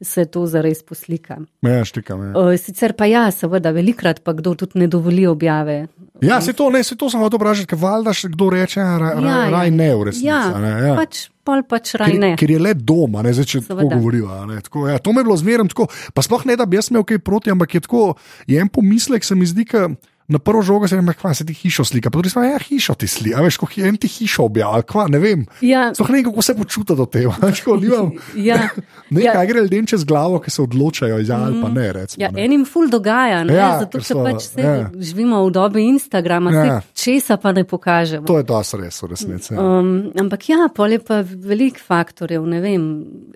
se 0.00 0.22
to 0.24 0.44
zares 0.46 0.82
poslika. 0.82 1.40
Ja, 1.60 1.80
štekam. 1.84 2.20
Ja. 2.28 2.56
Sicer 2.56 2.92
pa 2.94 3.06
ja, 3.06 3.24
seveda, 3.34 3.72
velikrat 3.74 4.20
pa 4.22 4.30
kdo 4.32 4.52
tudi 4.54 4.78
ne 4.78 4.86
dovoli 4.86 5.24
objave. 5.26 5.88
Ja, 6.22 6.38
se 6.40 6.52
to, 6.52 6.68
ne, 6.70 6.82
se 6.82 6.94
to 6.94 7.08
sem 7.10 7.18
hotel 7.18 7.38
vprašati, 7.38 7.66
ker 7.66 7.78
valjda 7.78 8.14
še 8.14 8.30
kdo 8.30 8.50
reče, 8.50 8.78
ra, 8.78 8.98
ra, 9.10 9.10
Ja, 9.20 9.38
ja. 9.40 9.48
raj 9.50 9.70
ne 9.70 9.88
v 9.92 10.06
resnici. 10.06 10.26
Ja, 10.26 10.40
ne, 10.56 10.70
ja. 10.84 10.94
pač 10.94 11.24
pol 11.42 11.64
pač 11.64 11.96
raj 11.96 12.10
Ker, 12.10 12.20
ne. 12.20 12.30
ker 12.36 12.50
je 12.50 12.60
le 12.60 12.74
doma, 12.76 13.22
ne 13.22 13.32
zdaj, 13.32 13.46
če 13.46 13.60
tako 13.60 13.74
Seveda. 13.74 13.96
govorijo. 13.96 14.28
a 14.28 14.46
Ne, 14.46 14.60
tako, 14.60 14.86
ja, 14.86 14.98
to 14.98 15.10
me 15.10 15.20
je 15.20 15.26
bilo 15.26 15.36
zmerno 15.36 15.66
tako. 15.66 15.86
Pa 16.14 16.22
sploh 16.22 16.46
ne, 16.46 16.54
da 16.54 16.66
bi 16.66 16.78
jaz 16.78 16.90
imel 16.90 17.02
kaj 17.02 17.18
proti, 17.20 17.50
ampak 17.50 17.74
je 17.74 17.80
tako, 17.80 18.04
je 18.46 18.58
en 18.58 18.70
pomislek, 18.70 19.24
se 19.24 19.34
mi 19.34 19.46
zdi, 19.46 19.66
da 19.66 19.88
na 20.28 20.38
prvo 20.38 20.62
žogo 20.62 20.88
se 20.88 20.96
jim 20.96 21.08
kva 21.10 21.34
se 21.34 21.44
ti 21.44 21.54
hišo 21.54 21.84
slika. 21.84 22.10
Pa 22.10 22.18
tudi 22.18 22.30
smo, 22.30 22.42
ja, 22.42 22.58
hišo 22.58 22.94
ti 22.94 23.06
slika, 23.06 23.40
veš, 23.40 23.56
ko 23.56 23.66
je 23.74 23.88
en 23.88 23.96
ti 23.96 24.08
hišo 24.08 24.44
objavil, 24.44 24.82
kva, 24.82 25.06
ne 25.08 25.18
vem. 25.18 25.46
Ja, 25.60 25.86
Sploh 25.94 26.10
ne 26.10 26.14
vem, 26.14 26.24
kako 26.24 26.42
se 26.42 26.54
počuti 26.54 26.96
do 26.96 27.06
tega. 27.06 27.32
Tako, 27.40 27.76
nimam, 27.76 28.10
ja, 28.36 28.58
ne, 29.10 29.22
ja. 29.22 29.32
kaj 29.32 29.46
gre 29.46 29.60
ljudem 29.60 29.86
čez 29.86 30.04
glavo, 30.04 30.38
ki 30.38 30.50
se 30.50 30.62
odločajo, 30.62 31.18
ja 31.18 31.38
ali 31.38 31.62
pa 31.62 31.68
ne. 31.70 31.86
Recimo, 31.92 32.20
ja, 32.20 32.30
ne. 32.30 32.44
enim 32.44 32.66
ful 32.66 32.88
dogaja, 32.88 33.44
ne? 33.44 33.54
Ja, 33.54 33.70
zato 33.80 33.98
ker 33.98 34.04
se 34.04 34.14
so- 34.14 34.24
pač 34.24 34.42
se, 34.44 34.60
ja. 34.60 34.90
živimo 34.94 35.40
v 35.40 35.50
dobi 35.50 35.86
Instagrama, 35.86 36.52
Ja. 36.52 36.80
česa 36.94 37.36
pa 37.36 37.52
ne 37.52 37.64
pokažemo. 37.64 38.26
To 38.26 38.36
je 38.36 38.44
dosti 38.44 38.76
res, 38.76 39.02
v 39.02 39.06
resnici. 39.06 39.54
Ja. 39.54 39.62
Um, 39.62 39.90
ampak 40.14 40.48
ja, 40.48 40.68
pol 40.68 40.92
je 40.92 40.98
pa 41.00 41.22
velik 41.24 41.80
faktorjev, 41.80 42.44
ne 42.44 42.60
vem. 42.60 42.84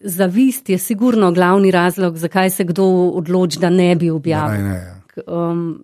Zavist 0.04 0.68
je 0.68 0.78
sigurno 0.78 1.32
glavni 1.32 1.70
razlog, 1.70 2.16
zakaj 2.16 2.50
se 2.50 2.64
kdo 2.64 2.84
odloči, 3.14 3.58
da 3.58 3.70
ne 3.70 3.96
bi 3.96 4.06
Ja, 4.06 4.14
objavil. 4.14 4.60
ne, 4.62 4.76
ja. 4.76 4.94
Um, 5.26 5.80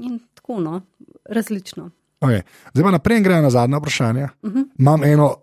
in 0.00 0.18
tako, 0.34 0.60
no, 0.60 0.80
različno. 1.24 1.90
Okay. 2.20 2.42
Zdaj 2.74 2.84
pa 2.84 2.90
naprej 2.90 3.20
gremo 3.20 3.42
na 3.42 3.50
zadnje 3.50 3.78
vprašanje. 3.78 4.28
Uh 4.42 4.50
Mhm. 4.50 4.58
-huh. 4.58 4.68
Imam 4.78 5.04
eno 5.04 5.36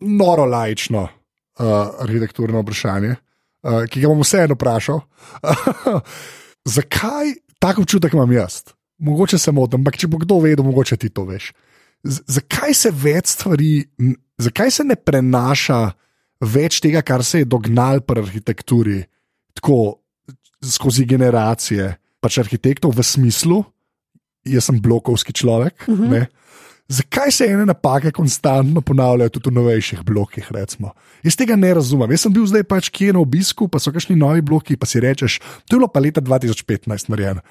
noro 0.00 0.44
laično 0.44 1.02
uh, 1.02 1.66
arhitekturno 2.00 2.60
vprašanje, 2.62 3.14
uh, 3.62 3.84
ki 3.90 4.00
ga 4.00 4.08
bom 4.08 4.20
vseeno 4.20 4.54
vprašal. 4.54 5.00
Zakaj 6.76 7.34
tako 7.58 7.82
občutek 7.82 8.12
imam 8.12 8.32
jaz? 8.32 8.62
Mogoče 8.98 9.38
se 9.38 9.52
motim, 9.52 9.80
ampak 9.80 9.96
če 9.96 10.06
bo 10.06 10.18
kdo 10.18 10.40
vedel, 10.40 10.64
mogoče 10.64 10.96
ti 10.96 11.08
to 11.08 11.24
veš. 11.24 11.52
Z 12.02 12.20
zakaj 12.26 12.74
se 12.74 12.90
več 12.90 13.26
stvari, 13.26 13.86
zakaj 14.38 14.70
se 14.70 14.84
ne 14.84 14.96
prenaša 14.96 15.92
več 16.40 16.80
tega, 16.80 17.02
kar 17.02 17.24
se 17.24 17.38
je 17.38 17.44
dognal 17.44 18.00
pri 18.00 18.22
arhitekturi, 18.22 19.04
tako 19.54 19.98
skozi 20.62 21.04
generacije, 21.06 21.96
pač 22.20 22.38
arhitektov 22.38 22.94
v 22.94 23.02
smislu, 23.02 23.64
jaz 24.52 24.68
sem 24.68 24.80
blokovski 24.80 25.32
človek. 25.32 25.84
Uh 25.88 25.98
-huh. 25.98 26.26
Zakaj 26.88 27.30
se 27.30 27.44
ene 27.44 27.66
napake 27.66 28.10
konstantno 28.16 28.80
ponavljajo 28.80 29.28
tudi 29.28 29.50
v 29.50 29.52
novejših 29.58 29.98
blokih? 30.08 30.46
Recimo? 30.50 30.94
Jaz 31.20 31.36
tega 31.36 31.56
ne 31.56 31.74
razumem. 31.76 32.14
Jaz 32.14 32.22
sem 32.24 32.32
bil 32.32 32.46
zdaj 32.48 32.62
pač 32.64 32.86
kje 32.88 33.12
na 33.12 33.20
obisku, 33.20 33.66
pa 33.68 33.76
so 33.76 33.90
kakšni 33.92 34.14
novi 34.16 34.40
bloki, 34.40 34.72
pa 34.80 34.86
si 34.88 35.02
rečeš, 35.04 35.36
to 35.68 35.76
je 35.76 35.82
bilo 35.82 35.90
pa 35.92 36.00
leta 36.00 36.22
2015 36.24 37.10
narejeno. 37.12 37.42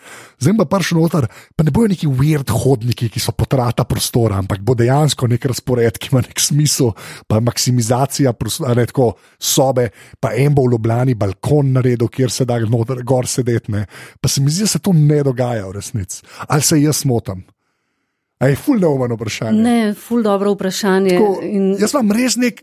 Zdaj 0.41 0.55
pa 0.57 0.65
prišel 0.71 0.97
noter, 0.97 1.27
pa 1.53 1.65
ne 1.67 1.73
bojo 1.75 1.91
neki 1.91 2.09
weird 2.09 2.49
hodniki, 2.49 3.11
ki 3.13 3.21
so 3.21 3.29
potrata 3.37 3.85
prostora, 3.85 4.39
ampak 4.41 4.63
bo 4.65 4.73
dejansko 4.73 5.29
nek 5.29 5.45
razpored, 5.51 5.99
ki 6.01 6.09
ima 6.15 6.23
nek 6.25 6.41
smisel, 6.41 6.95
pa 7.29 7.37
maksimizacija 7.37 8.33
prostora, 8.33 8.73
ne 8.73 8.87
tako 8.89 9.11
sobe, 9.37 9.91
pa 10.17 10.31
en 10.33 10.55
bo 10.57 10.65
v 10.65 10.73
Ljubljani 10.73 11.13
balkon 11.13 11.75
naredil, 11.77 12.09
kjer 12.09 12.33
se 12.33 12.47
da 12.49 12.57
noter, 12.65 13.03
gor 13.05 13.29
sedeti. 13.29 13.69
ne. 13.71 13.85
Pa 14.17 14.33
se 14.33 14.41
mi 14.41 14.49
zdi, 14.49 14.65
da 14.65 14.73
se 14.73 14.81
to 14.81 14.95
ne 14.97 15.21
dogaja 15.21 15.67
v 15.69 15.77
resnici. 15.77 16.23
Ali 16.49 16.65
se 16.65 16.81
jaz 16.81 17.05
motim? 17.05 17.45
A 18.39 18.47
je 18.47 18.55
ful 18.55 18.77
neumno 18.77 19.15
vprašanje. 19.15 19.57
Ne, 19.57 19.93
ful 19.93 20.21
dobro 20.21 20.51
vprašanje. 20.53 21.09
Tako, 21.09 21.39
In, 21.41 21.71
jaz 21.73 21.93
vam 21.93 22.11
res 22.11 22.35
nek, 22.35 22.59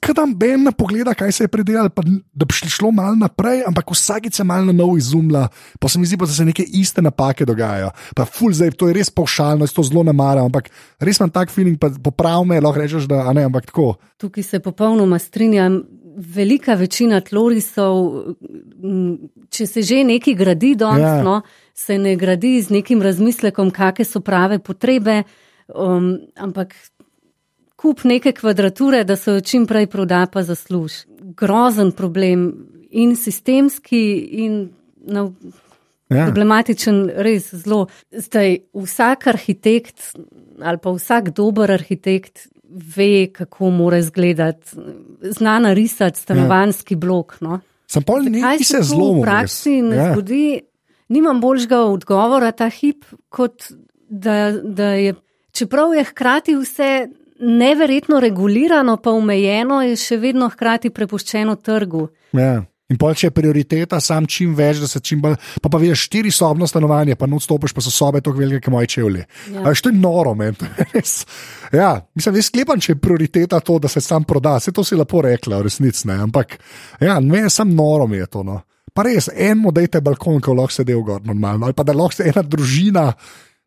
kada 0.00 0.24
Ben 0.34 0.64
ne 0.64 0.72
pogleda, 0.72 1.12
kaj 1.12 1.32
se 1.32 1.44
je 1.44 1.48
predelal, 1.48 1.90
pa 1.90 2.00
n- 2.00 2.22
da 2.32 2.44
bi 2.44 2.54
šlo 2.54 2.88
malo 2.90 3.12
naprej, 3.14 3.60
ampak 3.66 3.90
vsakič 3.90 4.34
se 4.34 4.44
malo 4.44 4.64
na 4.64 4.72
novo 4.74 4.96
izumlja, 4.96 5.48
pa 5.78 5.88
se 5.88 5.98
mi 5.98 6.06
zdi, 6.06 6.16
pa, 6.16 6.24
da 6.24 6.32
se 6.32 6.44
neke 6.44 6.64
iste 6.64 7.02
napake 7.02 7.44
dogajajo. 7.44 7.90
Pa 8.16 8.24
ful 8.24 8.52
zdaj, 8.52 8.70
to 8.72 8.88
je 8.88 8.94
res 8.94 9.10
paušalno, 9.10 9.64
jaz 9.64 9.72
to 9.72 9.82
zelo 9.82 10.02
ne 10.02 10.12
maram, 10.12 10.46
ampak 10.46 10.72
res 10.98 11.20
imam 11.20 11.30
tak 11.30 11.50
feeling, 11.50 11.76
pa 11.76 11.90
poprav 11.92 12.44
me, 12.44 12.56
lahko 12.56 12.80
rečeš, 12.80 13.04
da 13.04 13.28
ne, 13.32 13.44
ampak 13.44 13.66
tako. 13.66 13.96
Tukaj 14.16 14.42
se 14.44 14.60
popolnoma 14.60 15.18
strinjam. 15.18 15.82
Velika 16.14 16.74
večina 16.74 17.20
tlorisov, 17.20 17.96
če 19.48 19.66
se 19.66 19.82
že 19.82 20.04
nekaj 20.04 20.34
gradi 20.34 20.74
danes, 20.74 21.00
Ja. 21.02 21.16
ja. 21.16 21.22
no, 21.22 21.42
se 21.74 21.98
ne 21.98 22.16
gradi 22.16 22.60
z 22.62 22.70
nekim 22.70 23.02
razmislekom, 23.02 23.70
kakšne 23.70 24.04
so 24.04 24.20
prave 24.20 24.58
potrebe, 24.58 25.22
um, 25.74 26.18
ampak 26.36 26.74
kup 27.76 28.04
neke 28.04 28.32
kvadrature, 28.32 29.04
da 29.04 29.16
se 29.16 29.32
jo 29.32 29.40
čim 29.40 29.66
prej 29.66 29.86
proda, 29.86 30.26
pa 30.32 30.42
zasluž. 30.42 30.92
grozen 31.36 31.92
problem 31.92 32.52
in 32.90 33.16
sistemski, 33.16 34.16
in 34.44 34.70
na, 34.96 35.30
Ja. 36.12 36.26
problematičen, 36.26 37.10
res 37.16 37.54
zelo. 37.54 37.86
Zdaj, 38.12 38.58
vsak 38.74 39.26
arhitekt 39.26 40.12
ali 40.60 40.78
pa 40.78 40.90
vsak 40.90 41.30
dober 41.34 41.70
arhitekt 41.72 42.48
ve, 42.96 43.26
kako 43.32 43.70
mora 43.70 43.98
izgledati, 43.98 44.76
zna 45.22 45.58
narisati 45.58 46.20
stanovanski 46.20 46.96
blok. 46.96 47.36
No. 47.40 47.60
Sem 47.86 48.02
pol 48.02 48.22
Kaj 48.24 48.30
nekaj 48.30 48.64
se 48.64 48.82
zelo 48.82 49.14
v 49.14 49.22
praksi 49.22 49.82
ne 49.82 49.96
ja. 49.96 50.12
zgodi, 50.12 50.60
nimam 51.12 51.40
boljšega 51.40 51.82
odgovora 51.92 52.52
ta 52.56 52.68
hip, 52.72 53.04
kot 53.28 53.68
da, 54.08 54.52
da 54.52 54.92
je, 54.98 55.14
čeprav 55.52 55.94
je 55.94 56.04
hkrati 56.04 56.56
vse 56.56 56.90
neverjetno 57.42 58.20
regulirano, 58.20 58.96
pa 59.02 59.10
omejeno, 59.10 59.82
je 59.82 59.96
še 59.98 60.18
vedno 60.22 60.48
hkrati 60.52 60.92
prepuščeno 60.94 61.56
trgu. 61.64 62.06
Ja. 62.38 62.62
In 62.92 62.98
pol, 63.00 63.14
če 63.16 63.30
je 63.30 63.32
prioriteta, 63.32 64.00
sam 64.04 64.26
čim 64.28 64.52
več, 64.56 64.82
da 64.82 64.88
se 64.90 65.00
čim 65.00 65.22
bolj. 65.22 65.38
Pa 65.64 65.70
pa 65.72 65.78
veš, 65.80 66.08
štiri 66.10 66.32
sobno 66.34 66.66
stanovanje, 66.68 67.16
pa 67.16 67.28
noč 67.30 67.46
stopiš, 67.46 67.72
pa 67.72 67.84
so 67.84 67.92
sobe 67.94 68.20
tako 68.20 68.42
velike, 68.42 68.66
kot 68.66 68.74
moje 68.74 68.90
čevlje. 68.92 69.22
Ja. 69.54 69.62
Ja. 69.64 69.72
To 69.72 69.92
je 69.92 69.96
noro, 69.96 70.34
men. 70.36 70.56
to 70.60 70.68
je 70.68 70.88
res. 70.90 71.14
Ja, 71.72 71.94
mislim, 72.18 72.36
jaz 72.36 72.50
sklepam, 72.50 72.82
če 72.84 72.92
je 72.92 73.00
prioriteta 73.00 73.62
to, 73.64 73.78
da 73.80 73.88
se 73.88 74.02
sam 74.04 74.26
proda. 74.28 74.58
Vse 74.60 74.74
to 74.76 74.84
si 74.84 74.98
lepo 74.98 75.22
rekla, 75.24 75.62
v 75.62 75.70
resnici. 75.70 76.10
Ampak, 76.12 76.58
ja, 77.00 77.16
ne, 77.24 77.46
sam 77.50 77.72
noro 77.78 78.10
mi 78.10 78.20
je 78.20 78.28
to. 78.28 78.44
No. 78.44 78.60
Pa 78.92 79.02
res, 79.02 79.28
enemu 79.28 79.72
dajte 79.72 80.00
balkon, 80.00 80.40
ko 80.40 80.52
lahko 80.52 80.72
sedi 80.74 80.92
gor 80.94 81.22
normalno, 81.24 81.64
ali 81.64 81.72
pa 81.72 81.82
da 81.82 81.92
lahko 81.92 82.22
ena 82.22 82.42
družina 82.42 83.06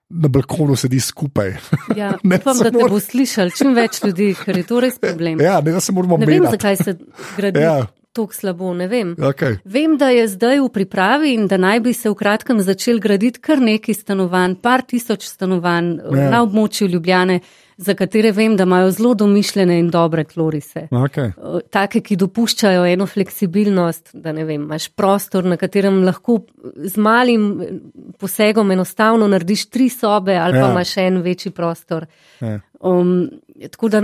na 0.09 0.27
balkonu 0.29 0.75
sedi 0.75 0.99
skupaj. 0.99 1.55
Ja, 1.97 2.11
Ne, 2.23 2.37
upam, 2.37 2.57
da 2.57 2.69
te 2.69 2.77
samo- 2.77 2.89
bo 2.89 2.99
slišal 2.99 3.49
čim 3.49 3.73
več 3.73 4.03
ljudi, 4.03 4.35
ker 4.35 4.57
je 4.57 4.63
to 4.63 4.79
res 4.79 4.99
problem. 4.99 5.41
ja, 5.41 5.61
ne, 5.61 5.71
da 5.71 5.79
se 5.79 5.91
moramo 5.91 6.17
Ne 6.17 6.25
vem, 6.25 6.45
zakaj 6.45 6.77
se 6.77 6.93
gradi 7.37 7.59
Ja. 7.59 7.87
tako 8.13 8.33
slabo. 8.33 8.73
Ne 8.73 8.87
vem. 8.87 9.15
Okay. 9.17 9.57
Vem, 9.65 9.97
da 9.97 10.09
je 10.09 10.27
zdaj 10.27 10.59
v 10.59 10.69
pripravi 10.69 11.33
in 11.33 11.47
da 11.47 11.57
naj 11.57 11.79
bi 11.79 11.93
se 11.93 12.07
v 12.07 12.15
kratkem 12.15 12.61
začel 12.61 12.99
graditi 12.99 13.39
kar 13.39 13.57
nekaj 13.59 13.93
stanovanj, 13.95 14.55
par 14.55 14.81
tisoč 14.83 15.25
stanovanj 15.25 15.89
Ja. 16.05 16.17
ja. 16.17 16.29
na 16.29 16.43
območju 16.43 16.87
Ljubljane, 16.87 17.39
za 17.77 17.93
katere 17.93 18.31
vem, 18.31 18.55
da 18.57 18.63
imajo 18.63 18.91
zelo 18.91 19.13
domišljene 19.13 19.79
in 19.79 19.89
dobre 19.91 20.23
tlorise. 20.23 20.87
Okay. 20.91 21.31
Take, 21.69 22.01
ki 22.01 22.15
dopuščajo 22.15 22.85
eno 22.85 23.07
fleksibilnost, 23.07 24.13
da 24.13 24.31
ne 24.31 24.45
vem, 24.45 24.63
imaš 24.63 24.87
prostor, 24.95 25.45
na 25.45 25.57
katerem 25.57 26.03
lahko 26.05 26.39
z 26.75 26.97
malim 26.97 27.49
eh, 27.61 27.73
posegom 28.19 28.71
enostavno 28.71 29.27
narediš 29.27 29.65
tri 29.69 29.89
sobe 29.89 30.35
ali 30.35 30.57
Ja. 30.57 30.65
pa 30.65 30.71
imaš 30.71 30.97
en 30.97 31.21
večji 31.21 31.51
prostor. 31.51 32.05
Ja. 32.41 32.59
Um, 32.79 33.29
tako 33.71 33.89
da 33.89 34.03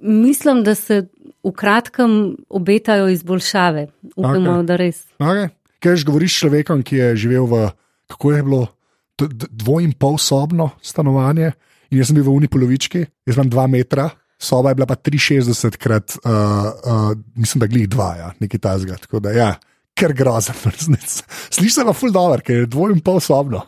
mislim, 0.00 0.64
da 0.64 0.74
se 0.74 1.06
v 1.44 1.52
kratkem 1.52 2.36
obetajo 2.48 3.08
izboljšave. 3.08 3.86
Upamo, 4.16 4.50
okay. 4.50 4.66
da 4.66 4.76
res. 4.76 5.04
Okay. 5.18 5.48
Kaj 5.78 5.96
že 5.96 6.04
govoriš 6.04 6.34
s 6.34 6.38
človekom, 6.38 6.82
ki 6.82 6.96
je 6.96 7.16
živel 7.16 7.46
v, 7.46 7.68
kako 8.06 8.32
je 8.32 8.42
bilo, 8.42 8.66
dvo 9.50 9.80
in 9.80 9.92
pol 9.92 10.18
sobno 10.18 10.70
stanovanje, 10.82 11.52
in 11.90 12.00
jaz 12.00 12.10
sem 12.10 12.18
bil 12.18 12.26
v 12.26 12.34
uni 12.34 12.50
polovički, 12.50 13.04
jaz 13.26 13.38
imam 13.38 13.50
dva 13.52 13.66
metra, 13.70 14.08
soba 14.38 14.70
je 14.70 14.78
bila 14.78 14.86
pa 14.86 14.96
63 14.96 15.80
krat, 15.80 16.18
uh, 16.22 16.30
uh, 16.30 17.10
mislim, 17.34 17.64
da 17.64 17.70
glih 17.70 17.88
dva, 17.90 18.10
ja, 18.18 18.28
nekaj 18.40 18.60
tazga. 18.60 18.98
Tako 19.02 19.20
da, 19.24 19.32
ja, 19.34 19.50
ker 19.98 20.14
grozen, 20.14 20.54
v 20.62 20.72
resnici. 20.72 21.24
Slišiš 21.50 21.80
se 21.80 21.86
pa 21.88 21.94
ful 21.96 22.14
dobro, 22.14 22.42
ker 22.44 22.62
je 22.62 22.70
dvo 22.70 22.90
in 22.92 23.02
pol 23.04 23.20
sobno. 23.20 23.64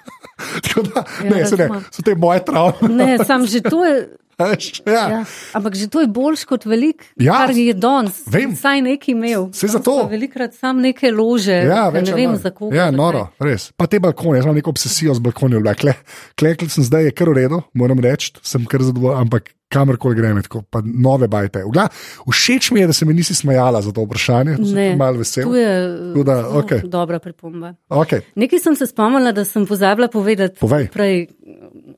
Tako 0.64 0.82
da, 0.88 1.04
Ja, 1.24 1.30
ne, 1.30 1.46
se 1.46 1.56
ne, 1.56 1.68
so 1.94 2.02
te 2.02 2.14
moje 2.18 2.42
travme. 2.44 2.88
Ne, 2.90 3.18
sam 3.24 3.46
že 3.46 3.60
to 3.62 3.84
je. 3.84 4.08
Ja. 4.38 5.04
Ja, 5.08 5.20
ampak 5.54 5.74
že 5.78 5.86
to 5.88 6.00
je 6.02 6.08
boljš 6.10 6.44
kot 6.44 6.64
velik, 6.66 7.04
Ja, 7.20 7.46
kar 7.46 7.54
je 7.54 7.74
danes. 7.74 8.22
Saj 8.60 8.80
neki 8.82 9.12
imel. 9.12 9.48
Zato. 9.52 9.94
Danes 9.94 10.04
pa 10.04 10.10
Velikrat 10.10 10.54
sam 10.54 10.80
neke 10.82 11.10
lože. 11.12 11.54
Ja, 11.64 11.88
da 11.90 11.98
več 11.98 12.08
ne 12.08 12.12
ali 12.12 12.22
vem 12.22 12.30
manj. 12.30 12.42
za 12.42 12.50
koga. 12.50 12.76
Ja, 12.76 12.90
noro, 12.90 13.28
res. 13.38 13.70
Pa 13.76 13.86
te 13.86 14.00
balkone, 14.02 14.38
jaz 14.38 14.44
imam 14.48 14.58
neko 14.58 14.70
obsesijo 14.74 15.14
z 15.14 15.22
balkoni. 15.24 15.62
Kle, 15.78 15.94
klekl 16.38 16.68
sem 16.68 16.84
zdaj, 16.84 17.04
je 17.10 17.14
kar 17.16 17.30
v 17.30 17.38
redu, 17.42 17.62
moram 17.74 18.00
reči, 18.00 18.32
sem 18.42 18.66
kar 18.66 18.82
zadovoljen, 18.82 19.20
ampak 19.26 19.54
kamorkoli 19.68 20.14
grem, 20.14 20.42
tako, 20.42 20.62
pa 20.62 20.82
nove 20.84 21.28
bajte. 21.28 21.64
Vgla, 21.66 21.88
všeč 22.30 22.70
mi 22.70 22.80
je, 22.80 22.86
da 22.86 22.92
se 22.92 23.04
mi 23.04 23.14
nisi 23.14 23.34
smejala 23.34 23.82
za 23.82 23.92
to 23.92 24.04
vprašanje, 24.04 24.56
to 24.56 24.68
Ne, 24.74 24.96
malo 24.96 25.18
vesel. 25.18 25.44
To 25.44 25.56
je 25.56 25.72
Tako 26.14 26.24
da, 26.24 26.36
zelo 26.42 26.58
okej. 26.58 26.80
dobra 26.84 27.18
pripomba. 27.18 27.74
Okay. 27.88 28.20
Nekaj 28.34 28.58
sem 28.58 28.76
se 28.76 28.86
spomnila, 28.86 29.32
da 29.32 29.44
sem 29.44 29.66
pozabila 29.66 30.08
povedati 30.08 30.60
Povej. 30.60 30.88
prej 30.92 31.26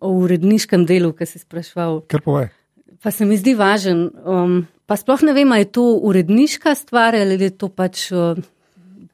o 0.00 0.10
uredniškem 0.22 0.86
delu, 0.86 1.12
ki 1.12 1.26
si 1.26 1.38
sprašval. 1.38 2.00
Kar 2.08 2.20
povej. 2.24 2.48
Pa 3.02 3.10
se 3.10 3.24
mi 3.24 3.36
zdi 3.36 3.54
važen. 3.54 4.10
Um, 4.24 4.66
pa 4.86 4.96
sploh 4.96 5.22
ne 5.22 5.32
vem, 5.32 5.52
ali 5.52 5.66
je 5.66 5.72
to 5.72 5.84
uredniška 6.02 6.74
stvar 6.74 7.14
ali 7.14 7.36
je 7.40 7.50
to 7.50 7.68
pač 7.68 8.10
uh, 8.12 8.36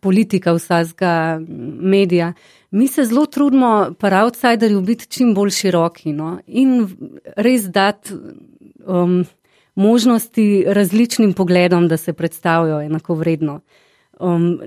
politika 0.02 0.52
vsakega 0.52 1.40
medija. 1.80 2.32
Mi 2.70 2.88
se 2.88 3.04
zelo 3.04 3.26
trudimo, 3.26 3.94
pa 4.00 4.10
outsiderju, 4.24 4.80
biti 4.80 5.06
čim 5.06 5.34
bolj 5.34 5.50
široki 5.50 6.12
no? 6.12 6.38
in 6.46 6.88
res 7.36 7.68
dati 7.70 8.14
um, 8.86 9.22
možnosti 9.74 10.64
različnim 10.66 11.32
pogledom, 11.32 11.86
da 11.88 11.96
se 11.96 12.12
predstavijo 12.12 12.80
enako 12.80 13.14
vredno. 13.14 13.60
Um, 14.20 14.58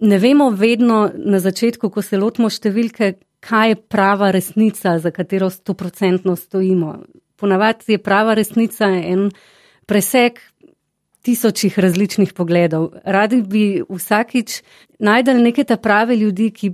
ne 0.00 0.18
vemo 0.18 0.50
vedno 0.50 1.10
na 1.14 1.40
začetku, 1.40 1.90
ko 1.90 2.02
se 2.02 2.20
lotimo 2.20 2.50
številke, 2.50 3.14
kaj 3.40 3.72
je 3.72 3.80
prava 3.80 4.30
resnica, 4.34 4.98
za 4.98 5.10
katero 5.14 5.48
stoprocentno 5.50 6.36
stojimo. 6.36 6.98
Ponavadi 7.38 7.94
je 7.94 8.02
prava 8.02 8.34
resnica 8.34 8.90
en 8.90 9.30
preseg 9.86 10.42
tisočih 11.28 11.78
različnih 11.78 12.32
pogledov. 12.32 12.88
Radi 13.04 13.42
bi 13.44 13.64
vsakič 13.84 14.62
najdel 15.04 15.42
neke 15.44 15.64
ta 15.68 15.76
prave 15.76 16.16
ljudi, 16.16 16.48
ki 16.56 16.72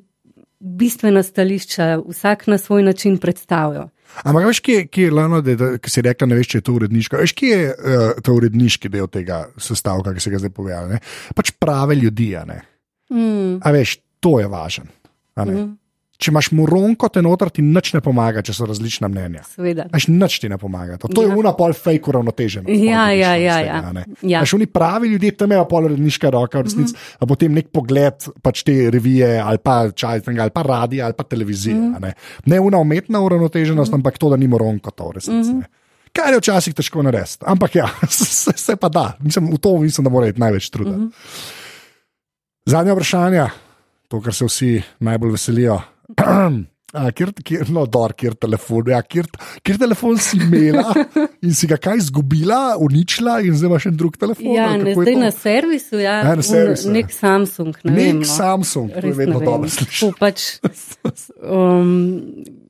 bistvena 0.64 1.22
stališča 1.26 1.98
vsak 2.06 2.46
na 2.46 2.58
svoj 2.58 2.86
način 2.86 3.18
predstavijo. 3.18 3.88
Ampak 4.22 4.46
veš, 4.46 4.60
kje, 4.62 4.86
kje 4.86 5.08
je 5.08 5.10
lano, 5.10 5.40
da, 5.42 5.56
da 5.58 5.72
ki 5.82 5.90
si 5.90 6.04
rekla, 6.06 6.28
ne 6.30 6.38
veš, 6.38 6.52
če 6.52 6.60
je 6.60 6.64
to 6.68 6.76
uredniško. 6.78 7.18
Veš, 7.18 7.34
kje 7.34 7.56
je 7.56 7.70
uh, 7.72 8.04
ta 8.22 8.32
uredniški 8.32 8.88
del 8.92 9.10
tega 9.10 9.40
sestavka, 9.58 10.14
ki 10.14 10.22
si 10.22 10.30
ga 10.30 10.38
zdaj? 10.44 10.54
Ne? 10.92 11.00
Pač 11.34 11.50
prave 11.58 11.98
ljudi, 11.98 12.30
a 12.38 12.44
ne. 12.46 12.60
Mm. 13.10 13.58
A 13.58 13.74
veš, 13.74 13.98
to 14.22 14.38
je 14.38 14.46
važno. 14.48 14.86
Če 16.24 16.30
imaš 16.32 16.48
moronko, 16.56 17.10
te 17.12 17.20
noter 17.20 17.50
ti 17.52 17.60
nič 17.60 17.90
ne 17.92 18.00
pomaga, 18.00 18.40
če 18.44 18.54
so 18.56 18.64
različna 18.64 19.10
mnenja. 19.12 19.42
Seveda. 19.44 19.84
Až 19.92 20.06
nič 20.08 20.38
ti 20.40 20.48
ne 20.48 20.56
pomaga. 20.56 20.96
To, 21.02 21.10
to 21.12 21.20
je 21.26 21.28
Ja. 21.28 21.36
una 21.36 21.52
pol 21.52 21.74
fake 21.76 22.08
uravnotežena. 22.08 22.64
Ja, 22.72 23.10
ja, 23.12 23.34
ja, 23.36 23.58
ja. 23.60 24.04
Ja. 24.24 24.40
Až 24.40 24.54
oni 24.56 24.64
pravi 24.64 25.10
ljudje, 25.12 25.34
tam 25.36 25.52
je 25.52 25.60
pol 25.68 25.90
redniška 25.92 26.30
roka, 26.32 26.62
v 26.62 26.70
resnici, 26.70 26.94
mm 26.94 26.96
-hmm. 26.96 27.28
potem 27.28 27.52
nek 27.52 27.68
pogled 27.68 28.16
pač 28.40 28.62
te 28.64 28.88
revije 28.90 29.36
ali 29.36 29.58
pa 29.58 29.92
čajtanga 29.92 30.48
ali 30.48 30.50
pa 30.50 30.62
radija 30.62 31.04
ali 31.04 31.14
pa 31.14 31.24
televizije. 31.24 31.74
Mm 31.74 31.94
-hmm. 31.94 32.00
ne. 32.00 32.14
ne 32.46 32.60
una 32.60 32.78
umetna 32.78 33.20
uravnoteženost, 33.20 33.90
mm 33.90 33.92
-hmm. 33.92 33.96
ampak 34.00 34.18
to, 34.18 34.30
da 34.30 34.36
ni 34.36 34.48
moronko 34.48 34.90
to 34.90 35.08
v 35.08 35.12
resnici. 35.12 35.50
Mm 35.50 35.60
-hmm. 35.60 35.64
Kar 36.12 36.32
je 36.32 36.38
včasih 36.38 36.74
težko 36.74 37.02
narediti, 37.02 37.44
ampak 37.46 37.74
ja, 37.74 37.88
se, 38.08 38.52
se 38.56 38.76
pa 38.76 38.88
da. 38.88 39.16
Mislim, 39.20 39.52
v 39.52 39.58
to 39.58 39.78
mislim, 39.78 40.04
da 40.04 40.10
mora 40.10 40.28
iti 40.28 40.40
največ 40.40 40.70
truda. 40.70 40.90
Mm 40.90 41.00
-hmm. 41.00 41.12
Zadnja 42.66 42.92
vprašanja, 42.92 43.50
to, 44.08 44.20
kar 44.20 44.34
se 44.34 44.44
vsi 44.44 44.82
najbolj 45.00 45.30
veselijo. 45.30 45.93
A, 46.20 47.10
kjer, 47.16 47.32
kjer, 47.42 47.70
no, 47.74 47.84
dor, 47.90 48.14
kjer 48.18 48.36
telefon, 48.38 48.90
ja, 48.92 49.00
kjer, 49.02 49.26
kjer 49.66 49.80
telefon 49.82 50.18
si 50.22 50.38
imela 50.38 50.92
in 51.46 51.54
si 51.56 51.66
ga 51.70 51.78
kaj 51.82 52.04
izgubila, 52.04 52.76
uničila, 52.82 53.40
in 53.42 53.56
zdaj 53.58 53.72
imaš 53.72 53.88
en 53.90 53.96
drug 53.98 54.18
telefon? 54.20 54.50
Ja, 54.54 54.68
ne, 54.78 54.92
je 54.92 54.98
zdaj 55.00 55.16
na 55.22 55.30
servisu, 55.34 55.98
ja, 56.02 56.20
Ja, 56.22 56.34
na 56.38 56.46
servisu, 56.46 56.92
nek 56.94 57.14
Samsung. 57.14 57.74
Ne 57.82 57.94
Nek 57.94 58.02
vem, 58.02 58.20
no. 58.22 58.30
Samsung, 58.30 58.92
to 58.94 59.06
je 59.10 59.16
vedno 59.18 59.40
dobro 59.42 59.72
slišati. 59.78 60.20
Pač 60.20 60.50
um, 61.42 61.96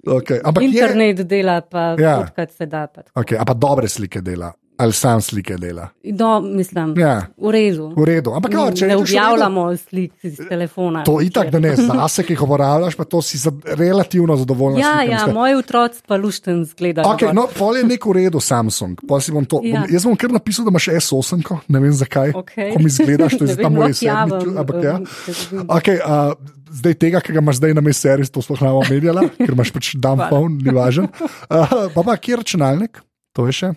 Okay. 0.05 0.41
Ampak 0.45 0.62
je, 0.62 0.68
internet 0.68 1.22
dela, 1.28 1.61
pa 1.61 1.95
Ja. 1.99 2.11
ja. 2.20 2.26
kot 2.37 2.53
se 2.53 2.66
da. 2.66 2.87
Pa, 2.87 3.03
tako. 3.03 3.20
okay, 3.20 3.37
a 3.41 3.45
pa 3.45 3.55
dobre 3.55 3.89
slike 3.89 4.20
dela, 4.20 4.53
ali 4.77 4.93
sam 4.93 5.20
slike 5.22 5.57
dela. 5.57 5.89
Do, 6.05 6.41
mislim, 6.41 6.95
Ja. 6.99 7.27
v 7.39 7.51
redu. 7.51 7.93
V 7.97 8.05
redu. 8.05 8.33
Ampak, 8.35 8.53
no, 8.53 8.64
če 8.72 8.87
ne 8.87 8.97
v 8.97 9.01
redu, 9.01 9.03
objavljamo 9.03 9.77
slik 9.77 10.12
iz 10.22 10.41
telefona. 10.49 11.05
To 11.05 11.20
itak, 11.22 11.51
da 11.51 11.59
ne, 11.59 11.77
zase, 11.77 12.25
ki 12.27 12.35
jih 12.35 12.43
uporabljaš, 12.43 12.97
pa 12.99 13.05
to 13.05 13.22
si 13.22 13.39
za, 13.39 13.53
relativno 13.64 14.37
zadovoljen. 14.37 14.79
Ja, 14.83 15.03
ja, 15.03 15.27
moji 15.31 15.55
otroci 15.55 16.03
pa 16.07 16.16
lušten 16.16 16.64
zgledajo. 16.64 17.07
Okay, 17.14 17.31
no, 17.35 17.47
pol 17.59 17.77
je 17.79 17.85
nek 17.85 18.07
v 18.07 18.12
redu 18.12 18.41
Samsung. 18.41 18.99
Pol 19.09 19.20
si 19.20 19.33
bom 19.33 19.47
to, 19.47 19.61
Ja. 19.62 19.81
bom, 19.85 19.95
jaz 19.95 20.05
bom 20.05 20.16
kar 20.16 20.33
napisal, 20.35 20.64
da 20.66 20.75
imaš 20.75 20.89
S8, 20.89 21.43
-ko, 21.43 21.61
ne 21.68 21.79
vem 21.81 21.93
zakaj. 21.93 22.33
Okej. 22.35 22.72
Ko 22.75 22.83
mi 22.83 22.91
zgledaš, 22.91 23.33
to 23.39 23.45
je 23.45 23.49
Ne 23.49 23.55
za 23.55 23.62
ta 23.62 23.68
vem, 23.68 23.72
moj 23.79 23.95
sedmi. 23.95 24.59
Ampak 24.59 24.77
ja. 24.85 24.95
um, 24.99 25.05
dobim. 25.07 25.66
Okay, 25.70 25.97
uh, 26.03 26.35
zdaj 26.75 26.95
tega, 26.95 27.20
ki 27.22 27.33
ga 27.33 27.39
imaš 27.39 27.57
zdaj 27.62 27.75
na 27.75 27.81
mej 27.81 27.95
servis, 27.95 28.31
to 28.31 28.43
sploh 28.43 28.59
ne 28.62 28.68
bomo 28.75 28.83
medijala, 28.91 29.22
ker 29.39 29.55
imaš 29.55 29.70
pač 29.70 29.95
dumb 29.95 30.18
Hvala. 30.18 30.29
phone, 30.29 30.59
ni 30.59 30.70
važen. 30.75 31.07
Uh, 31.47 31.66
pa 31.95 32.01
pa 32.03 32.16
kje 32.16 32.37
računalnik? 32.43 32.99
To 33.35 33.47
je 33.47 33.53
še. 33.53 33.68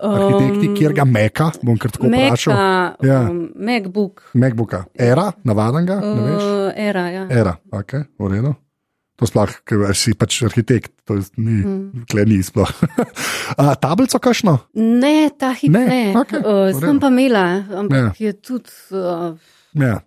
Arhitekti, 0.00 0.68
kjer 0.76 0.92
ga 0.92 1.04
meka, 1.08 1.50
bom 1.62 1.78
kar 1.80 1.90
tako 1.90 2.10
vprašal. 2.10 2.52
Maca, 2.52 3.06
Ja. 3.06 3.20
um, 3.30 3.48
MacBook, 3.56 4.22
Macbooka. 4.34 4.84
Era, 4.94 5.32
navaden 5.44 5.86
ga, 5.88 6.00
ne 6.00 6.22
veš. 6.30 6.42
uh, 6.44 6.72
era, 6.76 7.08
ja. 7.10 7.26
Era, 7.30 7.56
ok, 7.72 7.92
v 8.18 8.30
redu. 8.34 8.54
To 9.16 9.24
sploh, 9.24 9.48
ker 9.64 9.94
si 9.96 10.12
pač 10.12 10.42
arhitekt, 10.44 10.92
to 11.08 11.14
ni, 11.40 11.62
mm. 11.64 12.04
ni 12.28 12.42
sploh. 12.44 12.68
A, 13.60 13.72
tablico 13.80 14.18
kašno? 14.20 14.58
Ne, 14.76 15.30
ta 15.38 15.54
hip 15.56 15.72
Ne, 15.72 15.86
ne. 15.88 16.02
okej, 16.20 16.42
Uh, 16.44 16.68
sem 16.76 17.00
pa 17.00 17.08
imela, 17.08 17.64
ampak 17.80 18.20
je 18.20 18.32
tudi. 18.36 18.68
Uh, 18.92 19.32
Ja. 19.72 20.00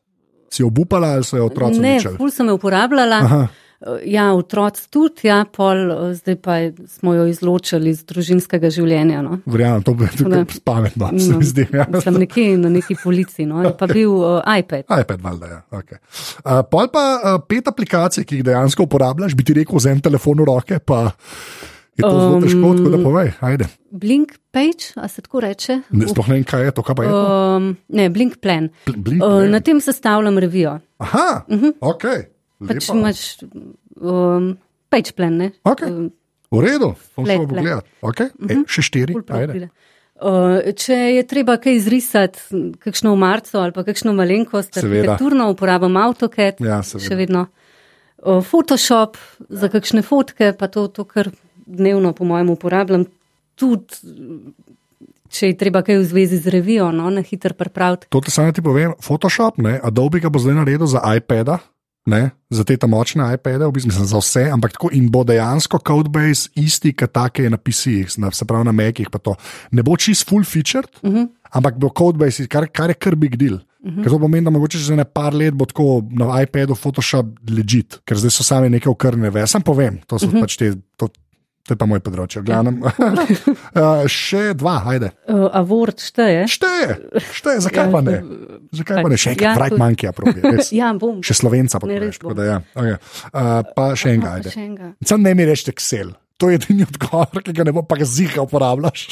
Si 0.50 0.64
obupala 0.66 1.14
ali 1.14 1.24
so 1.24 1.38
jo 1.38 1.46
otroci 1.46 1.78
ne, 1.80 2.00
ful 2.18 2.32
sem 2.34 2.48
jo 2.50 2.56
uporabljala. 2.58 3.20
Aha. 3.22 3.42
Uh, 3.80 3.96
Ja, 4.04 4.34
otroci 4.34 4.90
tudi, 4.92 5.24
ja, 5.24 5.46
pol, 5.48 5.78
uh, 5.88 6.12
zdaj 6.14 6.36
pa 6.36 6.56
je- 6.56 6.74
smo 6.88 7.14
jo 7.14 7.26
izločili 7.26 7.90
iz 7.90 8.04
družinskega 8.04 8.68
življenja. 8.70 9.22
No. 9.22 9.38
Verjamem, 9.46 9.84
to 9.84 9.94
bi 9.94 10.04
bilo 10.18 10.42
pametno, 10.64 11.08
se 11.20 11.32
mi 11.34 11.46
zdi. 11.46 11.64
Ja. 11.74 11.86
Sem 12.02 12.14
nekje 12.14 12.58
na 12.58 12.70
neki 12.70 12.98
polici, 13.04 13.46
no, 13.46 13.64
je 13.64 13.72
pa 13.72 13.88
bil 13.88 14.12
uh, 14.12 14.42
iPad. 14.60 14.84
iPad, 14.92 15.22
valjda, 15.22 15.46
ja. 15.48 15.62
Okay. 15.72 15.98
Uh, 16.44 16.60
pol 16.70 16.88
pa 16.92 17.04
uh, 17.16 17.40
pet 17.48 17.68
aplikacij, 17.68 18.26
ki 18.26 18.36
jih 18.36 18.44
dejansko 18.44 18.84
uporabljaš, 18.84 19.36
bi 19.36 19.44
ti 19.44 19.54
rekel, 19.54 19.76
vzem 19.76 20.02
telefon 20.02 20.38
v 20.40 20.46
roke, 20.46 20.80
pa 20.80 21.14
je 21.96 22.04
to 22.04 22.12
zelo 22.12 22.36
Um, 22.36 22.44
težko, 22.44 22.74
tako 22.76 22.90
da 22.90 23.00
povej, 23.04 23.32
ajde. 23.42 23.68
Blink 23.92 24.36
page, 24.52 24.92
a 24.96 25.08
se 25.08 25.22
tako 25.22 25.40
reče? 25.40 25.82
Ne, 25.92 26.08
sploh 26.08 26.28
ne 26.28 26.36
vem, 26.36 26.44
kaj 26.44 26.66
je 26.66 26.72
to, 26.72 26.84
kaj 26.84 26.96
pa 26.96 27.04
je 27.04 27.10
to. 27.10 27.24
Um, 27.56 27.78
ne, 27.90 28.10
Blink 28.10 28.42
plan. 28.42 28.68
Bl- 28.86 28.98
Blink, 28.98 29.24
Uh, 29.24 29.42
ne. 29.42 29.50
na 29.50 29.60
tem 29.60 29.80
sestavljam 29.80 30.38
revijo. 30.38 30.80
Aha, 30.98 31.44
uh 31.48 31.58
-huh. 31.58 31.74
ok. 31.82 32.04
Pač 32.60 32.90
lepa. 32.90 32.98
imaš 32.98 33.20
um, 33.96 34.58
page 34.92 35.14
plan, 35.16 35.38
ne? 35.38 35.52
Okej. 35.64 35.88
Um, 35.90 36.10
V 36.50 36.64
redu, 36.66 36.96
bom 37.14 37.28
šel 37.30 37.44
pogledat. 37.46 37.86
Okay. 38.02 38.32
E, 38.50 38.56
še 38.66 38.82
štiri, 38.82 39.14
ajde. 39.22 39.68
Uh, 40.20 40.74
če 40.74 40.96
je 41.14 41.24
treba 41.30 41.60
kaj 41.62 41.76
izrisati, 41.78 42.42
kakšno 42.82 43.14
marco 43.16 43.62
ali 43.62 43.72
pa 43.72 43.86
kakšno 43.86 44.12
malenkost, 44.18 44.74
arhitekturno 44.82 45.46
uporabljam 45.54 45.96
AutoCAD, 46.02 46.58
Ja, 46.66 46.82
seveda. 46.82 47.06
še 47.06 47.16
vedno. 47.16 47.44
Uh, 48.18 48.42
Photoshop 48.44 49.16
za 49.48 49.70
kakšne 49.70 50.02
fotke, 50.02 50.50
pa 50.58 50.68
to, 50.68 50.90
to 50.90 51.06
kar 51.06 51.30
dnevno, 51.70 52.12
po 52.18 52.26
mojem, 52.26 52.50
uporabljam. 52.50 53.06
Tudi, 53.54 53.94
če 55.30 55.54
je 55.54 55.56
treba 55.56 55.86
kaj 55.86 56.02
v 56.02 56.10
zvezi 56.10 56.42
z 56.42 56.50
revijo, 56.50 56.90
no, 56.92 57.14
na 57.14 57.22
hitro 57.22 57.54
pripraviti. 57.54 58.10
To 58.10 58.20
ti 58.20 58.34
samo 58.34 58.50
ti 58.52 58.66
povem, 58.66 58.98
Photoshop, 58.98 59.62
ne, 59.62 59.78
Adobe 59.78 60.18
ga 60.20 60.34
bo 60.34 60.42
zdaj 60.42 60.58
naredil 60.58 60.90
za 60.90 61.00
iPada. 61.14 61.62
Ne, 62.08 62.32
za 62.50 62.64
te 62.64 62.78
tam 62.80 62.90
močne 62.96 63.26
iPade, 63.36 63.68
v 63.68 63.76
bistvu 63.76 64.06
za 64.08 64.18
vse, 64.18 64.48
ampak 64.50 64.74
tako 64.78 64.90
in 64.96 65.10
bo 65.12 65.24
dejansko 65.28 65.82
codebase 65.84 66.50
isti, 66.58 66.94
kot 66.98 67.12
take 67.14 67.44
je 67.44 67.52
na 67.52 67.60
PC-jih, 67.60 68.10
se 68.10 68.46
pravi 68.48 68.66
na 68.66 68.74
Macih. 68.74 69.12
Ne 69.72 69.84
bo 69.84 69.98
čist 69.98 70.30
full 70.30 70.44
featured, 70.44 70.90
uh 71.04 71.12
-huh. 71.12 71.28
ampak 71.52 71.78
bo 71.78 71.90
codebase, 71.90 72.48
kar, 72.48 72.68
kar 72.72 72.90
je 72.90 72.96
kar 72.96 73.16
big 73.16 73.36
deal. 73.36 73.60
Uh 73.84 73.92
-huh. 73.92 74.04
Ker 74.04 74.12
to 74.12 74.20
pomeni, 74.20 74.46
da 74.46 74.50
mogoče 74.50 74.78
že 74.78 74.96
ne 74.96 75.06
par 75.06 75.34
let 75.34 75.54
bo 75.54 75.66
tako 75.66 76.02
na 76.10 76.42
iPadu 76.42 76.76
Photoshop 76.76 77.26
legit, 77.50 78.00
ker 78.06 78.18
zdaj 78.18 78.32
so 78.32 78.44
sami 78.44 78.70
neke 78.70 78.90
okrne 78.90 79.30
ve. 79.30 79.48
Sam 79.48 79.62
povem, 79.62 80.00
to 80.08 80.20
so 80.20 80.26
uh 80.26 80.34
-huh. 80.34 80.42
pač 80.42 80.58
te. 80.58 80.76
To, 80.98 81.10
To 81.70 81.76
je 81.76 81.78
pa 81.78 81.86
moj 81.86 82.00
področje. 82.02 82.42
Glavnem, 82.42 82.80
uh, 82.82 84.08
še 84.10 84.56
dva, 84.58 84.80
ajde. 84.90 85.12
Uh, 85.30 85.44
Avord 85.54 86.02
šteje. 86.02 86.48
Šteje, 86.50 86.96
šteje, 87.38 87.62
zakaj 87.68 87.92
pa 87.94 88.02
ne? 88.02 88.16
Zakaj 88.74 89.04
pa 89.06 89.12
ne? 89.12 89.20
Še 89.22 89.36
enkrat, 89.36 89.46
Ja, 89.46 89.52
ja, 89.52 89.60
Bright 89.60 89.76
tudi. 89.76 89.82
Monkey, 89.84 90.14
probi. 90.18 90.56
Ja, 90.80 90.90
bom. 90.98 91.20
Še 91.22 91.38
slovenca 91.38 91.78
pa 91.78 91.92
Ne. 91.92 92.10
Da, 92.10 92.48
ja. 92.48 92.58
okay. 92.74 92.98
uh, 93.30 93.52
pa 93.78 93.86
še 93.94 94.16
enega, 94.16 94.34
ajde. 94.40 94.96
Sam 95.06 95.22
ne 95.22 95.36
mi 95.38 95.46
reči 95.46 95.70
Excel. 95.70 96.10
To 96.40 96.50
je 96.50 96.56
edini 96.56 96.86
odgovor, 96.88 97.44
ki 97.44 97.54
ga 97.54 97.68
ne 97.68 97.76
bo, 97.76 97.84
pa 97.84 97.98
ga 98.00 98.08
ziha 98.08 98.42
uporabljaš. 98.46 99.10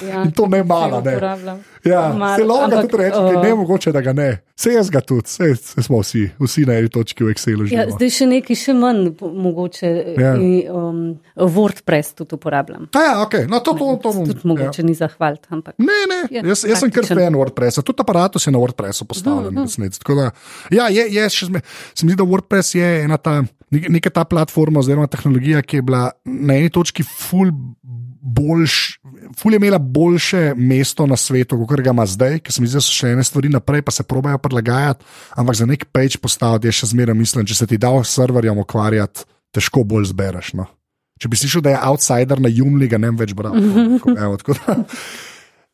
Ja, 0.00 0.22
In 0.22 0.30
to 0.32 0.46
ne 0.46 0.62
malo, 0.64 1.02
ga 1.02 1.10
ne. 1.10 1.56
Ja, 1.84 2.14
Malo, 2.16 2.36
zelo 2.36 2.56
ga 2.70 2.80
tudi 2.80 2.96
reči, 2.96 3.18
uh, 3.18 3.34
uh, 3.34 3.42
ne 3.42 3.54
mogoče, 3.54 3.92
da 3.92 4.00
ga 4.00 4.12
ne. 4.12 4.28
Se 4.56 4.70
jaz 4.72 4.90
ga 4.90 5.00
tudi, 5.04 5.28
se, 5.28 5.50
se 5.56 5.82
smo 5.82 5.98
vsi, 6.00 6.22
vsi 6.40 6.64
na 6.68 6.78
eni 6.78 6.88
točki 6.88 7.24
v 7.26 7.34
Excelu 7.34 7.66
Ja, 7.66 7.68
živimo. 7.72 7.96
zdaj 7.98 8.12
še 8.14 8.28
nekaj 8.30 8.58
še 8.62 8.74
manj 8.78 9.10
mogoče. 9.20 9.90
Ja. 10.16 10.34
in, 10.38 10.52
Um, 10.72 11.00
WordPress 11.36 12.14
tudi 12.16 12.36
uporabljam. 12.38 12.86
Ja, 12.94 13.02
ja, 13.02 13.14
okay. 13.26 13.48
no, 13.50 13.58
to, 13.60 13.74
to, 13.76 13.88
to 14.02 14.12
bom. 14.14 14.26
Tudi 14.28 14.46
mogoče 14.48 14.82
ja. 14.82 14.86
ni 14.86 14.94
zahvaliti, 14.94 15.48
ampak 15.50 15.74
Ne, 15.82 15.98
ne, 16.08 16.20
Je 16.30 16.44
jaz, 16.46 16.62
jaz 16.68 16.80
sem 16.84 16.92
kar 16.94 17.06
fan 17.08 17.34
WordPressa, 17.36 17.82
tudi 17.82 18.04
aparatus 18.04 18.46
je 18.46 18.52
na 18.54 18.62
WordPressu 18.62 19.04
postavljen. 19.08 19.58
Uh. 19.58 19.98
Tako 19.98 20.14
da, 20.20 20.30
ja, 20.70 20.88
je, 20.92 21.08
je 21.10 21.26
še 21.28 21.48
se 21.50 22.06
mi 22.06 22.14
zdi, 22.14 22.20
da 22.22 22.28
WordPress 22.28 22.76
je 22.78 22.92
ena 23.04 23.18
ta, 23.18 23.40
neka 23.72 24.10
ta 24.10 24.24
platforma 24.28 24.80
oziroma 24.80 25.06
tehnologija, 25.06 25.62
ki 25.62 25.80
je 25.80 25.82
bila 25.82 26.10
na 26.24 26.58
eni 26.60 26.70
točki 26.70 27.02
ful. 27.02 27.52
Boljš, 28.22 29.00
ful 29.34 29.50
je 29.52 29.58
imela 29.58 29.80
boljše 29.82 30.52
mesto 30.54 31.02
na 31.10 31.16
svetu, 31.18 31.56
kot 31.66 31.80
ga 31.82 31.90
ima 31.90 32.04
zdaj, 32.06 32.36
ker 32.38 32.54
se 32.54 32.62
mi 32.62 32.68
zdi, 32.70 32.78
da 32.78 32.82
so 32.86 32.94
še 32.94 33.08
ene 33.16 33.24
stvari 33.26 33.50
naprej, 33.50 33.82
pa 33.82 33.90
se 33.90 34.04
probajo 34.06 34.38
prilagajati, 34.38 35.02
ampak 35.34 35.58
za 35.58 35.66
nek 35.66 35.88
page 35.90 36.20
postaviti 36.22 36.70
je 36.70 36.76
še 36.78 36.86
zmeraj 36.92 37.18
mislim, 37.18 37.48
če 37.50 37.56
se 37.58 37.66
ti 37.66 37.80
da 37.82 37.90
s 37.98 38.14
serverjem 38.14 38.60
ukvarjati, 38.62 39.26
težko 39.50 39.82
bolj 39.82 40.12
zbereš. 40.12 40.52
No. 40.54 40.68
Če 41.18 41.28
bi 41.28 41.40
slišal, 41.40 41.64
da 41.66 41.74
je 41.74 41.82
outsider 41.82 42.40
na 42.40 42.48
Jumli, 42.48 42.86
ga 42.86 43.02
ne 43.02 43.10
vem 43.10 43.18
več 43.24 43.34
brati. 43.34 43.58
Evo, 44.14 44.38
tako 44.38 44.54
da- 44.60 44.78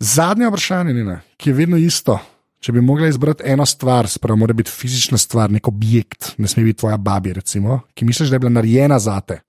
Zadnje 0.01 0.49
vprašanje, 0.49 0.97
Nina, 0.97 1.21
ki 1.37 1.51
je 1.51 1.55
vedno 1.55 1.77
isto. 1.77 2.17
Če 2.59 2.73
bi 2.75 2.83
mogla 2.83 3.07
izbrati 3.07 3.45
eno 3.47 3.67
stvar, 3.67 4.09
sprav 4.11 4.37
mora 4.37 4.55
biti 4.57 4.73
fizična 4.75 5.19
stvar, 5.19 5.51
nek 5.51 5.69
objekt, 5.71 6.33
ne 6.43 6.49
sme 6.51 6.65
biti 6.67 6.81
tvoja 6.81 6.97
babi, 6.99 7.33
recimo, 7.37 7.81
ki 7.95 8.09
misliš, 8.09 8.33
da 8.33 8.39
je 8.39 8.43
bila 8.43 8.55
narejena 8.57 8.99
za 8.99 9.21
te. 9.21 9.41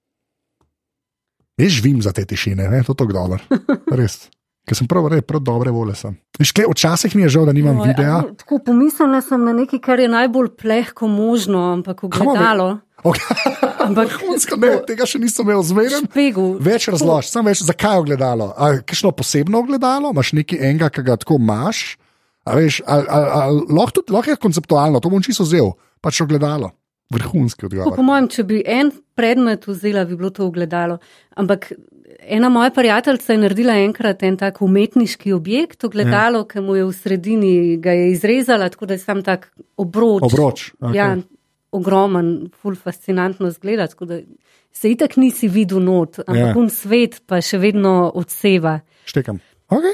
Veš, 1.59 1.81
vim 1.83 2.01
za 2.01 2.13
te 2.15 2.25
tišine, 2.25 2.69
ne? 2.69 2.83
to 2.85 2.93
je 2.93 3.01
tako 3.01 3.13
dobro. 3.13 3.39
Res. 3.99 4.27
Ker 4.69 4.77
sem 4.77 4.85
prav, 4.85 5.07
res, 5.09 5.23
prav 5.25 5.41
dobre 5.41 5.71
vole 5.73 5.95
sem. 5.97 6.13
Viš, 6.37 6.51
kle, 6.53 6.67
včasih 6.69 7.15
mi 7.17 7.25
je 7.25 7.31
žal, 7.33 7.47
da 7.49 7.55
nimam 7.57 7.79
Oj, 7.81 7.89
videa. 7.89 8.19
Tako 8.43 8.59
pomislila 8.67 9.23
sem 9.25 9.41
na 9.41 9.55
nekaj, 9.57 9.81
kar 9.81 10.03
je 10.03 10.11
najbolj 10.11 10.51
plehko 10.61 11.09
možno, 11.09 11.63
ampak 11.73 12.03
ogledalo. 12.05 12.77
Okay. 13.01 13.57
Ampak 13.89 14.11
Vrhunsko, 14.19 14.59
ne, 14.59 14.73
tega 14.85 15.07
še 15.09 15.21
nisem 15.23 15.47
imel 15.47 15.63
zmeren. 15.65 16.05
špegu. 16.05 16.45
Več 16.61 16.89
razlož, 16.91 17.31
samo 17.31 17.49
več, 17.49 17.63
zakaj 17.65 17.97
je 17.97 18.03
ogledalo. 18.03 18.51
A, 18.53 18.71
Kakšno 18.83 19.11
posebno 19.15 19.63
ogledalo, 19.63 20.11
imaš 20.13 20.35
nekaj 20.37 20.61
enega, 20.69 20.91
ki 20.93 21.05
ga 21.07 21.17
tako 21.23 21.39
imaš. 21.41 21.97
A 22.49 22.55
veš, 22.57 22.81
a, 22.85 22.97
a, 22.97 23.19
a, 23.39 23.41
lahko, 23.69 23.99
tudi, 23.99 24.13
lahko 24.15 24.33
je 24.33 24.41
konceptualno, 24.41 24.99
to 24.99 25.09
bom 25.09 25.21
čisto 25.21 25.45
vzel, 25.45 25.71
pač 26.01 26.21
ogledalo. 26.25 26.71
Vrhunski 27.09 27.65
Tako, 27.65 27.73
po 27.73 27.89
odgovor. 27.89 28.05
mojem, 28.05 28.27
če 28.29 28.43
bi 28.45 28.59
en 28.69 28.91
predmet 29.17 29.63
vzela, 29.65 30.03
bi 30.05 30.17
bilo 30.17 30.29
to 30.29 30.45
ogledalo. 30.45 30.99
Ampak 31.41 31.71
ena 32.21 32.49
moja 32.53 32.69
prijateljica 32.69 33.33
je 33.33 33.41
naredila 33.41 33.73
enkrat 33.81 34.23
en 34.23 34.37
tak 34.37 34.61
umetniški 34.61 35.33
objekt, 35.33 35.83
ogledalo, 35.83 36.43
ja. 36.43 36.47
ki 36.51 36.61
mu 36.61 36.75
je 36.77 36.85
v 36.85 36.93
sredini 36.93 37.53
ga 37.81 37.95
je 37.97 38.11
izrezala, 38.11 38.69
tako 38.69 38.85
da 38.85 38.93
je 38.93 39.01
sam 39.01 39.23
tak 39.25 39.49
obroč. 39.77 40.21
Obroč. 40.29 40.71
Okay. 40.79 40.95
Ja, 40.95 41.09
ogromen, 41.71 42.49
ful 42.61 42.75
fascinantno 42.75 43.49
zgleda. 43.51 43.87
tako 43.87 44.05
da 44.05 44.19
Se 44.71 44.91
itak 44.91 45.17
nisi 45.17 45.47
videl 45.49 45.81
not, 45.81 46.19
ampak 46.19 46.53
Ja. 46.55 46.61
un 46.61 46.69
svet 46.69 47.21
pa 47.25 47.41
še 47.41 47.57
vedno 47.57 48.11
odseva. 48.15 48.79
Štekam. 49.05 49.39
Okay. 49.69 49.93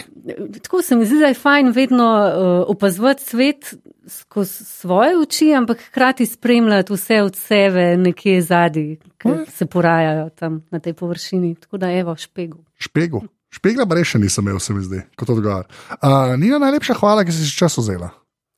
Tako 0.61 0.81
se 0.81 0.95
mi 0.95 1.05
zdi, 1.05 1.19
da 1.19 1.25
je 1.25 1.33
fajn 1.33 1.71
vedno 1.71 2.05
uh, 2.07 2.69
opazovati 2.69 3.23
svet 3.23 3.73
skozi 4.07 4.65
svoje 4.65 5.17
oči, 5.19 5.53
ampak 5.53 5.81
hkrati 5.81 6.25
spremljati 6.25 6.93
vse 6.93 7.21
od 7.21 7.35
sebe 7.35 7.97
nekje 7.97 8.41
zadaj, 8.41 8.95
ki 9.17 9.27
Ja. 9.29 9.45
se 9.45 9.65
porajajo 9.65 10.29
tam 10.29 10.63
na 10.71 10.79
tej 10.79 10.93
površini. 10.93 11.55
Tako 11.55 11.77
da 11.77 11.91
evo 11.91 12.15
špegu. 12.15 12.63
Špegu. 12.77 13.21
Špegla 13.49 13.85
pa 13.85 14.03
še 14.03 14.19
nisem 14.19 14.47
imel, 14.47 14.59
se 14.59 14.73
mi 14.73 14.83
zdi, 14.83 15.01
kot 15.15 15.29
odgovor. 15.29 15.65
Uh, 15.91 16.35
Nina, 16.39 16.59
najlepša 16.59 16.93
hvala, 16.93 17.23
ker 17.23 17.33
si 17.33 17.45
si 17.45 17.57
čas 17.57 17.77
vzela. 17.77 18.09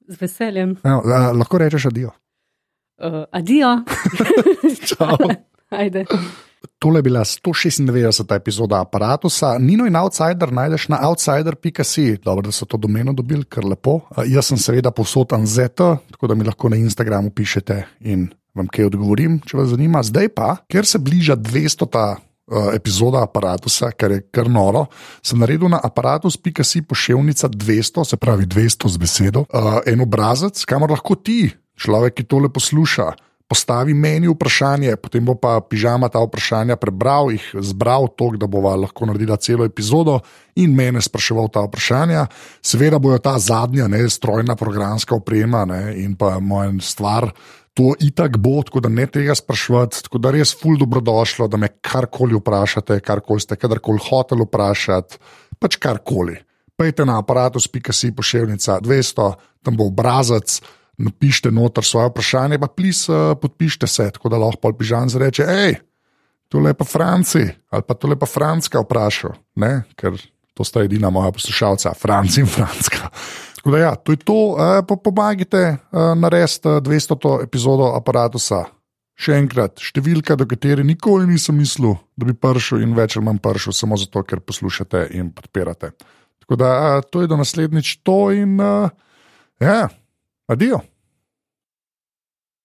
Z 0.07 0.21
veseljem. 0.21 0.77
Evo, 0.83 1.01
uh, 1.05 1.29
lahko 1.37 1.57
rečeš 1.57 1.85
adijo. 1.85 2.11
Uh, 2.97 3.25
adijo. 3.31 3.75
Čau. 4.89 5.17
Ajde. 5.81 6.05
Tole 6.79 6.99
je 6.99 7.03
bila 7.03 7.23
196. 7.23 8.35
epizoda 8.35 8.81
aparata. 8.81 9.27
Nino 9.59 9.85
in 9.85 9.95
Outsider 9.95 10.51
najdeš 10.53 10.87
na 10.87 10.99
outsider.si. 11.09 12.17
Dobro, 12.23 12.41
da 12.41 12.51
so 12.51 12.65
to 12.65 12.77
domeno 12.77 13.13
dobili, 13.13 13.45
kar 13.45 13.65
lepo. 13.65 13.99
Jaz 14.25 14.51
sem 14.51 14.57
seveda 14.57 14.91
posod 14.91 15.33
Anzeta, 15.33 15.97
tako 16.11 16.27
da 16.27 16.35
mi 16.35 16.45
lahko 16.45 16.69
na 16.69 16.75
Instagramu 16.75 17.29
pišete 17.29 17.83
in 17.99 18.27
vam 18.55 18.67
kaj 18.67 18.89
odgovorim, 18.89 19.39
če 19.45 19.57
vas 19.57 19.69
zanima. 19.73 20.03
Zdaj 20.03 20.29
pa, 20.35 20.55
ker 20.69 20.85
se 20.85 20.99
bliža 20.99 21.35
200. 21.35 22.15
Uh, 22.47 22.69
epizoda 22.71 23.19
aparata, 23.25 23.89
kar 23.91 24.13
je 24.13 24.21
kar 24.31 24.47
noro, 24.47 24.85
sem 25.19 25.35
naredil 25.35 25.67
na 25.67 25.81
aparatus.si 25.83 26.79
pošiljka 26.87 27.49
200, 27.51 28.05
se 28.07 28.17
pravi 28.17 28.45
200 28.47 28.87
z 28.87 28.97
besedo, 28.97 29.43
en 29.83 29.99
obrazec, 30.05 30.61
kamor 30.63 30.93
lahko 30.95 31.17
ti, 31.19 31.49
človek, 31.75 32.15
ki 32.15 32.23
tole 32.23 32.47
posluša, 32.47 33.09
postavi 33.47 33.93
meni 33.93 34.27
vprašanje, 34.27 34.95
potem 34.99 35.25
bo 35.25 35.35
pa 35.39 35.57
pižama 35.63 36.09
ta 36.11 36.19
vprašanja 36.19 36.75
prebral, 36.75 37.31
jih 37.31 37.45
zbral 37.63 38.09
tako, 38.11 38.35
da 38.37 38.47
bova 38.47 38.75
lahko 38.75 39.07
naredila 39.07 39.37
celo 39.39 39.65
epizodo 39.65 40.19
in 40.55 40.75
mene 40.75 41.01
spraševal 41.01 41.47
ta 41.53 41.63
vprašanja. 41.67 42.25
Seveda 42.61 42.99
bojo 42.99 43.19
ta 43.23 43.37
zadnja, 43.39 43.87
ne 43.87 44.03
strojna 44.09 44.55
programska 44.55 45.15
oprema 45.15 45.65
ne, 45.65 45.95
in 46.03 46.15
pa 46.19 46.39
moja 46.39 46.73
stvar. 46.81 47.31
To 47.77 47.93
itak 48.01 48.39
bo, 48.41 48.57
tako 48.65 48.81
da 48.81 48.89
ne 48.89 49.05
tega 49.05 49.35
sprašovati, 49.37 50.03
tako 50.03 50.17
da 50.17 50.31
res 50.33 50.55
ful 50.57 50.79
dobrodošlo, 50.81 51.47
da 51.47 51.57
me 51.61 51.69
karkoli 51.81 52.35
vprašate, 52.39 52.99
karkoli 53.05 53.45
ste 53.45 53.55
kadarkoli 53.55 54.01
hoteli 54.09 54.47
vprašati, 54.47 55.19
pač 55.59 55.77
karkoli. 55.79 56.39
Pejte 56.77 57.05
na 57.05 57.19
aparatus.si 57.21 58.11
pošiljka 58.13 58.79
200, 58.85 59.29
tam 59.63 59.77
bo 59.77 59.87
obrazec, 59.89 60.59
napišite 60.97 61.51
noter 61.51 61.85
svoje 61.85 62.09
vprašanje, 62.09 62.59
pa 62.59 62.67
plis 62.67 63.05
uh, 63.09 63.35
podpišite 63.41 63.87
se, 63.87 64.09
tako 64.11 64.29
da 64.29 64.37
lahko 64.41 64.73
Pižan 64.73 65.09
zreče, 65.09 65.45
hej, 65.45 65.75
to 66.49 66.63
je 66.63 66.73
pa 66.73 66.85
Franci 66.85 67.43
ali 67.69 67.83
pa 67.87 67.93
to 67.93 68.09
je 68.09 68.19
pa 68.19 68.25
Franska 68.25 68.81
vprašal, 68.81 69.35
ne? 69.55 69.83
ker 69.95 70.17
to 70.57 70.63
sta 70.65 70.81
edina 70.81 71.09
moja 71.09 71.31
poslušalca, 71.31 71.93
Franci 71.93 72.41
in 72.41 72.47
Franska. 72.47 73.09
Tako 73.55 73.71
da 73.71 73.77
ja, 73.77 73.95
to 73.95 74.11
je 74.11 74.17
to, 74.17 74.33
uh, 74.33 74.79
pa 74.87 74.95
pomagajte 74.95 75.77
uh, 75.91 76.15
narediti 76.17 76.67
200. 76.81 77.43
epizodo 77.43 77.93
aparata. 77.97 78.65
Še 79.17 79.33
enkrat, 79.33 79.81
številka, 79.81 80.35
do 80.37 80.45
katere 80.45 80.83
nikoli 80.85 81.25
nisem 81.25 81.57
mislil, 81.57 81.95
da 82.13 82.27
bi 82.29 82.35
prišel 82.37 82.83
in 82.85 82.91
več 82.93 83.15
ali 83.17 83.25
manj 83.25 83.39
prišel, 83.41 83.73
samo 83.73 83.97
zato, 83.97 84.21
ker 84.21 84.43
poslušate 84.45 85.07
in 85.17 85.31
podpirate. 85.33 85.89
Tako 86.45 86.57
da 86.61 86.69
to 87.01 87.23
je 87.23 87.29
do 87.31 87.39
naslednjič 87.39 87.95
to 88.05 88.29
in 88.37 88.61
uh, 88.61 88.93
ja, 89.57 89.87
adijo. 90.47 90.83